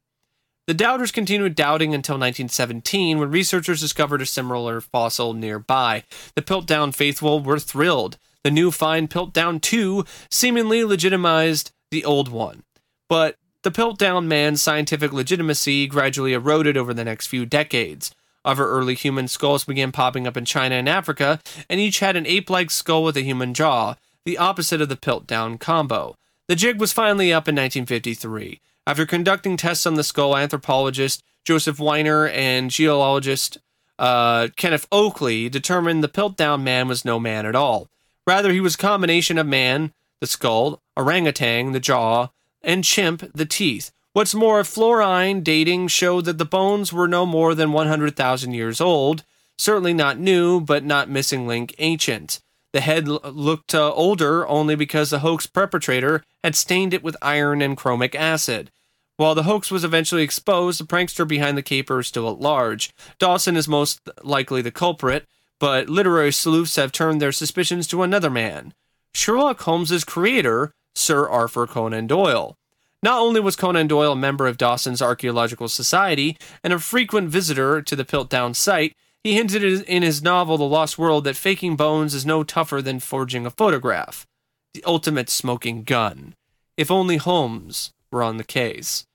The 0.67 0.73
doubters 0.73 1.13
continued 1.13 1.55
doubting 1.55 1.95
until 1.95 2.15
1917 2.15 3.19
when 3.19 3.31
researchers 3.31 3.79
discovered 3.79 4.21
a 4.21 4.25
similar 4.25 4.81
fossil 4.81 5.33
nearby. 5.33 6.03
The 6.35 6.41
Piltdown 6.41 6.93
faithful 6.93 7.39
were 7.39 7.57
thrilled. 7.57 8.17
The 8.43 8.51
new 8.51 8.71
find 8.71 9.09
Piltdown 9.09 9.61
2 9.61 10.05
seemingly 10.29 10.83
legitimized 10.83 11.71
the 11.91 12.05
old 12.05 12.29
one. 12.29 12.63
But 13.09 13.35
the 13.63 13.71
Piltdown 13.71 14.25
man's 14.25 14.61
scientific 14.61 15.11
legitimacy 15.11 15.87
gradually 15.87 16.33
eroded 16.33 16.77
over 16.77 16.93
the 16.93 17.03
next 17.03 17.27
few 17.27 17.45
decades. 17.45 18.15
Other 18.45 18.65
early 18.65 18.95
human 18.95 19.27
skulls 19.27 19.65
began 19.65 19.91
popping 19.91 20.25
up 20.25 20.37
in 20.37 20.45
China 20.45 20.75
and 20.75 20.87
Africa, 20.87 21.41
and 21.69 21.79
each 21.79 21.99
had 21.99 22.15
an 22.15 22.25
ape 22.25 22.49
like 22.49 22.71
skull 22.71 23.03
with 23.03 23.17
a 23.17 23.21
human 23.21 23.53
jaw, 23.53 23.95
the 24.23 24.37
opposite 24.37 24.81
of 24.81 24.87
the 24.87 24.95
Piltdown 24.95 25.59
combo. 25.59 26.15
The 26.47 26.55
jig 26.55 26.79
was 26.79 26.93
finally 26.93 27.33
up 27.33 27.47
in 27.47 27.55
1953. 27.55 28.61
After 28.87 29.05
conducting 29.05 29.57
tests 29.57 29.85
on 29.85 29.95
the 29.95 30.03
skull, 30.03 30.37
anthropologist 30.37 31.21
Joseph 31.45 31.79
Weiner 31.79 32.27
and 32.27 32.71
geologist 32.71 33.57
uh, 33.99 34.47
Kenneth 34.55 34.87
Oakley 34.91 35.49
determined 35.49 36.03
the 36.03 36.07
Piltdown 36.07 36.63
man 36.63 36.87
was 36.87 37.03
no 37.03 37.19
man 37.19 37.45
at 37.45 37.55
all. 37.55 37.89
Rather, 38.27 38.51
he 38.51 38.61
was 38.61 38.75
a 38.75 38.79
combination 38.79 39.37
of 39.37 39.47
man, 39.47 39.93
the 40.21 40.27
skull, 40.27 40.81
orangutan, 40.95 41.71
the 41.71 41.79
jaw, 41.79 42.27
and 42.61 42.83
chimp, 42.83 43.31
the 43.33 43.45
teeth. 43.45 43.91
What's 44.13 44.35
more, 44.35 44.63
fluorine 44.63 45.41
dating 45.41 45.87
showed 45.89 46.25
that 46.25 46.37
the 46.37 46.45
bones 46.45 46.91
were 46.91 47.07
no 47.07 47.25
more 47.25 47.55
than 47.55 47.71
100,000 47.71 48.53
years 48.53 48.81
old, 48.81 49.23
certainly 49.57 49.93
not 49.93 50.19
new, 50.19 50.59
but 50.59 50.83
not 50.83 51.09
missing 51.09 51.47
link 51.47 51.75
ancient. 51.77 52.39
The 52.73 52.81
head 52.81 53.07
looked 53.07 53.73
uh, 53.73 53.91
older 53.93 54.47
only 54.47 54.75
because 54.75 55.09
the 55.09 55.19
hoax 55.19 55.47
perpetrator 55.47 56.23
had 56.43 56.55
stained 56.55 56.93
it 56.93 57.03
with 57.03 57.17
iron 57.21 57.61
and 57.61 57.77
chromic 57.77 58.13
acid. 58.13 58.71
While 59.17 59.35
the 59.35 59.43
hoax 59.43 59.69
was 59.69 59.83
eventually 59.83 60.23
exposed, 60.23 60.79
the 60.79 60.85
prankster 60.85 61.27
behind 61.27 61.57
the 61.57 61.63
caper 61.63 61.99
is 61.99 62.07
still 62.07 62.29
at 62.29 62.39
large. 62.39 62.93
Dawson 63.17 63.57
is 63.57 63.67
most 63.67 63.99
likely 64.23 64.61
the 64.61 64.71
culprit, 64.71 65.27
but 65.59 65.89
literary 65.89 66.31
sleuths 66.31 66.75
have 66.75 66.91
turned 66.91 67.21
their 67.21 67.31
suspicions 67.31 67.87
to 67.87 68.03
another 68.03 68.29
man 68.29 68.73
Sherlock 69.13 69.59
Holmes's 69.61 70.03
creator, 70.03 70.71
Sir 70.95 71.27
Arthur 71.27 71.65
Conan 71.67 72.07
Doyle. 72.07 72.55
Not 73.01 73.19
only 73.19 73.39
was 73.39 73.55
Conan 73.55 73.87
Doyle 73.87 74.11
a 74.11 74.15
member 74.15 74.45
of 74.47 74.57
Dawson's 74.57 75.01
Archaeological 75.01 75.67
Society 75.67 76.37
and 76.63 76.73
a 76.73 76.79
frequent 76.79 77.29
visitor 77.29 77.81
to 77.81 77.95
the 77.95 78.05
Piltdown 78.05 78.55
site, 78.55 78.95
he 79.23 79.35
hinted 79.35 79.63
in 79.63 80.03
his 80.03 80.21
novel 80.21 80.57
The 80.57 80.63
Lost 80.63 80.97
World 80.97 81.23
that 81.23 81.35
faking 81.35 81.75
bones 81.75 82.13
is 82.13 82.25
no 82.25 82.43
tougher 82.43 82.81
than 82.81 82.99
forging 82.99 83.45
a 83.45 83.51
photograph. 83.51 84.27
The 84.73 84.83
ultimate 84.83 85.29
smoking 85.29 85.83
gun. 85.83 86.35
If 86.77 86.91
only 86.91 87.17
Holmes 87.17 87.91
were 88.11 88.23
on 88.23 88.37
the 88.37 88.43
case. 88.43 89.05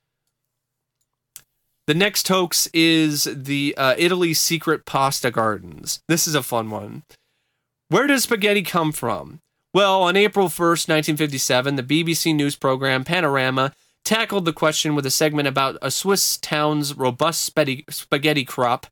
The 1.86 1.94
next 1.94 2.28
hoax 2.28 2.66
is 2.72 3.24
the 3.30 3.74
uh, 3.76 3.94
Italy 3.98 4.32
secret 4.32 4.86
pasta 4.86 5.30
gardens. 5.30 6.00
This 6.08 6.26
is 6.26 6.34
a 6.34 6.42
fun 6.42 6.70
one. 6.70 7.02
Where 7.90 8.06
does 8.06 8.22
spaghetti 8.22 8.62
come 8.62 8.90
from? 8.90 9.40
Well, 9.74 10.02
on 10.02 10.16
April 10.16 10.48
1st, 10.48 10.88
1957, 10.88 11.76
the 11.76 11.82
BBC 11.82 12.34
news 12.34 12.56
program 12.56 13.04
Panorama 13.04 13.74
tackled 14.02 14.46
the 14.46 14.52
question 14.52 14.94
with 14.94 15.04
a 15.04 15.10
segment 15.10 15.46
about 15.46 15.76
a 15.82 15.90
Swiss 15.90 16.38
town's 16.38 16.96
robust 16.96 17.44
spaghetti 17.44 18.44
crop 18.46 18.86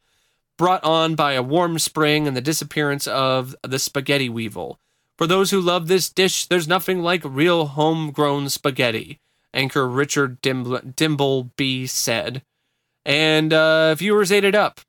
brought 0.59 0.85
on 0.85 1.15
by 1.15 1.33
a 1.33 1.43
warm 1.43 1.79
spring 1.79 2.29
and 2.29 2.37
the 2.37 2.43
disappearance 2.43 3.07
of 3.07 3.57
the 3.63 3.79
spaghetti 3.79 4.29
weevil. 4.29 4.79
For 5.17 5.27
those 5.27 5.51
who 5.51 5.61
love 5.61 5.89
this 5.89 6.11
dish, 6.11 6.47
there's 6.47 6.69
nothing 6.69 7.01
like 7.01 7.23
real 7.25 7.67
homegrown 7.67 8.51
spaghetti. 8.51 9.19
anchor 9.55 9.89
Richard 9.89 10.43
Dimble, 10.43 10.95
Dimbleby 10.95 11.89
said. 11.89 12.43
And 13.05 13.53
uh, 13.53 13.95
viewers 13.95 14.31
ate 14.31 14.45
it 14.45 14.55
up. 14.55 14.81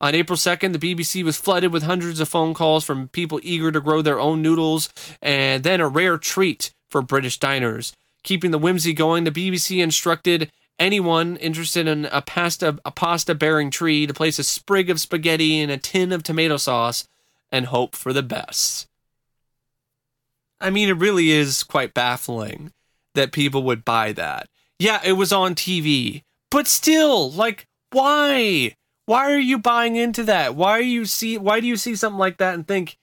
On 0.00 0.14
April 0.14 0.36
2nd, 0.36 0.78
the 0.78 0.94
BBC 0.94 1.24
was 1.24 1.38
flooded 1.38 1.72
with 1.72 1.82
hundreds 1.82 2.20
of 2.20 2.28
phone 2.28 2.52
calls 2.52 2.84
from 2.84 3.08
people 3.08 3.40
eager 3.42 3.72
to 3.72 3.80
grow 3.80 4.02
their 4.02 4.20
own 4.20 4.42
noodles, 4.42 4.90
and 5.22 5.64
then 5.64 5.80
a 5.80 5.88
rare 5.88 6.18
treat 6.18 6.72
for 6.90 7.00
British 7.00 7.38
diners. 7.38 7.94
Keeping 8.22 8.50
the 8.50 8.58
whimsy 8.58 8.92
going, 8.92 9.24
the 9.24 9.30
BBC 9.30 9.82
instructed 9.82 10.50
anyone 10.78 11.36
interested 11.36 11.86
in 11.86 12.04
a 12.06 12.20
pasta 12.20 12.78
a 12.84 12.90
pasta 12.90 13.34
bearing 13.34 13.70
tree 13.70 14.06
to 14.06 14.12
place 14.12 14.38
a 14.38 14.44
sprig 14.44 14.90
of 14.90 15.00
spaghetti 15.00 15.58
in 15.60 15.70
a 15.70 15.78
tin 15.78 16.12
of 16.12 16.22
tomato 16.22 16.58
sauce 16.58 17.08
and 17.50 17.66
hope 17.66 17.96
for 17.96 18.12
the 18.12 18.22
best. 18.22 18.86
I 20.60 20.70
mean, 20.70 20.88
it 20.88 20.96
really 20.98 21.30
is 21.30 21.62
quite 21.62 21.94
baffling 21.94 22.72
that 23.14 23.32
people 23.32 23.62
would 23.62 23.84
buy 23.84 24.12
that. 24.12 24.48
Yeah, 24.78 25.00
it 25.04 25.12
was 25.12 25.32
on 25.32 25.54
TV, 25.54 26.22
but 26.56 26.66
still, 26.66 27.30
like, 27.32 27.66
why? 27.90 28.74
Why 29.04 29.30
are 29.30 29.38
you 29.38 29.58
buying 29.58 29.96
into 29.96 30.22
that? 30.22 30.54
Why 30.54 30.78
are 30.78 30.80
you 30.80 31.04
see? 31.04 31.36
Why 31.36 31.60
do 31.60 31.66
you 31.66 31.76
see 31.76 31.94
something 31.94 32.18
like 32.18 32.38
that 32.38 32.54
and 32.54 32.66
think, 32.66 32.96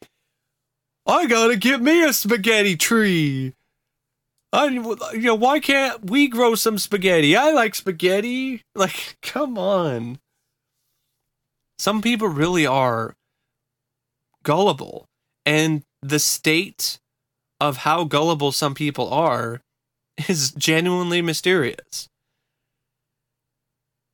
I 1.05 1.27
gotta 1.27 1.55
get 1.55 1.79
me 1.79 2.01
a 2.01 2.13
spaghetti 2.13 2.75
tree? 2.75 3.53
I, 4.51 4.69
you 4.69 4.97
know, 5.13 5.35
why 5.35 5.59
can't 5.59 6.09
we 6.09 6.29
grow 6.29 6.55
some 6.55 6.79
spaghetti? 6.79 7.35
I 7.35 7.51
like 7.51 7.75
spaghetti. 7.75 8.63
Like, 8.75 9.17
come 9.21 9.59
on. 9.59 10.17
Some 11.77 12.01
people 12.01 12.29
really 12.29 12.65
are 12.65 13.13
gullible, 14.41 15.05
and 15.45 15.83
the 16.01 16.17
state 16.17 16.97
of 17.61 17.77
how 17.77 18.03
gullible 18.05 18.51
some 18.51 18.73
people 18.73 19.13
are 19.13 19.61
is 20.27 20.53
genuinely 20.53 21.21
mysterious. 21.21 22.09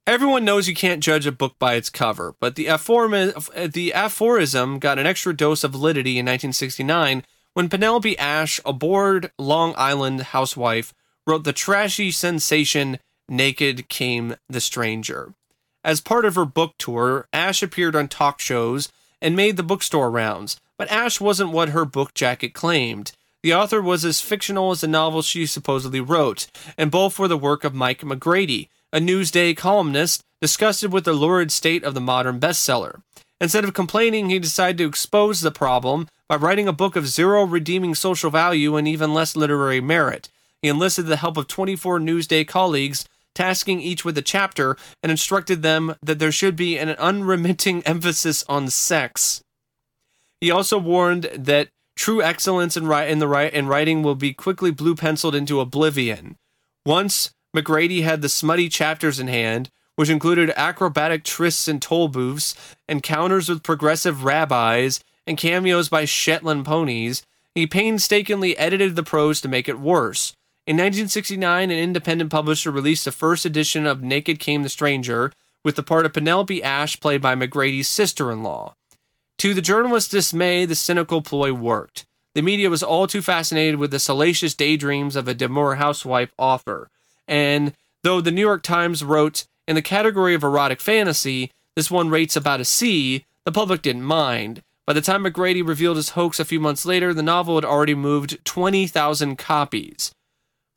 Everyone 0.09 0.43
knows 0.43 0.67
you 0.67 0.73
can't 0.73 1.03
judge 1.03 1.27
a 1.27 1.31
book 1.31 1.59
by 1.59 1.75
its 1.75 1.91
cover, 1.91 2.33
but 2.39 2.55
the, 2.55 2.67
aphorism, 2.67 3.43
the 3.71 3.93
aphorism 3.93 4.79
got 4.79 4.97
an 4.97 5.05
extra 5.05 5.37
dose 5.37 5.63
of 5.63 5.73
validity 5.73 6.17
in 6.17 6.25
1969 6.25 7.23
when 7.53 7.69
Penelope 7.69 8.17
Ashe, 8.17 8.59
a 8.65 8.73
bored 8.73 9.31
Long 9.37 9.75
Island 9.77 10.21
housewife, 10.21 10.95
wrote 11.27 11.43
the 11.43 11.53
trashy 11.53 12.09
sensation 12.09 12.97
Naked 13.29 13.87
Came 13.87 14.35
the 14.49 14.59
Stranger. 14.59 15.35
As 15.83 16.01
part 16.01 16.25
of 16.25 16.33
her 16.33 16.45
book 16.45 16.73
tour, 16.79 17.27
Ashe 17.31 17.61
appeared 17.61 17.95
on 17.95 18.07
talk 18.07 18.39
shows 18.39 18.89
and 19.21 19.35
made 19.35 19.57
the 19.57 19.63
bookstore 19.63 20.09
rounds, 20.09 20.59
but 20.75 20.89
Ashe 20.89 21.21
wasn't 21.21 21.51
what 21.51 21.69
her 21.69 21.85
book 21.85 22.15
jacket 22.15 22.55
claimed. 22.55 23.11
The 23.43 23.53
author 23.53 23.79
was 23.79 24.03
as 24.03 24.21
fictional 24.21 24.71
as 24.71 24.81
the 24.81 24.87
novel 24.87 25.21
she 25.21 25.45
supposedly 25.45 26.01
wrote, 26.01 26.47
and 26.79 26.89
both 26.89 27.19
were 27.19 27.27
the 27.27 27.37
work 27.37 27.63
of 27.63 27.75
Mike 27.75 28.01
McGrady, 28.01 28.69
a 28.91 28.99
Newsday 28.99 29.55
columnist 29.55 30.23
disgusted 30.41 30.91
with 30.91 31.03
the 31.03 31.13
lurid 31.13 31.51
state 31.51 31.83
of 31.83 31.93
the 31.93 32.01
modern 32.01 32.39
bestseller. 32.39 33.01
Instead 33.41 33.63
of 33.63 33.73
complaining, 33.73 34.29
he 34.29 34.39
decided 34.39 34.77
to 34.77 34.87
expose 34.87 35.41
the 35.41 35.51
problem 35.51 36.07
by 36.27 36.35
writing 36.35 36.67
a 36.67 36.73
book 36.73 36.95
of 36.95 37.07
zero 37.07 37.43
redeeming 37.43 37.95
social 37.95 38.29
value 38.29 38.75
and 38.75 38.87
even 38.87 39.13
less 39.13 39.35
literary 39.35 39.81
merit. 39.81 40.29
He 40.61 40.67
enlisted 40.67 41.07
the 41.07 41.17
help 41.17 41.37
of 41.37 41.47
24 41.47 41.99
Newsday 41.99 42.47
colleagues, 42.47 43.07
tasking 43.33 43.79
each 43.79 44.03
with 44.03 44.17
a 44.17 44.21
chapter, 44.21 44.75
and 45.01 45.11
instructed 45.11 45.61
them 45.61 45.95
that 46.01 46.19
there 46.19 46.31
should 46.31 46.55
be 46.55 46.77
an 46.77 46.89
unremitting 46.89 47.81
emphasis 47.85 48.43
on 48.49 48.69
sex. 48.69 49.41
He 50.41 50.51
also 50.51 50.77
warned 50.77 51.29
that 51.35 51.69
true 51.95 52.21
excellence 52.21 52.75
in, 52.77 52.87
ri- 52.87 53.09
in, 53.09 53.19
the 53.19 53.27
ri- 53.27 53.51
in 53.51 53.67
writing 53.67 54.03
will 54.03 54.15
be 54.15 54.33
quickly 54.33 54.71
blue 54.71 54.95
penciled 54.95 55.35
into 55.35 55.59
oblivion. 55.59 56.37
Once 56.85 57.31
McGrady 57.55 58.03
had 58.03 58.21
the 58.21 58.29
smutty 58.29 58.69
chapters 58.69 59.19
in 59.19 59.27
hand, 59.27 59.69
which 59.95 60.09
included 60.09 60.51
acrobatic 60.55 61.23
trysts 61.23 61.67
in 61.67 61.79
toll 61.79 62.07
booths, 62.07 62.55
encounters 62.87 63.49
with 63.49 63.63
progressive 63.63 64.23
rabbis, 64.23 65.03
and 65.27 65.37
cameos 65.37 65.89
by 65.89 66.05
Shetland 66.05 66.65
ponies, 66.65 67.23
he 67.53 67.67
painstakingly 67.67 68.57
edited 68.57 68.95
the 68.95 69.03
prose 69.03 69.41
to 69.41 69.47
make 69.47 69.67
it 69.67 69.79
worse. 69.79 70.33
In 70.65 70.75
1969, 70.75 71.71
an 71.71 71.77
independent 71.77 72.29
publisher 72.29 72.71
released 72.71 73.05
the 73.05 73.11
first 73.11 73.45
edition 73.45 73.85
of 73.85 74.01
Naked 74.01 74.39
Came 74.39 74.63
the 74.63 74.69
Stranger, 74.69 75.31
with 75.65 75.75
the 75.75 75.83
part 75.83 76.05
of 76.05 76.13
Penelope 76.13 76.63
Ashe 76.63 76.99
played 76.99 77.21
by 77.21 77.35
McGrady's 77.35 77.87
sister 77.87 78.31
in 78.31 78.43
law. 78.43 78.75
To 79.39 79.53
the 79.53 79.61
journalist's 79.61 80.09
dismay, 80.09 80.65
the 80.65 80.75
cynical 80.75 81.21
ploy 81.21 81.51
worked. 81.53 82.05
The 82.35 82.41
media 82.41 82.69
was 82.69 82.83
all 82.83 83.07
too 83.07 83.21
fascinated 83.21 83.77
with 83.77 83.91
the 83.91 83.99
salacious 83.99 84.53
daydreams 84.53 85.15
of 85.15 85.27
a 85.27 85.33
demure 85.33 85.75
housewife 85.75 86.31
author. 86.37 86.89
And 87.29 87.73
though 88.03 88.19
the 88.19 88.31
New 88.31 88.41
York 88.41 88.63
Times 88.63 89.03
wrote, 89.03 89.45
in 89.67 89.75
the 89.75 89.81
category 89.81 90.33
of 90.33 90.43
erotic 90.43 90.81
fantasy, 90.81 91.51
this 91.75 91.91
one 91.91 92.09
rates 92.09 92.35
about 92.35 92.59
a 92.59 92.65
C, 92.65 93.23
the 93.45 93.51
public 93.51 93.83
didn't 93.83 94.03
mind. 94.03 94.63
By 94.87 94.93
the 94.93 95.01
time 95.01 95.23
McGrady 95.23 95.65
revealed 95.65 95.97
his 95.97 96.09
hoax 96.09 96.39
a 96.39 96.45
few 96.45 96.59
months 96.59 96.85
later, 96.85 97.13
the 97.13 97.21
novel 97.21 97.55
had 97.55 97.63
already 97.63 97.93
moved 97.93 98.43
20,000 98.43 99.37
copies. 99.37 100.11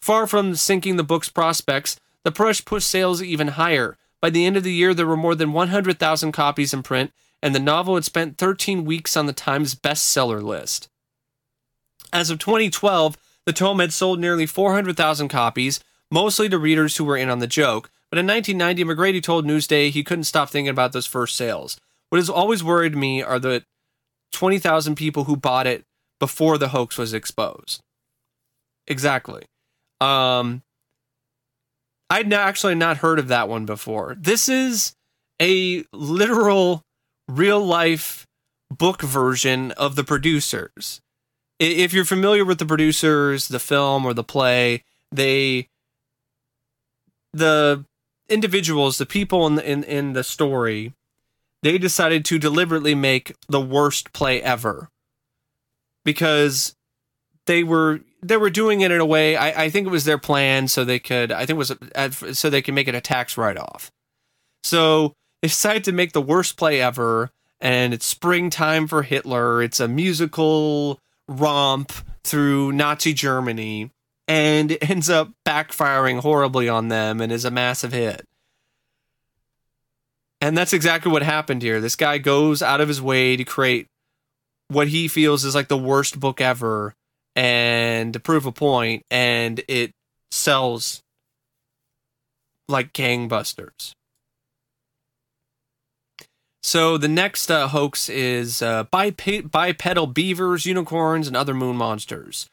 Far 0.03 0.27
from 0.27 0.55
sinking 0.55 0.97
the 0.97 1.03
book's 1.03 1.31
prospects, 1.31 1.97
the 2.23 2.31
push 2.31 2.63
pushed 2.63 2.89
sales 2.89 3.23
even 3.23 3.49
higher. 3.49 3.97
By 4.21 4.29
the 4.29 4.45
end 4.45 4.59
of 4.59 4.63
the 4.63 4.73
year, 4.73 4.93
there 4.93 5.07
were 5.07 5.17
more 5.17 5.35
than 5.35 5.53
100,000 5.53 6.33
copies 6.33 6.75
in 6.75 6.83
print, 6.83 7.13
and 7.43 7.55
the 7.55 7.61
novel 7.61 7.95
had 7.95 8.05
spent 8.05 8.37
13 8.37 8.85
weeks 8.85 9.17
on 9.17 9.25
the 9.25 9.33
Times 9.33 9.75
bestseller 9.75 10.43
list. 10.43 10.91
As 12.13 12.29
of 12.29 12.39
2012, 12.39 13.17
the 13.47 13.53
tome 13.53 13.81
had 13.81 13.93
sold 13.93 14.21
nearly 14.21 14.45
400,000 14.45 15.29
copies, 15.29 15.81
mostly 16.13 16.49
to 16.51 16.59
readers 16.59 16.97
who 16.97 17.05
were 17.05 17.17
in 17.17 17.31
on 17.31 17.39
the 17.39 17.47
joke. 17.47 17.91
But 18.11 18.19
in 18.19 18.27
1990, 18.27 18.85
McGrady 18.85 19.23
told 19.23 19.47
Newsday 19.47 19.91
he 19.91 20.05
couldn't 20.05 20.25
stop 20.25 20.51
thinking 20.51 20.69
about 20.69 20.93
those 20.93 21.07
first 21.07 21.35
sales. 21.35 21.81
What 22.11 22.19
has 22.19 22.29
always 22.29 22.63
worried 22.63 22.95
me 22.95 23.23
are 23.23 23.39
the 23.39 23.65
20,000 24.33 24.95
people 24.95 25.25
who 25.25 25.37
bought 25.37 25.67
it 25.67 25.85
before 26.21 26.59
the 26.59 26.69
hoax 26.69 26.99
was 26.99 27.15
exposed. 27.15 27.81
Exactly. 28.87 29.45
Um, 30.01 30.63
I'd 32.11 32.31
actually 32.33 32.75
not 32.75 32.99
heard 32.99 33.19
of 33.19 33.29
that 33.29 33.49
one 33.49 33.65
before. 33.65 34.15
This 34.21 34.49
is 34.49 34.95
a 35.41 35.85
literal, 35.93 36.83
real 37.27 37.65
life 37.65 38.27
book 38.71 39.01
version 39.01 39.71
of 39.73 39.97
the 39.97 40.05
producers. 40.05 41.01
If 41.59 41.95
you're 41.95 42.05
familiar 42.05 42.45
with 42.45 42.59
the 42.59 42.67
producers, 42.67 43.49
the 43.49 43.59
film 43.59 44.05
or 44.05 44.13
the 44.13 44.25
play, 44.25 44.85
they 45.11 45.69
the 47.33 47.85
individuals, 48.29 48.99
the 48.99 49.07
people 49.07 49.47
in 49.47 49.57
the, 49.57 49.71
in, 49.71 49.85
in 49.85 50.13
the 50.13 50.25
story, 50.25 50.93
they 51.63 51.79
decided 51.79 52.25
to 52.27 52.39
deliberately 52.39 52.95
make 52.95 53.35
the 53.49 53.61
worst 53.61 54.13
play 54.13 54.43
ever 54.43 54.89
because 56.05 56.75
they 57.47 57.63
were 57.63 58.01
they 58.23 58.37
were 58.37 58.51
doing 58.51 58.81
it 58.81 58.91
in 58.91 59.01
a 59.01 59.07
way. 59.07 59.37
I, 59.37 59.65
I 59.65 59.71
think 59.71 59.87
it 59.87 59.91
was 59.91 60.05
their 60.05 60.19
plan 60.19 60.69
so 60.69 60.85
they 60.85 60.99
could. 60.99 61.33
I 61.33 61.41
think 61.41 61.51
it 61.51 61.55
was 61.55 61.71
uh, 61.95 62.11
so 62.11 62.51
they 62.51 62.63
could 62.63 62.75
make 62.75 62.89
it 62.89 62.95
a 62.95 63.01
tax 63.01 63.37
write 63.37 63.57
off. 63.57 63.91
So 64.65 65.15
they 65.41 65.49
decided 65.49 65.85
to 65.85 65.93
make 65.93 66.13
the 66.13 66.23
worst 66.23 66.57
play 66.57 66.81
ever, 66.81 67.31
and 67.61 67.93
it's 67.93 68.07
springtime 68.07 68.87
for 68.87 69.03
Hitler. 69.03 69.63
It's 69.63 69.81
a 69.81 69.89
musical 69.89 71.01
romp 71.29 71.93
through 72.25 72.73
Nazi 72.73 73.13
Germany 73.13 73.91
and 74.29 74.73
it 74.73 74.91
ends 74.91 75.11
up 75.11 75.31
backfiring 75.47 76.21
horribly 76.21 76.69
on 76.69 76.89
them 76.89 77.21
and 77.21 77.33
is 77.33 77.45
a 77.45 77.51
massive 77.51 77.93
hit. 77.93 78.27
And 80.41 80.59
that's 80.59 80.73
exactly 80.73 81.13
what 81.13 81.23
happened 81.23 81.63
here. 81.63 81.81
This 81.81 81.97
guy 81.97 82.19
goes 82.19 82.63
out 82.63 82.81
of 82.81 82.89
his 82.89 83.01
way 83.01 83.37
to 83.37 83.45
create 83.45 83.87
what 84.69 84.89
he 84.89 85.07
feels 85.07 85.45
is 85.45 85.55
like 85.55 85.69
the 85.69 85.79
worst 85.79 86.19
book 86.19 86.41
ever 86.41 86.95
and 87.37 88.13
to 88.13 88.21
prove 88.21 88.47
a 88.47 88.53
point, 88.53 89.05
and 89.11 89.63
it 89.69 89.93
sells 90.31 91.01
like 92.69 92.93
gangbusters. 92.93 93.93
So 96.63 96.97
the 96.97 97.09
next 97.09 97.51
uh, 97.51 97.69
hoax 97.69 98.09
is 98.09 98.63
uh, 98.63 98.85
bip- 98.85 99.51
bipedal 99.51 100.07
beavers, 100.07 100.65
unicorns, 100.65 101.27
and 101.27 101.37
other 101.37 101.55
moon 101.55 101.77
monsters. 101.77 102.47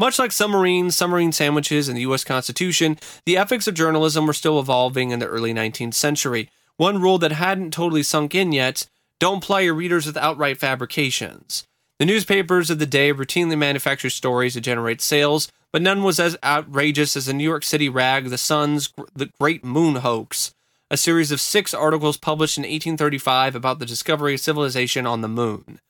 Much 0.00 0.16
like 0.18 0.30
submarines, 0.30 0.94
submarine 0.94 1.32
sandwiches, 1.32 1.88
and 1.88 1.96
the 1.96 2.02
U.S. 2.02 2.22
Constitution, 2.22 2.98
the 3.26 3.36
ethics 3.36 3.66
of 3.66 3.74
journalism 3.74 4.26
were 4.26 4.32
still 4.32 4.60
evolving 4.60 5.10
in 5.10 5.18
the 5.18 5.26
early 5.26 5.52
19th 5.52 5.94
century. 5.94 6.48
One 6.76 7.00
rule 7.00 7.18
that 7.18 7.32
hadn't 7.32 7.72
totally 7.72 8.04
sunk 8.04 8.32
in 8.32 8.52
yet 8.52 8.86
don't 9.18 9.42
ply 9.42 9.60
your 9.60 9.74
readers 9.74 10.06
with 10.06 10.16
outright 10.16 10.58
fabrications. 10.58 11.66
The 11.98 12.06
newspapers 12.06 12.70
of 12.70 12.78
the 12.78 12.86
day 12.86 13.12
routinely 13.12 13.58
manufactured 13.58 14.10
stories 14.10 14.54
to 14.54 14.60
generate 14.60 15.00
sales, 15.00 15.50
but 15.72 15.82
none 15.82 16.04
was 16.04 16.20
as 16.20 16.36
outrageous 16.44 17.16
as 17.16 17.26
the 17.26 17.32
New 17.32 17.42
York 17.42 17.64
City 17.64 17.88
rag 17.88 18.26
The 18.26 18.38
Sun's 18.38 18.92
The 19.16 19.30
Great 19.40 19.64
Moon 19.64 19.96
Hoax, 19.96 20.54
a 20.92 20.96
series 20.96 21.32
of 21.32 21.40
six 21.40 21.74
articles 21.74 22.16
published 22.16 22.56
in 22.56 22.62
1835 22.62 23.56
about 23.56 23.80
the 23.80 23.86
discovery 23.86 24.34
of 24.34 24.40
civilization 24.40 25.06
on 25.06 25.22
the 25.22 25.28
moon. 25.28 25.80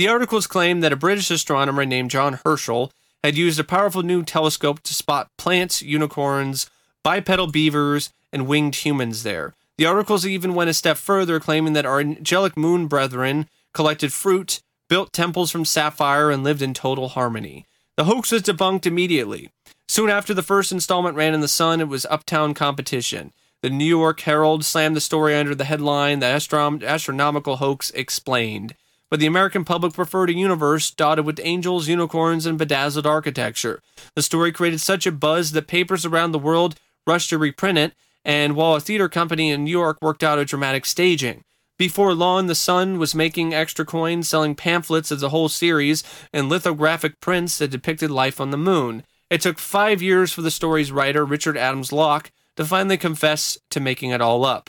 The 0.00 0.08
articles 0.08 0.46
claimed 0.46 0.82
that 0.82 0.94
a 0.94 0.96
British 0.96 1.30
astronomer 1.30 1.84
named 1.84 2.10
John 2.10 2.40
Herschel 2.42 2.90
had 3.22 3.36
used 3.36 3.60
a 3.60 3.64
powerful 3.64 4.02
new 4.02 4.22
telescope 4.22 4.80
to 4.84 4.94
spot 4.94 5.28
plants, 5.36 5.82
unicorns, 5.82 6.70
bipedal 7.04 7.48
beavers, 7.48 8.10
and 8.32 8.46
winged 8.46 8.76
humans 8.76 9.24
there. 9.24 9.52
The 9.76 9.84
articles 9.84 10.24
even 10.24 10.54
went 10.54 10.70
a 10.70 10.72
step 10.72 10.96
further, 10.96 11.38
claiming 11.38 11.74
that 11.74 11.84
our 11.84 12.00
angelic 12.00 12.56
moon 12.56 12.86
brethren 12.86 13.46
collected 13.74 14.10
fruit, 14.10 14.62
built 14.88 15.12
temples 15.12 15.50
from 15.50 15.66
sapphire, 15.66 16.30
and 16.30 16.42
lived 16.42 16.62
in 16.62 16.72
total 16.72 17.10
harmony. 17.10 17.66
The 17.98 18.04
hoax 18.04 18.32
was 18.32 18.40
debunked 18.40 18.86
immediately. 18.86 19.50
Soon 19.86 20.08
after 20.08 20.32
the 20.32 20.42
first 20.42 20.72
installment 20.72 21.14
ran 21.14 21.34
in 21.34 21.42
the 21.42 21.46
Sun, 21.46 21.82
it 21.82 21.88
was 21.88 22.06
Uptown 22.06 22.54
Competition. 22.54 23.34
The 23.60 23.68
New 23.68 23.84
York 23.84 24.20
Herald 24.20 24.64
slammed 24.64 24.96
the 24.96 25.02
story 25.02 25.34
under 25.34 25.54
the 25.54 25.64
headline, 25.64 26.20
The 26.20 26.26
Astrom- 26.26 26.82
Astronomical 26.82 27.56
Hoax 27.56 27.90
Explained. 27.90 28.74
But 29.10 29.18
the 29.18 29.26
American 29.26 29.64
public 29.64 29.92
preferred 29.92 30.30
a 30.30 30.34
universe 30.34 30.90
dotted 30.90 31.26
with 31.26 31.40
angels, 31.42 31.88
unicorns, 31.88 32.46
and 32.46 32.56
bedazzled 32.56 33.06
architecture. 33.06 33.82
The 34.14 34.22
story 34.22 34.52
created 34.52 34.80
such 34.80 35.06
a 35.06 35.12
buzz 35.12 35.52
that 35.52 35.66
papers 35.66 36.06
around 36.06 36.32
the 36.32 36.38
world 36.38 36.76
rushed 37.06 37.30
to 37.30 37.38
reprint 37.38 37.78
it, 37.78 37.92
and 38.24 38.54
while 38.54 38.76
a 38.76 38.80
theater 38.80 39.08
company 39.08 39.50
in 39.50 39.64
New 39.64 39.70
York 39.70 39.98
worked 40.00 40.22
out 40.22 40.38
a 40.38 40.44
dramatic 40.44 40.86
staging. 40.86 41.42
Before 41.76 42.14
long, 42.14 42.46
the 42.46 42.54
Sun 42.54 42.98
was 42.98 43.14
making 43.14 43.54
extra 43.54 43.86
coins, 43.86 44.28
selling 44.28 44.54
pamphlets 44.54 45.10
of 45.10 45.18
the 45.18 45.30
whole 45.30 45.48
series 45.48 46.04
and 46.32 46.48
lithographic 46.48 47.18
prints 47.20 47.56
that 47.58 47.70
depicted 47.70 48.10
life 48.10 48.40
on 48.40 48.50
the 48.50 48.58
moon. 48.58 49.02
It 49.30 49.40
took 49.40 49.58
five 49.58 50.02
years 50.02 50.30
for 50.30 50.42
the 50.42 50.50
story's 50.50 50.92
writer, 50.92 51.24
Richard 51.24 51.56
Adams 51.56 51.90
Locke, 51.90 52.30
to 52.56 52.64
finally 52.66 52.98
confess 52.98 53.58
to 53.70 53.80
making 53.80 54.10
it 54.10 54.20
all 54.20 54.44
up. 54.44 54.68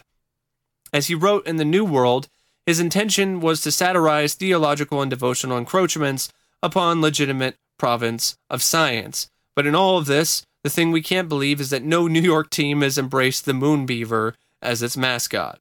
As 0.93 1.07
he 1.07 1.15
wrote 1.15 1.45
in 1.45 1.57
The 1.57 1.65
New 1.65 1.83
World, 1.83 2.29
his 2.65 2.79
intention 2.79 3.39
was 3.39 3.61
to 3.61 3.71
satirize 3.71 4.33
theological 4.33 5.01
and 5.01 5.09
devotional 5.09 5.57
encroachments 5.57 6.31
upon 6.61 7.01
legitimate 7.01 7.57
province 7.77 8.37
of 8.49 8.61
science. 8.61 9.29
But 9.55 9.65
in 9.65 9.75
all 9.75 9.97
of 9.97 10.05
this, 10.05 10.45
the 10.63 10.69
thing 10.69 10.91
we 10.91 11.01
can't 11.01 11.29
believe 11.29 11.59
is 11.59 11.71
that 11.71 11.83
no 11.83 12.07
New 12.07 12.21
York 12.21 12.49
team 12.49 12.81
has 12.81 12.97
embraced 12.97 13.45
the 13.45 13.53
moon 13.53 13.85
beaver 13.85 14.35
as 14.61 14.83
its 14.83 14.95
mascot. 14.95 15.59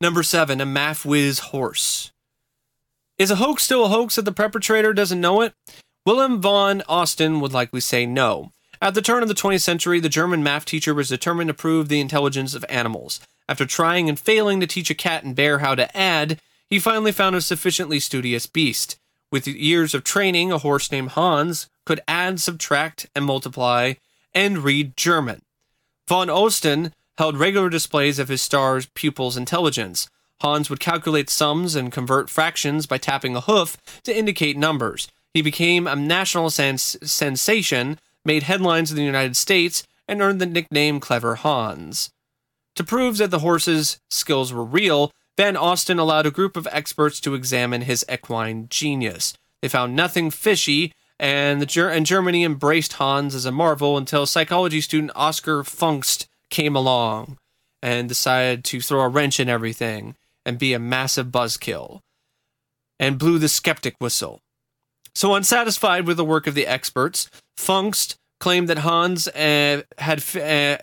Number 0.00 0.22
seven, 0.22 0.60
a 0.60 0.66
math 0.66 1.04
whiz 1.04 1.40
horse. 1.40 2.12
Is 3.18 3.30
a 3.30 3.36
hoax 3.36 3.64
still 3.64 3.84
a 3.84 3.88
hoax 3.88 4.16
if 4.16 4.24
the 4.24 4.32
perpetrator 4.32 4.94
doesn't 4.94 5.20
know 5.20 5.42
it? 5.42 5.52
Wilhelm 6.06 6.40
von 6.40 6.82
Osten 6.88 7.40
would 7.40 7.52
likely 7.52 7.80
say 7.80 8.06
no. 8.06 8.50
At 8.80 8.94
the 8.94 9.02
turn 9.02 9.22
of 9.22 9.28
the 9.28 9.34
20th 9.34 9.60
century, 9.60 10.00
the 10.00 10.08
German 10.08 10.42
math 10.42 10.64
teacher 10.64 10.94
was 10.94 11.10
determined 11.10 11.48
to 11.48 11.54
prove 11.54 11.88
the 11.88 12.00
intelligence 12.00 12.54
of 12.54 12.64
animals. 12.70 13.20
After 13.50 13.66
trying 13.66 14.08
and 14.08 14.16
failing 14.18 14.60
to 14.60 14.66
teach 14.68 14.90
a 14.90 14.94
cat 14.94 15.24
and 15.24 15.34
bear 15.34 15.58
how 15.58 15.74
to 15.74 15.94
add, 15.96 16.40
he 16.68 16.78
finally 16.78 17.10
found 17.10 17.34
a 17.34 17.40
sufficiently 17.40 17.98
studious 17.98 18.46
beast. 18.46 18.96
With 19.32 19.48
years 19.48 19.92
of 19.92 20.04
training, 20.04 20.52
a 20.52 20.58
horse 20.58 20.92
named 20.92 21.10
Hans 21.10 21.68
could 21.84 22.00
add, 22.06 22.38
subtract, 22.38 23.08
and 23.12 23.24
multiply, 23.24 23.94
and 24.32 24.58
read 24.58 24.96
German. 24.96 25.42
Von 26.06 26.28
Osten 26.28 26.92
held 27.18 27.38
regular 27.38 27.68
displays 27.68 28.20
of 28.20 28.28
his 28.28 28.40
star's 28.40 28.86
pupil's 28.94 29.36
intelligence. 29.36 30.08
Hans 30.42 30.70
would 30.70 30.78
calculate 30.78 31.28
sums 31.28 31.74
and 31.74 31.90
convert 31.90 32.30
fractions 32.30 32.86
by 32.86 32.98
tapping 32.98 33.34
a 33.34 33.40
hoof 33.40 33.76
to 34.04 34.16
indicate 34.16 34.56
numbers. 34.56 35.08
He 35.34 35.42
became 35.42 35.88
a 35.88 35.96
national 35.96 36.50
sens- 36.50 36.96
sensation, 37.02 37.98
made 38.24 38.44
headlines 38.44 38.92
in 38.92 38.96
the 38.96 39.02
United 39.02 39.36
States, 39.36 39.82
and 40.06 40.22
earned 40.22 40.40
the 40.40 40.46
nickname 40.46 41.00
Clever 41.00 41.34
Hans. 41.34 42.10
To 42.76 42.84
prove 42.84 43.18
that 43.18 43.30
the 43.30 43.40
horse's 43.40 44.00
skills 44.10 44.52
were 44.52 44.64
real, 44.64 45.12
Van 45.36 45.56
Osten 45.56 45.98
allowed 45.98 46.26
a 46.26 46.30
group 46.30 46.56
of 46.56 46.68
experts 46.70 47.20
to 47.20 47.34
examine 47.34 47.82
his 47.82 48.04
equine 48.12 48.66
genius. 48.68 49.34
They 49.62 49.68
found 49.68 49.96
nothing 49.96 50.30
fishy, 50.30 50.92
and, 51.18 51.66
Ger- 51.68 51.90
and 51.90 52.06
Germany 52.06 52.44
embraced 52.44 52.94
Hans 52.94 53.34
as 53.34 53.44
a 53.44 53.52
marvel 53.52 53.96
until 53.96 54.26
psychology 54.26 54.80
student 54.80 55.12
Oscar 55.14 55.62
Pfungst 55.62 56.26
came 56.48 56.76
along 56.76 57.38
and 57.82 58.08
decided 58.08 58.64
to 58.64 58.80
throw 58.80 59.00
a 59.00 59.08
wrench 59.08 59.40
in 59.40 59.48
everything 59.48 60.16
and 60.44 60.58
be 60.58 60.72
a 60.72 60.78
massive 60.78 61.28
buzzkill 61.28 62.00
and 62.98 63.18
blew 63.18 63.38
the 63.38 63.48
skeptic 63.48 63.96
whistle. 63.98 64.40
So, 65.14 65.34
unsatisfied 65.34 66.06
with 66.06 66.16
the 66.16 66.24
work 66.24 66.46
of 66.46 66.54
the 66.54 66.66
experts, 66.66 67.30
Pfungst 67.56 68.16
claimed 68.38 68.68
that 68.68 68.78
Hans 68.78 69.28
uh, 69.28 69.82
had, 69.98 70.24
uh, 70.36 70.78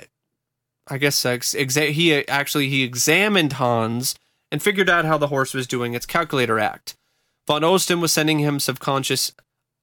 I 0.89 0.97
guess, 0.97 1.23
exa- 1.23 1.91
he 1.91 2.27
actually 2.27 2.69
he 2.69 2.83
examined 2.83 3.53
Hans 3.53 4.15
and 4.51 4.61
figured 4.61 4.89
out 4.89 5.05
how 5.05 5.17
the 5.17 5.27
horse 5.27 5.53
was 5.53 5.67
doing 5.67 5.93
its 5.93 6.05
calculator 6.05 6.59
act. 6.59 6.95
Von 7.45 7.63
Osten 7.63 8.01
was 8.01 8.11
sending 8.11 8.39
him 8.39 8.59
subconscious 8.59 9.33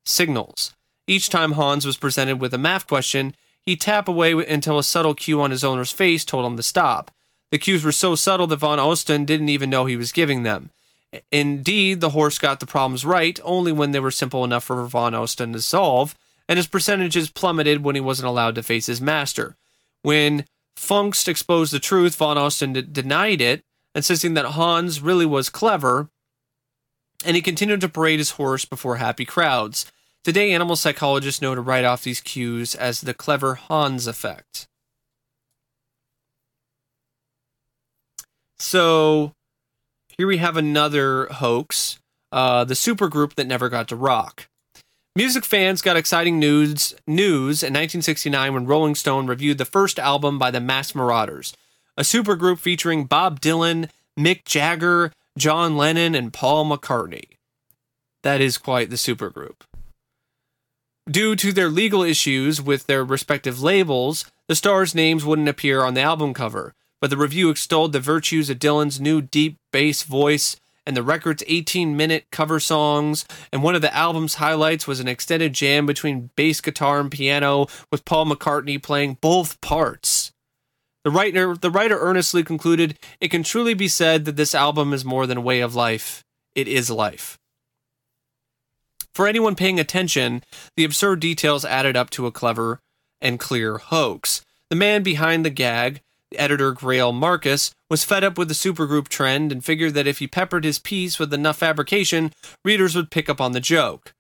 signals. 0.05 0.75
Each 1.07 1.29
time 1.29 1.53
Hans 1.53 1.85
was 1.85 1.97
presented 1.97 2.41
with 2.41 2.55
a 2.55 2.59
math 2.59 2.87
question, 2.87 3.35
he'd 3.63 3.81
tap 3.81 4.09
away 4.09 4.33
until 4.33 4.79
a 4.79 4.85
subtle 4.85 5.15
cue 5.15 5.41
on 5.41 5.51
his 5.51 5.65
owner's 5.65 5.93
face 5.93 6.25
told 6.25 6.47
him 6.47 6.57
to 6.57 6.63
stop. 6.63 7.11
The 7.51 7.59
cues 7.59 7.85
were 7.85 7.93
so 7.93 8.15
subtle 8.15 8.47
that 8.49 8.57
von 8.57 8.79
Osten 8.79 9.27
didn't 9.27 9.49
even 9.49 9.71
know 9.71 9.85
he 9.85 9.97
was 9.97 10.13
giving 10.13 10.43
them. 10.43 10.71
Indeed, 11.31 12.01
the 12.01 12.11
horse 12.11 12.39
got 12.39 12.61
the 12.61 12.67
problems 12.67 13.05
right 13.05 13.39
only 13.45 13.71
when 13.71 13.93
they 13.93 14.01
were 14.01 14.11
simple 14.11 14.45
enough 14.45 14.65
for 14.65 14.85
von 14.87 15.13
Osten 15.13 15.53
to 15.53 15.61
solve, 15.61 16.17
and 16.49 16.57
his 16.57 16.67
percentages 16.67 17.31
plummeted 17.31 17.85
when 17.85 17.95
he 17.95 18.01
wasn't 18.01 18.29
allowed 18.29 18.55
to 18.57 18.63
face 18.63 18.87
his 18.87 19.01
master. 19.01 19.57
When 20.03 20.45
Pfungst 20.77 21.29
exposed 21.29 21.73
the 21.73 21.79
truth, 21.79 22.17
von 22.17 22.37
Osten 22.37 22.73
d- 22.73 22.83
denied 22.83 23.41
it, 23.41 23.63
insisting 23.95 24.35
that 24.35 24.53
Hans 24.53 25.01
really 25.01 25.27
was 25.27 25.49
clever, 25.49 26.09
and 27.25 27.37
he 27.37 27.43
continued 27.43 27.81
to 27.81 27.89
parade 27.89 28.19
his 28.19 28.33
horse 28.33 28.65
before 28.65 28.97
happy 28.97 29.25
crowds. 29.25 29.91
Today, 30.25 30.53
animal 30.53 30.77
psychologists 30.77 31.43
know 31.43 31.55
to 31.55 31.61
write 31.61 31.85
off 31.85 32.03
these 32.03 32.21
cues 32.21 32.75
as 32.75 33.03
the 33.03 33.15
clever 33.15 33.55
Hans 33.55 34.07
effect. 34.07 34.67
So, 38.59 39.33
here 40.17 40.27
we 40.27 40.39
have 40.39 40.57
another 40.57 41.27
hoax 41.27 41.99
uh, 42.35 42.65
the 42.65 42.75
supergroup 42.75 43.35
that 43.35 43.47
never 43.47 43.69
got 43.69 43.87
to 43.89 43.97
rock. 43.97 44.49
Music 45.17 45.45
fans 45.45 45.81
got 45.81 45.97
exciting 45.97 46.41
news 46.41 46.93
news 47.07 47.63
in 47.63 47.69
1969 47.69 48.53
when 48.53 48.67
Rolling 48.67 48.97
Stone 48.97 49.29
reviewed 49.29 49.59
the 49.59 49.65
first 49.65 50.01
album 50.01 50.41
by 50.41 50.51
the 50.51 50.59
Masked 50.59 50.97
Marauders, 50.97 51.55
a 51.97 52.03
supergroup 52.03 52.59
featuring 52.59 53.05
Bob 53.05 53.41
Dylan, 53.41 53.89
Mick 54.19 54.45
Jagger, 54.45 55.13
John 55.39 55.77
Lennon, 55.77 56.17
and 56.17 56.33
Paul 56.33 56.65
McCartney. 56.65 57.37
That 58.25 58.41
is 58.41 58.59
quite 58.59 58.91
the 58.91 58.97
supergroup. 58.97 59.61
Due 61.09 61.37
to 61.37 61.53
their 61.53 61.69
legal 61.69 62.03
issues 62.03 62.61
with 62.61 62.87
their 62.87 63.05
respective 63.05 63.63
labels, 63.63 64.25
the 64.49 64.57
stars' 64.57 64.97
names 64.97 65.25
wouldn't 65.25 65.49
appear 65.49 65.85
on 65.85 65.95
the 65.95 66.01
album 66.01 66.35
cover, 66.35 66.75
but 67.01 67.11
the 67.11 67.17
review 67.17 67.51
extolled 67.51 67.93
the 67.93 68.01
virtues 68.01 68.51
of 68.51 68.59
Dylan's 68.59 69.01
new 69.01 69.23
deep 69.23 69.59
bass 69.71 70.03
voice 70.03 70.57
and 70.87 70.97
the 70.97 71.03
record's 71.03 71.43
18 71.47 71.97
minute 71.97 72.27
cover 72.31 72.61
songs, 72.61 73.25
and 73.53 73.63
one 73.63 73.75
of 73.75 73.83
the 73.83 73.95
album's 73.95 74.35
highlights 74.35 74.87
was 74.87 75.01
an 75.01 75.09
extended 75.09 75.53
jam 75.53 75.87
between 75.87 76.31
bass 76.37 76.61
guitar 76.61 77.01
and 77.01 77.11
piano 77.11 77.67
with 77.91 78.05
Paul 78.05 78.27
McCartney 78.27 78.83
playing 78.83 79.19
both 79.21 79.61
parts. 79.61 80.33
The 81.05 81.11
writer, 81.11 81.55
the 81.55 81.71
writer 81.71 81.99
earnestly 81.99 82.43
concluded, 82.43 82.99
It 83.21 83.29
can 83.29 83.43
truly 83.43 83.75
be 83.75 83.89
said 83.89 84.25
that 84.25 84.37
this 84.37 84.55
album 84.55 84.93
is 84.93 85.05
more 85.05 85.27
than 85.27 85.39
a 85.39 85.43
way 85.43 85.61
of 85.61 85.75
life. 85.75 86.25
It 86.55 86.67
is 86.67 86.91
life. 86.91 87.39
For 89.13 89.29
anyone 89.29 89.55
paying 89.55 89.79
attention, 89.79 90.43
the 90.77 90.85
absurd 90.85 91.21
details 91.21 91.65
added 91.65 91.97
up 91.97 92.11
to 92.11 92.27
a 92.27 92.33
clever 92.33 92.81
and 93.21 93.39
clear 93.39 93.79
hoax. 93.79 94.45
The 94.71 94.77
man 94.77 95.03
behind 95.03 95.45
the 95.45 95.51
gag, 95.51 96.01
editor 96.39 96.73
Greil 96.73 97.15
Marcus, 97.15 97.75
was 97.91 98.05
fed 98.05 98.25
up 98.25 98.37
with 98.39 98.49
the 98.49 98.55
supergroup 98.55 99.09
trend 99.09 99.53
and 99.53 99.65
figured 99.65 99.95
that 99.95 100.07
if 100.07 100.19
he 100.19 100.27
peppered 100.27 100.65
his 100.65 100.79
piece 100.79 101.19
with 101.19 101.33
enough 101.33 101.59
fabrication, 101.59 102.33
readers 102.65 102.95
would 102.95 103.11
pick 103.11 103.29
up 103.29 103.41
on 103.41 103.53
the 103.53 103.61
joke. 103.61 104.15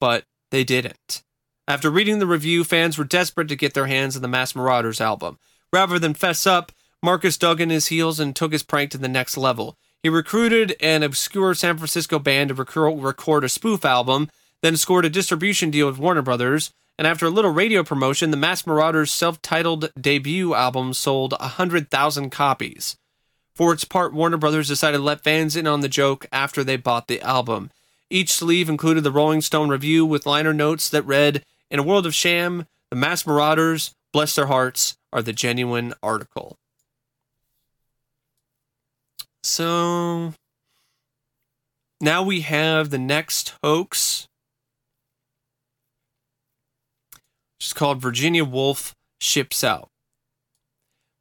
But 0.00 0.24
they 0.50 0.64
didn't. 0.64 1.22
After 1.68 1.90
reading 1.90 2.18
the 2.18 2.26
review, 2.26 2.62
fans 2.62 2.96
were 2.96 3.04
desperate 3.04 3.48
to 3.48 3.56
get 3.56 3.74
their 3.74 3.86
hands 3.86 4.14
on 4.14 4.22
the 4.22 4.28
Masked 4.28 4.56
Marauders 4.56 5.00
album. 5.00 5.38
Rather 5.72 5.98
than 5.98 6.14
fess 6.14 6.46
up, 6.46 6.72
Marcus 7.02 7.36
dug 7.36 7.60
in 7.60 7.70
his 7.70 7.88
heels 7.88 8.20
and 8.20 8.34
took 8.34 8.52
his 8.52 8.62
prank 8.62 8.90
to 8.92 8.98
the 8.98 9.08
next 9.08 9.36
level. 9.36 9.76
He 10.02 10.08
recruited 10.08 10.76
an 10.80 11.02
obscure 11.02 11.54
San 11.54 11.76
Francisco 11.76 12.18
band 12.18 12.48
to 12.48 12.54
record 12.54 13.44
a 13.44 13.48
spoof 13.48 13.84
album, 13.84 14.30
then 14.62 14.76
scored 14.76 15.04
a 15.04 15.10
distribution 15.10 15.70
deal 15.70 15.86
with 15.86 15.98
Warner 15.98 16.22
Brothers, 16.22 16.72
and 16.98 17.06
after 17.06 17.26
a 17.26 17.30
little 17.30 17.50
radio 17.50 17.82
promotion, 17.82 18.30
the 18.30 18.36
Masked 18.36 18.66
Marauders' 18.66 19.12
self 19.12 19.40
titled 19.42 19.92
debut 20.00 20.54
album 20.54 20.94
sold 20.94 21.32
100,000 21.38 22.30
copies. 22.30 22.96
For 23.54 23.72
its 23.72 23.84
part, 23.84 24.12
Warner 24.12 24.36
Brothers 24.36 24.68
decided 24.68 24.98
to 24.98 25.02
let 25.02 25.24
fans 25.24 25.56
in 25.56 25.66
on 25.66 25.80
the 25.80 25.88
joke 25.88 26.26
after 26.32 26.62
they 26.62 26.76
bought 26.76 27.08
the 27.08 27.20
album. 27.20 27.70
Each 28.08 28.32
sleeve 28.32 28.68
included 28.68 29.02
the 29.02 29.10
Rolling 29.10 29.40
Stone 29.40 29.68
review 29.68 30.06
with 30.06 30.26
liner 30.26 30.52
notes 30.52 30.88
that 30.90 31.02
read 31.02 31.44
In 31.70 31.78
a 31.78 31.82
world 31.82 32.06
of 32.06 32.14
sham, 32.14 32.66
the 32.90 32.96
Masked 32.96 33.26
Marauders, 33.26 33.94
bless 34.12 34.34
their 34.34 34.46
hearts, 34.46 34.96
are 35.12 35.22
the 35.22 35.32
genuine 35.32 35.92
article. 36.02 36.58
So 39.42 40.34
now 42.00 42.22
we 42.22 42.42
have 42.42 42.90
the 42.90 42.98
next 42.98 43.54
hoax 43.62 44.28
which 47.58 47.66
is 47.66 47.72
called 47.72 48.00
Virginia 48.00 48.44
Woolf 48.44 48.94
Ships 49.20 49.64
Out. 49.64 49.88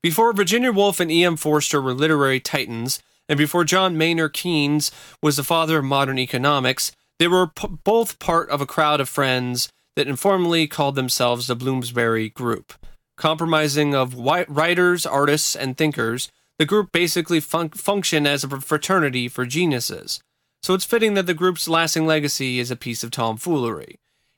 Before 0.04 0.34
Virginia 0.34 0.72
Woolf 0.72 1.00
and 1.00 1.12
E.M. 1.12 1.36
Forster 1.36 1.82
were 1.82 1.94
literary 1.94 2.40
titans, 2.40 3.02
and 3.28 3.38
before 3.38 3.64
John 3.64 3.98
Maynard 3.98 4.34
Keynes 4.34 4.92
was 5.22 5.38
the 5.38 5.44
father 5.44 5.80
of 5.80 5.86
modern 5.86 6.20
economics, 6.20 6.92
they 7.18 7.28
were 7.28 7.48
p- 7.48 7.68
both 7.84 8.20
part 8.20 8.50
of 8.50 8.62
a 8.62 8.68
crowd 8.68 9.00
of 9.00 9.10
friends 9.10 9.70
that 9.96 10.08
informally 10.08 10.68
called 10.68 10.96
themselves 10.96 11.48
the 11.48 11.56
Bloomsbury 11.56 12.30
Group. 12.30 12.74
Compromising 13.18 13.96
of 13.96 14.14
writers, 14.14 15.06
artists, 15.06 15.56
and 15.56 15.78
thinkers, 15.78 16.30
the 16.60 16.66
group 16.66 16.92
basically 16.92 17.40
fun- 17.40 17.70
functioned 17.70 18.28
as 18.28 18.44
a 18.44 18.62
fraternity 18.62 19.28
for 19.28 19.46
geniuses. 19.46 20.20
So 20.62 20.74
it's 20.74 20.86
fitting 20.86 21.14
that 21.14 21.26
the 21.26 21.34
group's 21.34 21.68
lasting 21.68 22.06
legacy 22.06 22.60
is 22.60 22.72
a 22.72 22.76
piece 22.76 23.04
of 23.04 23.12
tomfoolery. 23.12 23.96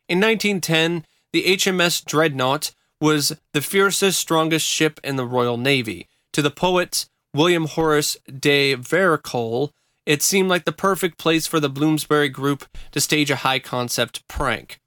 In 0.08 0.20
1910, 0.20 1.06
the 1.38 1.56
HMS 1.56 2.04
Dreadnought 2.04 2.72
was 3.00 3.40
the 3.54 3.62
fiercest, 3.62 4.20
strongest 4.20 4.66
ship 4.66 5.00
in 5.04 5.18
the 5.18 5.26
Royal 5.26 5.56
Navy. 5.56 6.08
To 6.34 6.42
the 6.42 6.50
poet 6.50 7.06
William 7.32 7.66
Horace 7.66 8.18
de 8.26 8.76
Véricourt, 8.76 9.70
it 10.08 10.24
seemed 10.24 10.50
like 10.50 10.66
the 10.66 10.72
perfect 10.72 11.20
place 11.20 11.46
for 11.46 11.60
the 11.60 11.70
Bloomsbury 11.70 12.30
group 12.30 12.66
to 12.92 13.00
stage 13.00 13.30
a 13.30 13.36
high 13.36 13.60
concept 13.60 14.28
prank. 14.28 14.80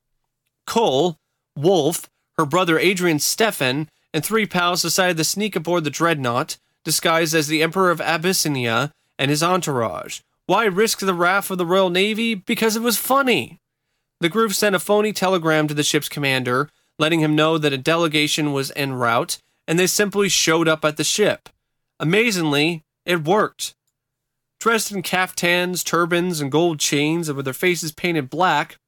Cole, 0.66 1.18
Woolf, 1.54 2.10
her 2.36 2.44
brother 2.44 2.80
Adrian 2.80 3.20
Stephen, 3.20 3.88
and 4.12 4.24
three 4.24 4.44
pals 4.44 4.82
decided 4.82 5.18
to 5.18 5.24
sneak 5.24 5.54
aboard 5.54 5.84
the 5.84 5.90
Dreadnought, 5.90 6.56
disguised 6.84 7.32
as 7.32 7.46
the 7.46 7.62
Emperor 7.62 7.92
of 7.92 8.00
Abyssinia 8.00 8.90
and 9.20 9.30
his 9.30 9.44
entourage. 9.44 10.22
Why 10.46 10.64
risk 10.64 10.98
the 10.98 11.14
wrath 11.14 11.48
of 11.52 11.58
the 11.58 11.66
Royal 11.66 11.90
Navy? 11.90 12.34
Because 12.34 12.74
it 12.74 12.82
was 12.82 12.96
funny. 12.96 13.59
The 14.20 14.28
group 14.28 14.52
sent 14.52 14.76
a 14.76 14.78
phony 14.78 15.12
telegram 15.12 15.66
to 15.68 15.74
the 15.74 15.82
ship's 15.82 16.08
commander, 16.08 16.68
letting 16.98 17.20
him 17.20 17.34
know 17.34 17.56
that 17.56 17.72
a 17.72 17.78
delegation 17.78 18.52
was 18.52 18.70
en 18.76 18.92
route, 18.92 19.38
and 19.66 19.78
they 19.78 19.86
simply 19.86 20.28
showed 20.28 20.68
up 20.68 20.84
at 20.84 20.98
the 20.98 21.04
ship. 21.04 21.48
Amazingly, 21.98 22.84
it 23.06 23.24
worked. 23.24 23.74
Dressed 24.58 24.92
in 24.92 25.02
caftans, 25.02 25.82
turbans, 25.82 26.40
and 26.40 26.52
gold 26.52 26.78
chains, 26.78 27.28
and 27.28 27.36
with 27.36 27.46
their 27.46 27.54
faces 27.54 27.92
painted 27.92 28.28
black, 28.28 28.78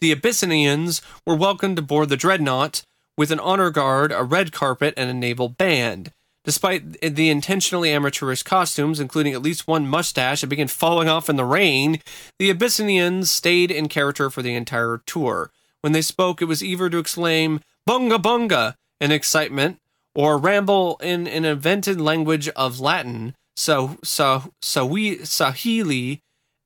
the 0.00 0.12
Abyssinians 0.12 1.02
were 1.26 1.34
welcomed 1.34 1.78
aboard 1.78 2.08
the 2.08 2.16
dreadnought 2.16 2.84
with 3.16 3.30
an 3.30 3.40
honor 3.40 3.70
guard, 3.70 4.12
a 4.12 4.22
red 4.22 4.52
carpet, 4.52 4.94
and 4.96 5.10
a 5.10 5.14
naval 5.14 5.48
band. 5.48 6.12
Despite 6.44 7.00
the 7.00 7.30
intentionally 7.30 7.92
amateurish 7.92 8.42
costumes, 8.42 8.98
including 8.98 9.32
at 9.32 9.42
least 9.42 9.68
one 9.68 9.86
mustache 9.86 10.40
that 10.40 10.48
began 10.48 10.68
falling 10.68 11.08
off 11.08 11.28
in 11.28 11.36
the 11.36 11.44
rain, 11.44 12.00
the 12.38 12.50
Abyssinians 12.50 13.30
stayed 13.30 13.70
in 13.70 13.88
character 13.88 14.28
for 14.28 14.42
the 14.42 14.54
entire 14.54 15.02
tour. 15.06 15.50
When 15.82 15.92
they 15.92 16.02
spoke, 16.02 16.42
it 16.42 16.46
was 16.46 16.62
either 16.62 16.90
to 16.90 16.98
exclaim, 16.98 17.60
Bunga 17.88 18.20
Bunga, 18.20 18.74
in 19.00 19.12
excitement, 19.12 19.78
or 20.14 20.36
ramble 20.36 20.98
in 21.00 21.26
an 21.26 21.44
invented 21.44 22.00
language 22.00 22.48
of 22.50 22.80
Latin, 22.80 23.34
so, 23.56 23.98
so, 24.02 24.52
so 24.60 24.84
we, 24.84 25.24
Swahili, 25.24 26.20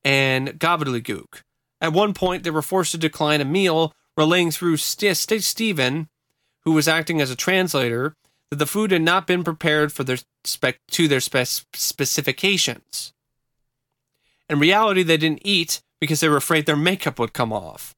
and 0.04 0.58
gobbledygook. 0.58 1.42
At 1.80 1.92
one 1.92 2.14
point, 2.14 2.42
they 2.42 2.50
were 2.50 2.62
forced 2.62 2.92
to 2.92 2.98
decline 2.98 3.40
a 3.40 3.44
meal, 3.44 3.92
relaying 4.16 4.50
through 4.50 4.78
St- 4.78 5.16
St- 5.16 5.42
Stephen, 5.42 6.08
who 6.64 6.72
was 6.72 6.88
acting 6.88 7.20
as 7.20 7.30
a 7.30 7.36
translator, 7.36 8.14
that 8.50 8.56
the 8.56 8.66
food 8.66 8.90
had 8.90 9.02
not 9.02 9.26
been 9.26 9.44
prepared 9.44 9.92
for 9.92 10.04
their 10.04 10.18
spec- 10.44 10.80
to 10.88 11.08
their 11.08 11.20
spec- 11.20 11.66
specifications. 11.74 13.12
In 14.48 14.58
reality, 14.58 15.02
they 15.02 15.16
didn't 15.16 15.42
eat 15.44 15.82
because 16.00 16.20
they 16.20 16.28
were 16.28 16.36
afraid 16.36 16.66
their 16.66 16.76
makeup 16.76 17.18
would 17.18 17.32
come 17.32 17.52
off. 17.52 17.94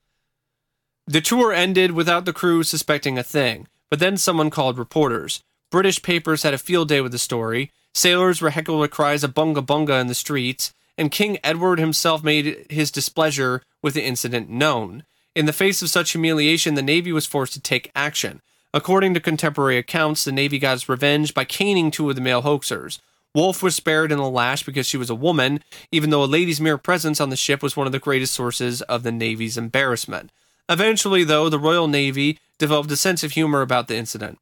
The 1.06 1.20
tour 1.20 1.52
ended 1.52 1.92
without 1.92 2.24
the 2.24 2.32
crew 2.32 2.62
suspecting 2.62 3.18
a 3.18 3.22
thing, 3.22 3.66
but 3.90 3.98
then 3.98 4.16
someone 4.16 4.50
called 4.50 4.78
reporters. 4.78 5.42
British 5.70 6.02
papers 6.02 6.42
had 6.42 6.54
a 6.54 6.58
field 6.58 6.88
day 6.88 7.00
with 7.00 7.12
the 7.12 7.18
story. 7.18 7.70
Sailors 7.94 8.40
were 8.40 8.50
heckled 8.50 8.80
with 8.80 8.90
cries 8.90 9.24
of 9.24 9.34
bunga 9.34 9.64
bunga 9.64 10.00
in 10.00 10.06
the 10.06 10.14
streets, 10.14 10.72
and 10.96 11.10
King 11.10 11.38
Edward 11.44 11.78
himself 11.78 12.22
made 12.22 12.66
his 12.70 12.90
displeasure 12.90 13.62
with 13.82 13.94
the 13.94 14.04
incident 14.04 14.50
known. 14.50 15.04
In 15.34 15.46
the 15.46 15.52
face 15.52 15.82
of 15.82 15.90
such 15.90 16.12
humiliation, 16.12 16.74
the 16.74 16.82
Navy 16.82 17.12
was 17.12 17.26
forced 17.26 17.52
to 17.52 17.60
take 17.60 17.92
action. 17.94 18.40
According 18.74 19.14
to 19.14 19.20
contemporary 19.20 19.78
accounts, 19.78 20.24
the 20.24 20.32
Navy 20.32 20.58
got 20.58 20.74
its 20.74 20.88
revenge 20.88 21.32
by 21.32 21.44
caning 21.44 21.90
two 21.90 22.08
of 22.10 22.16
the 22.16 22.22
male 22.22 22.42
hoaxers. 22.42 22.98
Woolf 23.34 23.62
was 23.62 23.74
spared 23.74 24.12
in 24.12 24.18
the 24.18 24.28
lash 24.28 24.62
because 24.62 24.86
she 24.86 24.96
was 24.96 25.10
a 25.10 25.14
woman, 25.14 25.60
even 25.90 26.10
though 26.10 26.24
a 26.24 26.26
lady's 26.26 26.60
mere 26.60 26.78
presence 26.78 27.20
on 27.20 27.30
the 27.30 27.36
ship 27.36 27.62
was 27.62 27.76
one 27.76 27.86
of 27.86 27.92
the 27.92 27.98
greatest 27.98 28.34
sources 28.34 28.82
of 28.82 29.02
the 29.02 29.12
Navy's 29.12 29.56
embarrassment. 29.56 30.30
Eventually, 30.68 31.24
though, 31.24 31.48
the 31.48 31.58
Royal 31.58 31.88
Navy 31.88 32.38
developed 32.58 32.90
a 32.90 32.96
sense 32.96 33.22
of 33.22 33.32
humor 33.32 33.62
about 33.62 33.88
the 33.88 33.96
incident. 33.96 34.38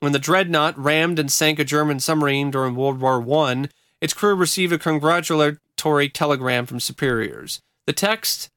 When 0.00 0.12
the 0.12 0.18
Dreadnought 0.18 0.78
rammed 0.78 1.18
and 1.18 1.30
sank 1.30 1.58
a 1.58 1.64
German 1.64 2.00
submarine 2.00 2.50
during 2.50 2.74
World 2.74 3.00
War 3.00 3.22
I, 3.44 3.68
its 4.00 4.14
crew 4.14 4.34
received 4.34 4.72
a 4.72 4.78
congratulatory 4.78 6.08
telegram 6.08 6.66
from 6.66 6.80
superiors. 6.80 7.60
The 7.86 7.92
text 7.92 8.50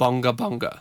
Bunga 0.00 0.34
Bunga. 0.34 0.80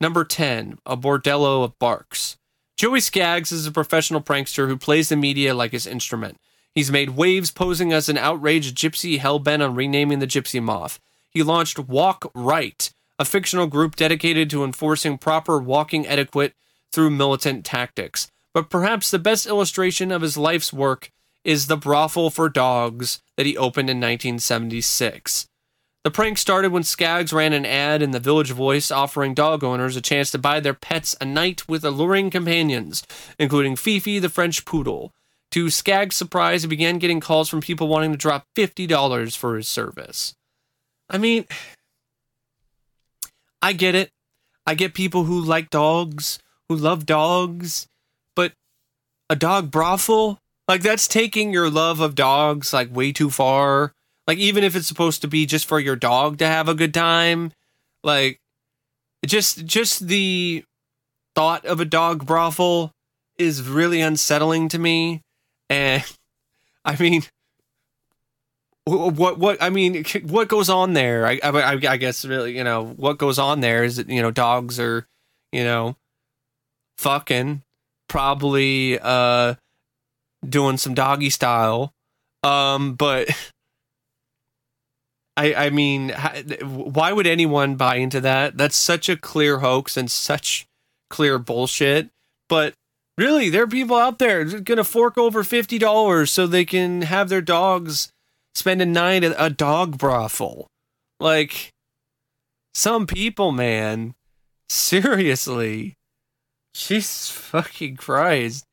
Number 0.00 0.24
10, 0.24 0.78
A 0.86 0.96
Bordello 0.96 1.64
of 1.64 1.76
Barks. 1.80 2.36
Joey 2.76 3.00
Skaggs 3.00 3.50
is 3.50 3.66
a 3.66 3.72
professional 3.72 4.20
prankster 4.20 4.68
who 4.68 4.76
plays 4.76 5.08
the 5.08 5.16
media 5.16 5.54
like 5.54 5.72
his 5.72 5.88
instrument. 5.88 6.38
He's 6.72 6.92
made 6.92 7.10
waves 7.10 7.50
posing 7.50 7.92
as 7.92 8.08
an 8.08 8.16
outraged 8.16 8.78
gypsy 8.78 9.18
hell 9.18 9.40
bent 9.40 9.60
on 9.60 9.74
renaming 9.74 10.20
the 10.20 10.28
Gypsy 10.28 10.62
Moth. 10.62 11.00
He 11.30 11.42
launched 11.42 11.80
Walk 11.80 12.30
Right, 12.32 12.92
a 13.18 13.24
fictional 13.24 13.66
group 13.66 13.96
dedicated 13.96 14.48
to 14.50 14.62
enforcing 14.62 15.18
proper 15.18 15.58
walking 15.58 16.06
etiquette 16.06 16.54
through 16.92 17.10
militant 17.10 17.64
tactics. 17.64 18.30
But 18.54 18.70
perhaps 18.70 19.10
the 19.10 19.18
best 19.18 19.46
illustration 19.46 20.12
of 20.12 20.22
his 20.22 20.36
life's 20.36 20.72
work 20.72 21.10
is 21.42 21.66
the 21.66 21.76
brothel 21.76 22.30
for 22.30 22.48
dogs 22.48 23.20
that 23.36 23.46
he 23.46 23.56
opened 23.56 23.90
in 23.90 23.96
1976. 23.96 25.48
The 26.04 26.10
prank 26.10 26.38
started 26.38 26.72
when 26.72 26.84
Skaggs 26.84 27.32
ran 27.32 27.52
an 27.52 27.66
ad 27.66 28.02
in 28.02 28.12
the 28.12 28.20
Village 28.20 28.52
Voice 28.52 28.90
offering 28.90 29.34
dog 29.34 29.64
owners 29.64 29.96
a 29.96 30.00
chance 30.00 30.30
to 30.30 30.38
buy 30.38 30.60
their 30.60 30.74
pets 30.74 31.16
a 31.20 31.24
night 31.24 31.68
with 31.68 31.84
alluring 31.84 32.30
companions, 32.30 33.02
including 33.38 33.76
Fifi 33.76 34.18
the 34.18 34.28
French 34.28 34.64
poodle. 34.64 35.12
To 35.52 35.70
Skaggs' 35.70 36.16
surprise, 36.16 36.62
he 36.62 36.68
began 36.68 36.98
getting 36.98 37.20
calls 37.20 37.48
from 37.48 37.60
people 37.60 37.88
wanting 37.88 38.12
to 38.12 38.18
drop 38.18 38.46
$50 38.54 39.36
for 39.36 39.56
his 39.56 39.66
service. 39.66 40.34
I 41.10 41.18
mean, 41.18 41.46
I 43.60 43.72
get 43.72 43.94
it. 43.94 44.10
I 44.66 44.74
get 44.74 44.94
people 44.94 45.24
who 45.24 45.40
like 45.40 45.70
dogs, 45.70 46.38
who 46.68 46.76
love 46.76 47.06
dogs, 47.06 47.88
but 48.36 48.52
a 49.28 49.36
dog 49.36 49.70
brothel? 49.70 50.38
Like, 50.68 50.82
that's 50.82 51.08
taking 51.08 51.50
your 51.50 51.70
love 51.70 52.00
of 52.00 52.14
dogs, 52.14 52.74
like, 52.74 52.94
way 52.94 53.10
too 53.10 53.30
far. 53.30 53.94
Like, 54.28 54.38
even 54.38 54.62
if 54.62 54.76
it's 54.76 54.86
supposed 54.86 55.22
to 55.22 55.28
be 55.28 55.46
just 55.46 55.66
for 55.66 55.80
your 55.80 55.96
dog 55.96 56.38
to 56.38 56.46
have 56.46 56.68
a 56.68 56.74
good 56.74 56.94
time, 56.94 57.52
like, 58.04 58.38
just, 59.26 59.64
just 59.64 60.06
the 60.06 60.62
thought 61.34 61.64
of 61.64 61.80
a 61.80 61.84
dog 61.84 62.26
brothel 62.26 62.92
is 63.38 63.66
really 63.66 64.00
unsettling 64.00 64.68
to 64.68 64.78
me. 64.78 65.22
And, 65.68 66.04
I 66.84 66.96
mean, 66.96 67.22
what 68.88 69.38
what 69.38 69.62
I 69.62 69.70
mean 69.70 70.04
what 70.24 70.48
goes 70.48 70.70
on 70.70 70.94
there 70.94 71.26
I, 71.26 71.38
I 71.42 71.72
I 71.72 71.96
guess 71.96 72.24
really 72.24 72.56
you 72.56 72.64
know 72.64 72.86
what 72.96 73.18
goes 73.18 73.38
on 73.38 73.60
there 73.60 73.84
is 73.84 73.96
that 73.96 74.08
you 74.08 74.22
know 74.22 74.30
dogs 74.30 74.80
are 74.80 75.06
you 75.52 75.64
know 75.64 75.96
fucking 76.96 77.62
probably 78.08 78.98
uh 79.00 79.54
doing 80.48 80.78
some 80.78 80.94
doggy 80.94 81.30
style 81.30 81.92
um 82.42 82.94
but 82.94 83.28
I 85.38 85.66
I 85.66 85.70
mean 85.70 86.10
why 86.62 87.12
would 87.12 87.26
anyone 87.26 87.76
buy 87.76 87.96
into 87.96 88.20
that? 88.20 88.56
That's 88.56 88.76
such 88.76 89.08
a 89.08 89.16
clear 89.16 89.58
hoax 89.58 89.96
and 89.96 90.10
such 90.10 90.66
clear 91.10 91.38
bullshit. 91.38 92.10
But 92.48 92.74
really 93.16 93.48
there 93.48 93.62
are 93.62 93.68
people 93.68 93.96
out 93.96 94.18
there 94.18 94.44
gonna 94.44 94.84
fork 94.84 95.16
over 95.16 95.42
$50 95.42 96.28
so 96.28 96.46
they 96.46 96.64
can 96.64 97.02
have 97.02 97.28
their 97.28 97.40
dogs 97.40 98.12
spend 98.54 98.82
a 98.82 98.86
night 98.86 99.24
at 99.24 99.34
a 99.38 99.50
dog 99.50 99.96
brothel. 99.96 100.66
Like, 101.20 101.70
some 102.74 103.06
people, 103.06 103.52
man, 103.52 104.14
seriously, 104.68 105.94
Jesus 106.74 107.30
fucking 107.30 107.96
Christ. 107.96 108.64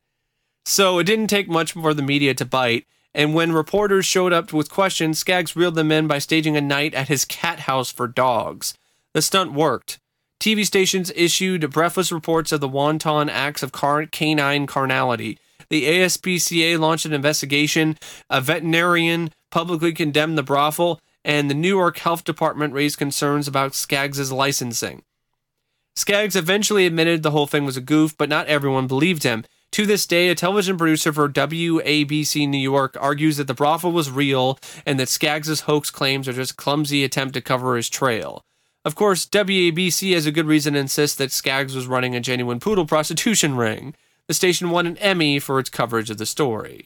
So 0.66 1.00
it 1.00 1.06
didn't 1.06 1.28
take 1.28 1.48
much 1.48 1.74
for 1.74 1.94
the 1.94 2.02
media 2.02 2.34
to 2.36 2.46
bite, 2.46 2.86
and 3.16 3.34
when 3.34 3.54
reporters 3.54 4.06
showed 4.06 4.34
up 4.34 4.52
with 4.52 4.70
questions, 4.70 5.18
Skaggs 5.18 5.56
reeled 5.56 5.76
them 5.76 5.90
in 5.90 6.06
by 6.06 6.20
staging 6.20 6.58
a 6.58 6.62
night 6.62 6.94
at 6.94 7.08
his 7.08 7.24
cat 7.24 7.62
house 7.62 7.90
for 7.90 8.08
dogs. 8.10 8.74
The 9.14 9.22
stunt 9.22 9.54
worked. 9.54 10.00
TV 10.42 10.66
stations 10.66 11.14
issued 11.16 11.72
breathless 11.72 12.12
reports 12.12 12.52
of 12.52 12.60
the 12.60 12.68
wanton 12.68 13.30
acts 13.30 13.64
of 13.64 13.72
car- 13.72 14.06
canine 14.06 14.68
carnality. 14.68 15.40
The 15.70 15.86
ASPCA 15.86 16.78
launched 16.78 17.06
an 17.06 17.14
investigation. 17.14 17.98
A 18.30 18.42
veterinarian 18.42 19.32
publicly 19.50 19.94
condemned 19.94 20.38
the 20.38 20.44
brothel, 20.44 21.00
and 21.24 21.50
the 21.50 21.56
New 21.56 21.70
York 21.70 21.98
Health 22.00 22.26
Department 22.26 22.74
raised 22.74 22.98
concerns 22.98 23.48
about 23.48 23.74
Skaggs' 23.74 24.32
licensing. 24.32 25.04
Skaggs 25.96 26.36
eventually 26.36 26.86
admitted 26.86 27.24
the 27.24 27.32
whole 27.32 27.48
thing 27.48 27.64
was 27.64 27.78
a 27.78 27.82
goof, 27.82 28.18
but 28.18 28.28
not 28.28 28.48
everyone 28.48 28.88
believed 28.88 29.24
him. 29.24 29.46
To 29.76 29.86
this 29.86 30.06
day, 30.06 30.30
a 30.30 30.36
television 30.36 30.78
producer 30.78 31.12
for 31.12 31.28
WABC 31.28 32.48
New 32.48 32.58
York 32.58 32.96
argues 32.98 33.36
that 33.36 33.48
the 33.48 33.54
brothel 33.54 33.92
was 33.92 34.10
real 34.10 34.58
and 34.86 34.98
that 34.98 35.10
Skaggs' 35.10 35.60
hoax 35.60 35.92
claims 35.92 36.30
are 36.30 36.34
just 36.34 36.56
clumsy 36.56 37.04
attempt 37.04 37.34
to 37.34 37.42
cover 37.42 37.76
his 37.76 37.90
trail. 37.90 38.46
Of 38.86 38.96
course, 38.96 39.26
WABC 39.26 40.14
has 40.14 40.26
a 40.26 40.32
good 40.32 40.46
reason 40.46 40.76
to 40.76 40.80
insist 40.80 41.18
that 41.18 41.34
Skaggs 41.34 41.76
was 41.76 41.88
running 41.88 42.16
a 42.16 42.22
genuine 42.22 42.62
poodle 42.62 42.86
prostitution 42.86 43.58
ring. 43.58 43.94
The 44.30 44.34
station 44.34 44.70
won 44.70 44.88
an 44.88 44.96
Emmy 45.00 45.40
for 45.40 45.60
its 45.60 45.70
coverage 45.70 46.10
of 46.10 46.20
the 46.20 46.26
story. 46.26 46.86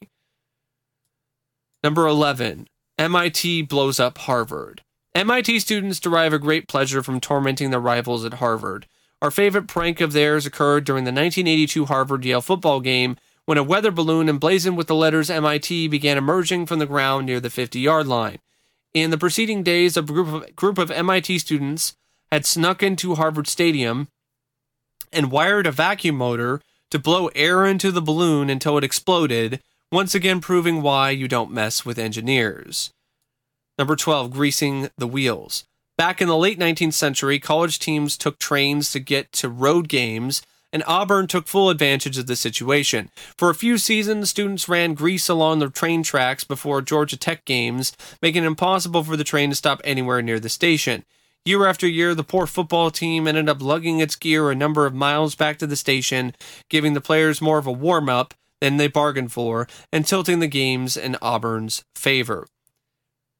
Number 1.83 2.07
11. 2.07 2.67
MIT 2.97 3.61
blows 3.67 3.99
up 3.99 4.17
Harvard. 4.17 4.81
MIT 5.13 5.59
students 5.59 5.99
derive 5.99 6.33
a 6.33 6.39
great 6.39 6.67
pleasure 6.67 7.03
from 7.03 7.19
tormenting 7.19 7.69
their 7.69 7.79
rivals 7.79 8.25
at 8.25 8.33
Harvard. 8.33 8.87
Our 9.21 9.31
favorite 9.31 9.67
prank 9.67 9.99
of 9.99 10.13
theirs 10.13 10.45
occurred 10.45 10.85
during 10.85 11.03
the 11.03 11.09
1982 11.11 11.85
Harvard 11.85 12.23
Yale 12.23 12.41
football 12.41 12.79
game 12.79 13.17
when 13.45 13.57
a 13.57 13.63
weather 13.63 13.91
balloon 13.91 14.29
emblazoned 14.29 14.77
with 14.77 14.87
the 14.87 14.95
letters 14.95 15.29
MIT 15.29 15.87
began 15.89 16.17
emerging 16.17 16.67
from 16.67 16.79
the 16.79 16.85
ground 16.85 17.25
near 17.25 17.39
the 17.39 17.49
50 17.49 17.79
yard 17.79 18.07
line. 18.07 18.39
In 18.93 19.11
the 19.11 19.17
preceding 19.17 19.61
days, 19.61 19.97
a 19.97 20.01
group 20.01 20.27
of, 20.27 20.55
group 20.55 20.77
of 20.77 20.89
MIT 20.89 21.39
students 21.39 21.95
had 22.31 22.45
snuck 22.45 22.81
into 22.81 23.15
Harvard 23.15 23.47
Stadium 23.47 24.07
and 25.11 25.31
wired 25.31 25.67
a 25.67 25.71
vacuum 25.71 26.15
motor 26.15 26.61
to 26.91 26.99
blow 26.99 27.27
air 27.35 27.65
into 27.65 27.91
the 27.91 28.01
balloon 28.01 28.49
until 28.49 28.77
it 28.77 28.83
exploded, 28.83 29.61
once 29.91 30.15
again 30.15 30.39
proving 30.39 30.81
why 30.81 31.09
you 31.09 31.27
don't 31.27 31.51
mess 31.51 31.85
with 31.85 31.99
engineers. 31.99 32.93
Number 33.77 33.95
12, 33.95 34.31
greasing 34.31 34.89
the 34.97 35.07
wheels. 35.07 35.65
Back 35.99 36.21
in 36.21 36.29
the 36.29 36.37
late 36.37 36.57
19th 36.57 36.93
century, 36.93 37.39
college 37.39 37.77
teams 37.77 38.15
took 38.15 38.39
trains 38.39 38.89
to 38.93 39.01
get 39.01 39.33
to 39.33 39.49
road 39.49 39.89
games, 39.89 40.41
and 40.71 40.81
Auburn 40.87 41.27
took 41.27 41.45
full 41.45 41.69
advantage 41.69 42.17
of 42.17 42.25
the 42.25 42.37
situation. 42.37 43.09
For 43.37 43.49
a 43.49 43.53
few 43.53 43.77
seasons, 43.77 44.29
students 44.29 44.69
ran 44.69 44.93
grease 44.93 45.27
along 45.27 45.59
the 45.59 45.69
train 45.69 46.01
tracks 46.01 46.45
before 46.45 46.81
Georgia 46.81 47.17
Tech 47.17 47.43
games, 47.43 47.91
making 48.21 48.45
it 48.45 48.47
impossible 48.47 49.03
for 49.03 49.17
the 49.17 49.25
train 49.25 49.49
to 49.49 49.57
stop 49.57 49.81
anywhere 49.83 50.21
near 50.21 50.39
the 50.39 50.47
station. 50.47 51.03
Year 51.43 51.65
after 51.65 51.85
year, 51.85 52.15
the 52.15 52.23
poor 52.23 52.47
football 52.47 52.91
team 52.91 53.27
ended 53.27 53.49
up 53.49 53.61
lugging 53.61 53.99
its 53.99 54.15
gear 54.15 54.49
a 54.49 54.55
number 54.55 54.85
of 54.85 54.93
miles 54.93 55.35
back 55.35 55.57
to 55.57 55.67
the 55.67 55.75
station, 55.75 56.33
giving 56.69 56.93
the 56.93 57.01
players 57.01 57.41
more 57.41 57.57
of 57.57 57.67
a 57.67 57.73
warm 57.73 58.07
up 58.07 58.33
than 58.61 58.77
they 58.77 58.87
bargained 58.87 59.33
for, 59.33 59.67
and 59.91 60.07
tilting 60.07 60.39
the 60.39 60.47
games 60.47 60.95
in 60.95 61.17
Auburn's 61.21 61.83
favor 61.93 62.47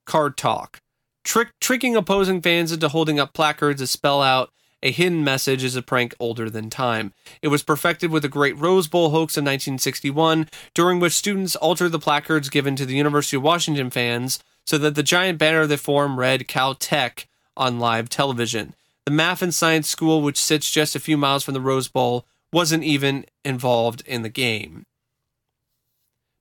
card 0.05 0.35
talk. 0.35 0.81
Trick, 1.23 1.49
tricking 1.59 1.95
opposing 1.95 2.41
fans 2.41 2.71
into 2.71 2.89
holding 2.89 3.19
up 3.19 3.33
placards 3.33 3.81
to 3.81 3.87
spell 3.87 4.21
out 4.21 4.51
a 4.81 4.91
hidden 4.91 5.23
message 5.23 5.63
is 5.63 5.75
a 5.75 5.81
prank 5.81 6.15
older 6.19 6.49
than 6.49 6.69
time. 6.69 7.13
It 7.41 7.49
was 7.49 7.63
perfected 7.63 8.11
with 8.11 8.23
a 8.23 8.29
great 8.29 8.57
Rose 8.57 8.87
Bowl 8.87 9.09
hoax 9.09 9.35
in 9.35 9.43
1961, 9.43 10.47
during 10.73 10.99
which 10.99 11.13
students 11.13 11.55
altered 11.57 11.91
the 11.91 11.99
placards 11.99 12.49
given 12.49 12.75
to 12.77 12.85
the 12.85 12.95
University 12.95 13.35
of 13.35 13.43
Washington 13.43 13.89
fans 13.89 14.39
so 14.65 14.77
that 14.77 14.95
the 14.95 15.03
giant 15.03 15.37
banner 15.37 15.67
they 15.67 15.75
formed 15.75 16.17
read 16.17 16.47
Caltech 16.47 17.25
on 17.57 17.79
live 17.79 18.07
television. 18.07 18.73
The 19.05 19.11
math 19.11 19.41
and 19.41 19.53
science 19.53 19.89
school, 19.89 20.21
which 20.21 20.41
sits 20.41 20.71
just 20.71 20.95
a 20.95 20.99
few 20.99 21.17
miles 21.17 21.43
from 21.43 21.55
the 21.55 21.61
Rose 21.61 21.87
Bowl, 21.89 22.25
wasn't 22.53 22.83
even 22.83 23.25
involved 23.43 24.01
in 24.05 24.21
the 24.21 24.29
game. 24.29 24.85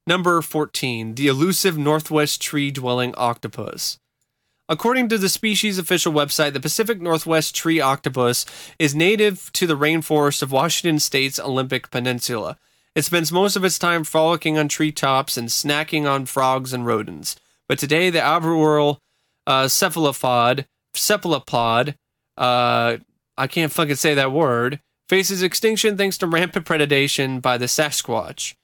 Number 0.07 0.41
14, 0.41 1.17
the 1.17 1.27
elusive 1.27 1.77
northwest 1.77 2.41
tree 2.41 2.71
dwelling 2.71 3.15
octopus. 3.17 3.99
According 4.71 5.09
to 5.09 5.19
the 5.19 5.31
species 5.31 5.79
official 5.79 6.13
website, 6.13 6.53
the 6.53 6.61
Pacific 6.61 7.01
Northwest 7.01 7.55
tree 7.55 7.81
octopus 7.81 8.45
is 8.79 8.95
native 8.95 9.51
to 9.55 9.67
the 9.67 9.77
rainforest 9.77 10.43
of 10.43 10.53
Washington 10.53 10.99
state's 10.99 11.41
Olympic 11.41 11.91
Peninsula. 11.91 12.59
It 12.95 13.07
spends 13.07 13.33
most 13.33 13.57
of 13.57 13.65
its 13.65 13.79
time 13.79 14.05
frolicking 14.05 14.59
on 14.59 14.69
treetops 14.69 15.39
and 15.39 15.49
snacking 15.49 16.07
on 16.07 16.27
frogs 16.27 16.75
and 16.75 16.85
rodents. 16.85 17.37
But 17.67 17.79
today, 17.79 18.11
the 18.11 18.21
arboreal 18.21 19.01
uh, 19.47 19.69
cephalopod, 19.69 20.67
cephalopod, 20.93 21.95
uh, 22.37 22.99
I 23.39 23.47
can't 23.47 23.73
fucking 23.73 23.97
say 23.97 24.13
that 24.15 24.33
word, 24.33 24.81
faces 25.09 25.43
extinction 25.43 25.97
thanks 25.97 26.19
to 26.19 26.27
rampant 26.27 26.67
predation 26.67 27.41
by 27.41 27.57
the 27.57 27.67
Sasquatch. 27.67 28.55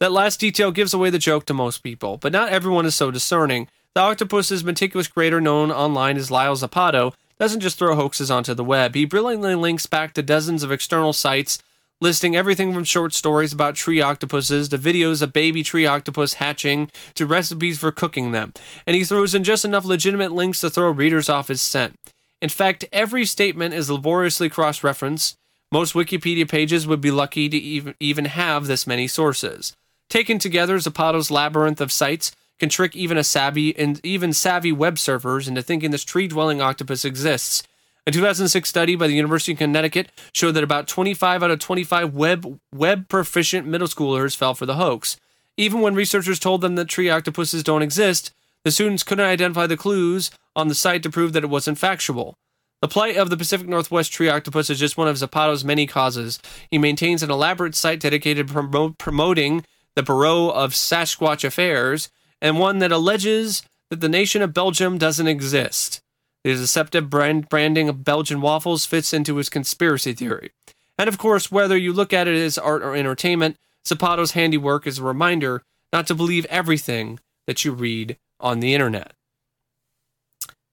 That 0.00 0.12
last 0.12 0.40
detail 0.40 0.72
gives 0.72 0.94
away 0.94 1.10
the 1.10 1.18
joke 1.18 1.46
to 1.46 1.54
most 1.54 1.84
people, 1.84 2.16
but 2.16 2.32
not 2.32 2.50
everyone 2.50 2.86
is 2.86 2.96
so 2.96 3.12
discerning. 3.12 3.68
The 3.94 4.00
octopus's 4.00 4.64
meticulous 4.64 5.08
creator, 5.08 5.40
known 5.40 5.70
online 5.70 6.16
as 6.16 6.30
Lyle 6.30 6.56
Zapato, 6.56 7.14
doesn't 7.38 7.60
just 7.60 7.78
throw 7.78 7.94
hoaxes 7.94 8.30
onto 8.30 8.54
the 8.54 8.64
web. 8.64 8.94
He 8.94 9.04
brilliantly 9.04 9.54
links 9.54 9.86
back 9.86 10.14
to 10.14 10.22
dozens 10.22 10.62
of 10.62 10.72
external 10.72 11.12
sites 11.12 11.58
listing 12.00 12.36
everything 12.36 12.72
from 12.72 12.84
short 12.84 13.12
stories 13.12 13.52
about 13.52 13.74
tree 13.74 14.00
octopuses 14.00 14.68
to 14.68 14.78
videos 14.78 15.22
of 15.22 15.32
baby 15.32 15.62
tree 15.62 15.86
octopus 15.86 16.34
hatching 16.34 16.90
to 17.14 17.26
recipes 17.26 17.78
for 17.78 17.90
cooking 17.90 18.32
them. 18.32 18.52
And 18.86 18.94
he 18.94 19.04
throws 19.04 19.34
in 19.34 19.44
just 19.44 19.64
enough 19.64 19.84
legitimate 19.84 20.32
links 20.32 20.60
to 20.60 20.70
throw 20.70 20.90
readers 20.90 21.28
off 21.28 21.48
his 21.48 21.60
scent. 21.60 21.96
In 22.40 22.48
fact, 22.48 22.84
every 22.92 23.24
statement 23.24 23.74
is 23.74 23.90
laboriously 23.90 24.48
cross 24.48 24.84
referenced. 24.84 25.36
Most 25.72 25.94
Wikipedia 25.94 26.48
pages 26.48 26.86
would 26.86 27.00
be 27.00 27.10
lucky 27.10 27.48
to 27.48 27.56
even, 27.56 27.94
even 27.98 28.26
have 28.26 28.66
this 28.66 28.86
many 28.86 29.08
sources. 29.08 29.74
Taken 30.08 30.38
together, 30.38 30.78
Zapato's 30.78 31.30
labyrinth 31.30 31.80
of 31.80 31.92
sites 31.92 32.32
can 32.58 32.68
trick 32.68 32.96
even 32.96 33.16
a 33.16 33.24
savvy 33.24 33.76
and 33.76 34.00
even 34.04 34.32
savvy 34.32 34.72
web 34.72 34.96
surfers 34.96 35.48
into 35.48 35.62
thinking 35.62 35.90
this 35.90 36.04
tree-dwelling 36.04 36.60
octopus 36.60 37.04
exists. 37.04 37.62
A 38.06 38.10
2006 38.10 38.68
study 38.68 38.96
by 38.96 39.06
the 39.06 39.14
University 39.14 39.52
of 39.52 39.58
Connecticut 39.58 40.10
showed 40.32 40.52
that 40.52 40.64
about 40.64 40.88
25 40.88 41.42
out 41.42 41.50
of 41.50 41.58
25 41.58 42.14
web 42.14 42.58
web 42.74 43.08
proficient 43.08 43.66
middle 43.66 43.86
schoolers 43.86 44.34
fell 44.34 44.54
for 44.54 44.66
the 44.66 44.76
hoax. 44.76 45.18
Even 45.58 45.80
when 45.80 45.94
researchers 45.94 46.38
told 46.38 46.60
them 46.60 46.74
that 46.76 46.88
tree 46.88 47.10
octopuses 47.10 47.62
don't 47.62 47.82
exist, 47.82 48.32
the 48.64 48.70
students 48.70 49.02
couldn't 49.02 49.26
identify 49.26 49.66
the 49.66 49.76
clues 49.76 50.30
on 50.56 50.68
the 50.68 50.74
site 50.74 51.02
to 51.02 51.10
prove 51.10 51.32
that 51.32 51.44
it 51.44 51.50
wasn't 51.50 51.78
factual. 51.78 52.34
The 52.80 52.88
plight 52.88 53.16
of 53.16 53.28
the 53.28 53.36
Pacific 53.36 53.66
Northwest 53.66 54.12
tree 54.12 54.28
octopus 54.28 54.70
is 54.70 54.78
just 54.78 54.96
one 54.96 55.08
of 55.08 55.16
Zapato's 55.16 55.64
many 55.64 55.86
causes. 55.86 56.38
He 56.70 56.78
maintains 56.78 57.22
an 57.22 57.30
elaborate 57.30 57.74
site 57.74 58.00
dedicated 58.00 58.48
to 58.48 58.54
promo- 58.54 58.96
promoting 58.96 59.64
the 59.96 60.02
Bureau 60.02 60.48
of 60.48 60.72
Sasquatch 60.72 61.42
Affairs, 61.42 62.08
and 62.40 62.58
one 62.58 62.78
that 62.78 62.92
alleges 62.92 63.62
that 63.90 64.00
the 64.00 64.08
nation 64.08 64.42
of 64.42 64.54
Belgium 64.54 64.98
doesn't 64.98 65.26
exist. 65.26 66.00
The 66.44 66.54
deceptive 66.54 67.10
brand 67.10 67.48
branding 67.48 67.88
of 67.88 68.04
Belgian 68.04 68.40
waffles 68.40 68.86
fits 68.86 69.12
into 69.12 69.36
his 69.36 69.48
conspiracy 69.48 70.12
theory. 70.12 70.50
And 70.98 71.08
of 71.08 71.18
course, 71.18 71.50
whether 71.50 71.76
you 71.76 71.92
look 71.92 72.12
at 72.12 72.28
it 72.28 72.36
as 72.36 72.58
art 72.58 72.82
or 72.82 72.94
entertainment, 72.94 73.56
Zapato's 73.86 74.32
handiwork 74.32 74.86
is 74.86 74.98
a 74.98 75.04
reminder 75.04 75.62
not 75.92 76.06
to 76.08 76.14
believe 76.14 76.44
everything 76.46 77.18
that 77.46 77.64
you 77.64 77.72
read 77.72 78.16
on 78.40 78.60
the 78.60 78.74
internet. 78.74 79.12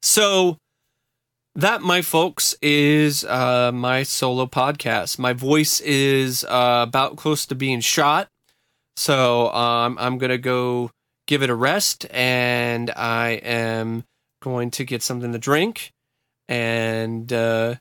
So, 0.02 0.58
that, 1.56 1.82
my 1.82 2.02
folks, 2.02 2.54
is 2.62 3.24
uh, 3.24 3.72
my 3.74 4.04
solo 4.04 4.46
podcast. 4.46 5.18
My 5.18 5.32
voice 5.32 5.80
is 5.80 6.44
uh, 6.44 6.86
about 6.88 7.16
close 7.16 7.46
to 7.46 7.56
being 7.56 7.80
shot. 7.80 8.28
So 8.98 9.52
um, 9.54 9.98
I'm 10.00 10.18
going 10.18 10.32
to 10.32 10.38
go 10.38 10.92
give 11.28 11.42
it 11.42 11.50
a 11.50 11.56
rest 11.56 12.06
and 12.12 12.92
I 12.92 13.32
am 13.44 14.04
going 14.42 14.72
to 14.72 14.84
get 14.84 15.02
something 15.02 15.32
to 15.32 15.40
drink. 15.40 15.92
And 16.48 17.32
uh, 17.34 17.76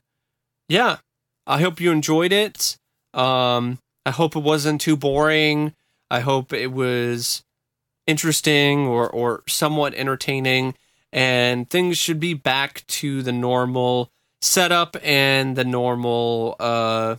yeah, 0.67 0.97
I 1.45 1.61
hope 1.61 1.79
you 1.79 1.91
enjoyed 1.91 2.33
it. 2.33 2.77
Um, 3.13 3.79
I 4.05 4.11
hope 4.11 4.35
it 4.35 4.43
wasn't 4.43 4.81
too 4.81 4.97
boring. 4.97 5.73
I 6.09 6.19
hope 6.19 6.53
it 6.53 6.71
was 6.71 7.43
interesting 8.07 8.87
or, 8.87 9.09
or 9.09 9.43
somewhat 9.47 9.93
entertaining. 9.93 10.75
And 11.13 11.69
things 11.69 11.97
should 11.97 12.19
be 12.19 12.33
back 12.33 12.85
to 12.87 13.21
the 13.21 13.31
normal 13.31 14.09
setup 14.41 14.97
and 15.01 15.55
the 15.55 15.63
normal 15.63 16.55
uh, 16.59 17.15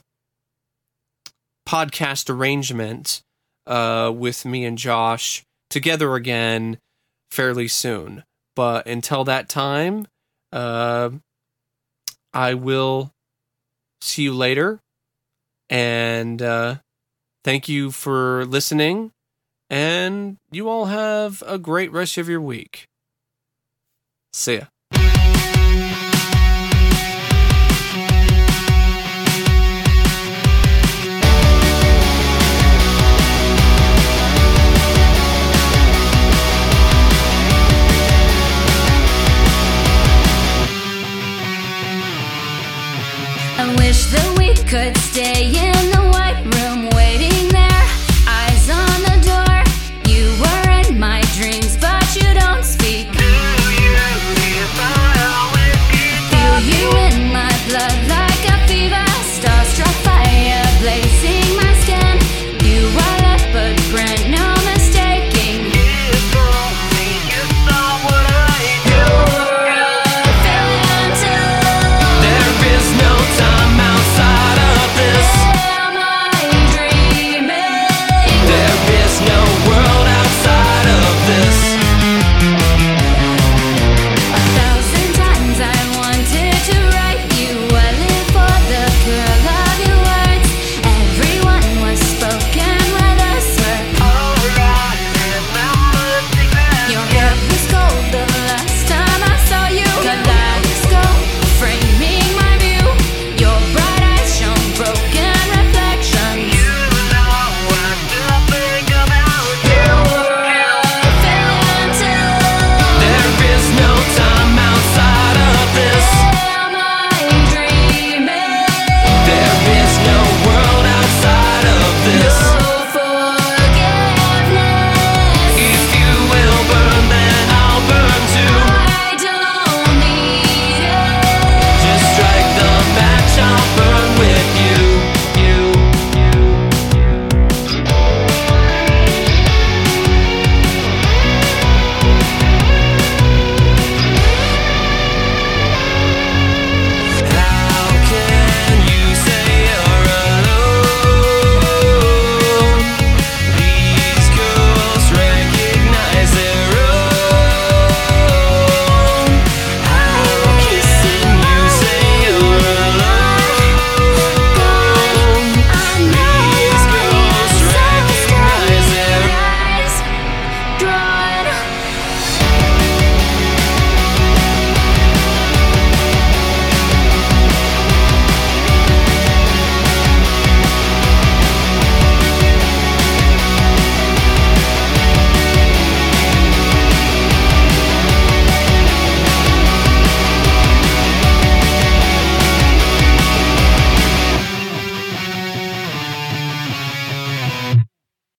podcast 1.67 2.29
arrangement 2.29 3.23
uh, 3.67 4.13
with 4.15 4.45
me 4.45 4.65
and 4.65 4.77
Josh 4.77 5.45
together 5.77 6.15
again 6.15 6.79
fairly 7.31 7.69
soon. 7.69 8.25
But 8.55 8.87
until 8.87 9.25
that 9.25 9.47
time, 9.51 10.07
uh, 10.51 11.11
I 12.33 12.55
will 12.55 13.13
see 14.01 14.23
you 14.23 14.33
later. 14.33 14.81
And 15.69 16.41
uh, 16.41 16.77
thank 17.45 17.69
you 17.69 17.91
for 17.91 18.47
listening. 18.47 19.13
And 19.69 20.39
you 20.51 20.67
all 20.67 20.87
have 20.87 21.43
a 21.47 21.59
great 21.59 21.93
rest 21.93 22.17
of 22.17 22.27
your 22.27 22.41
week. 22.41 22.87
See 24.33 24.57
ya. 24.57 24.65
wish 43.87 44.07
that 44.07 44.37
we 44.37 44.53
could 44.65 44.97
stay 44.97 45.66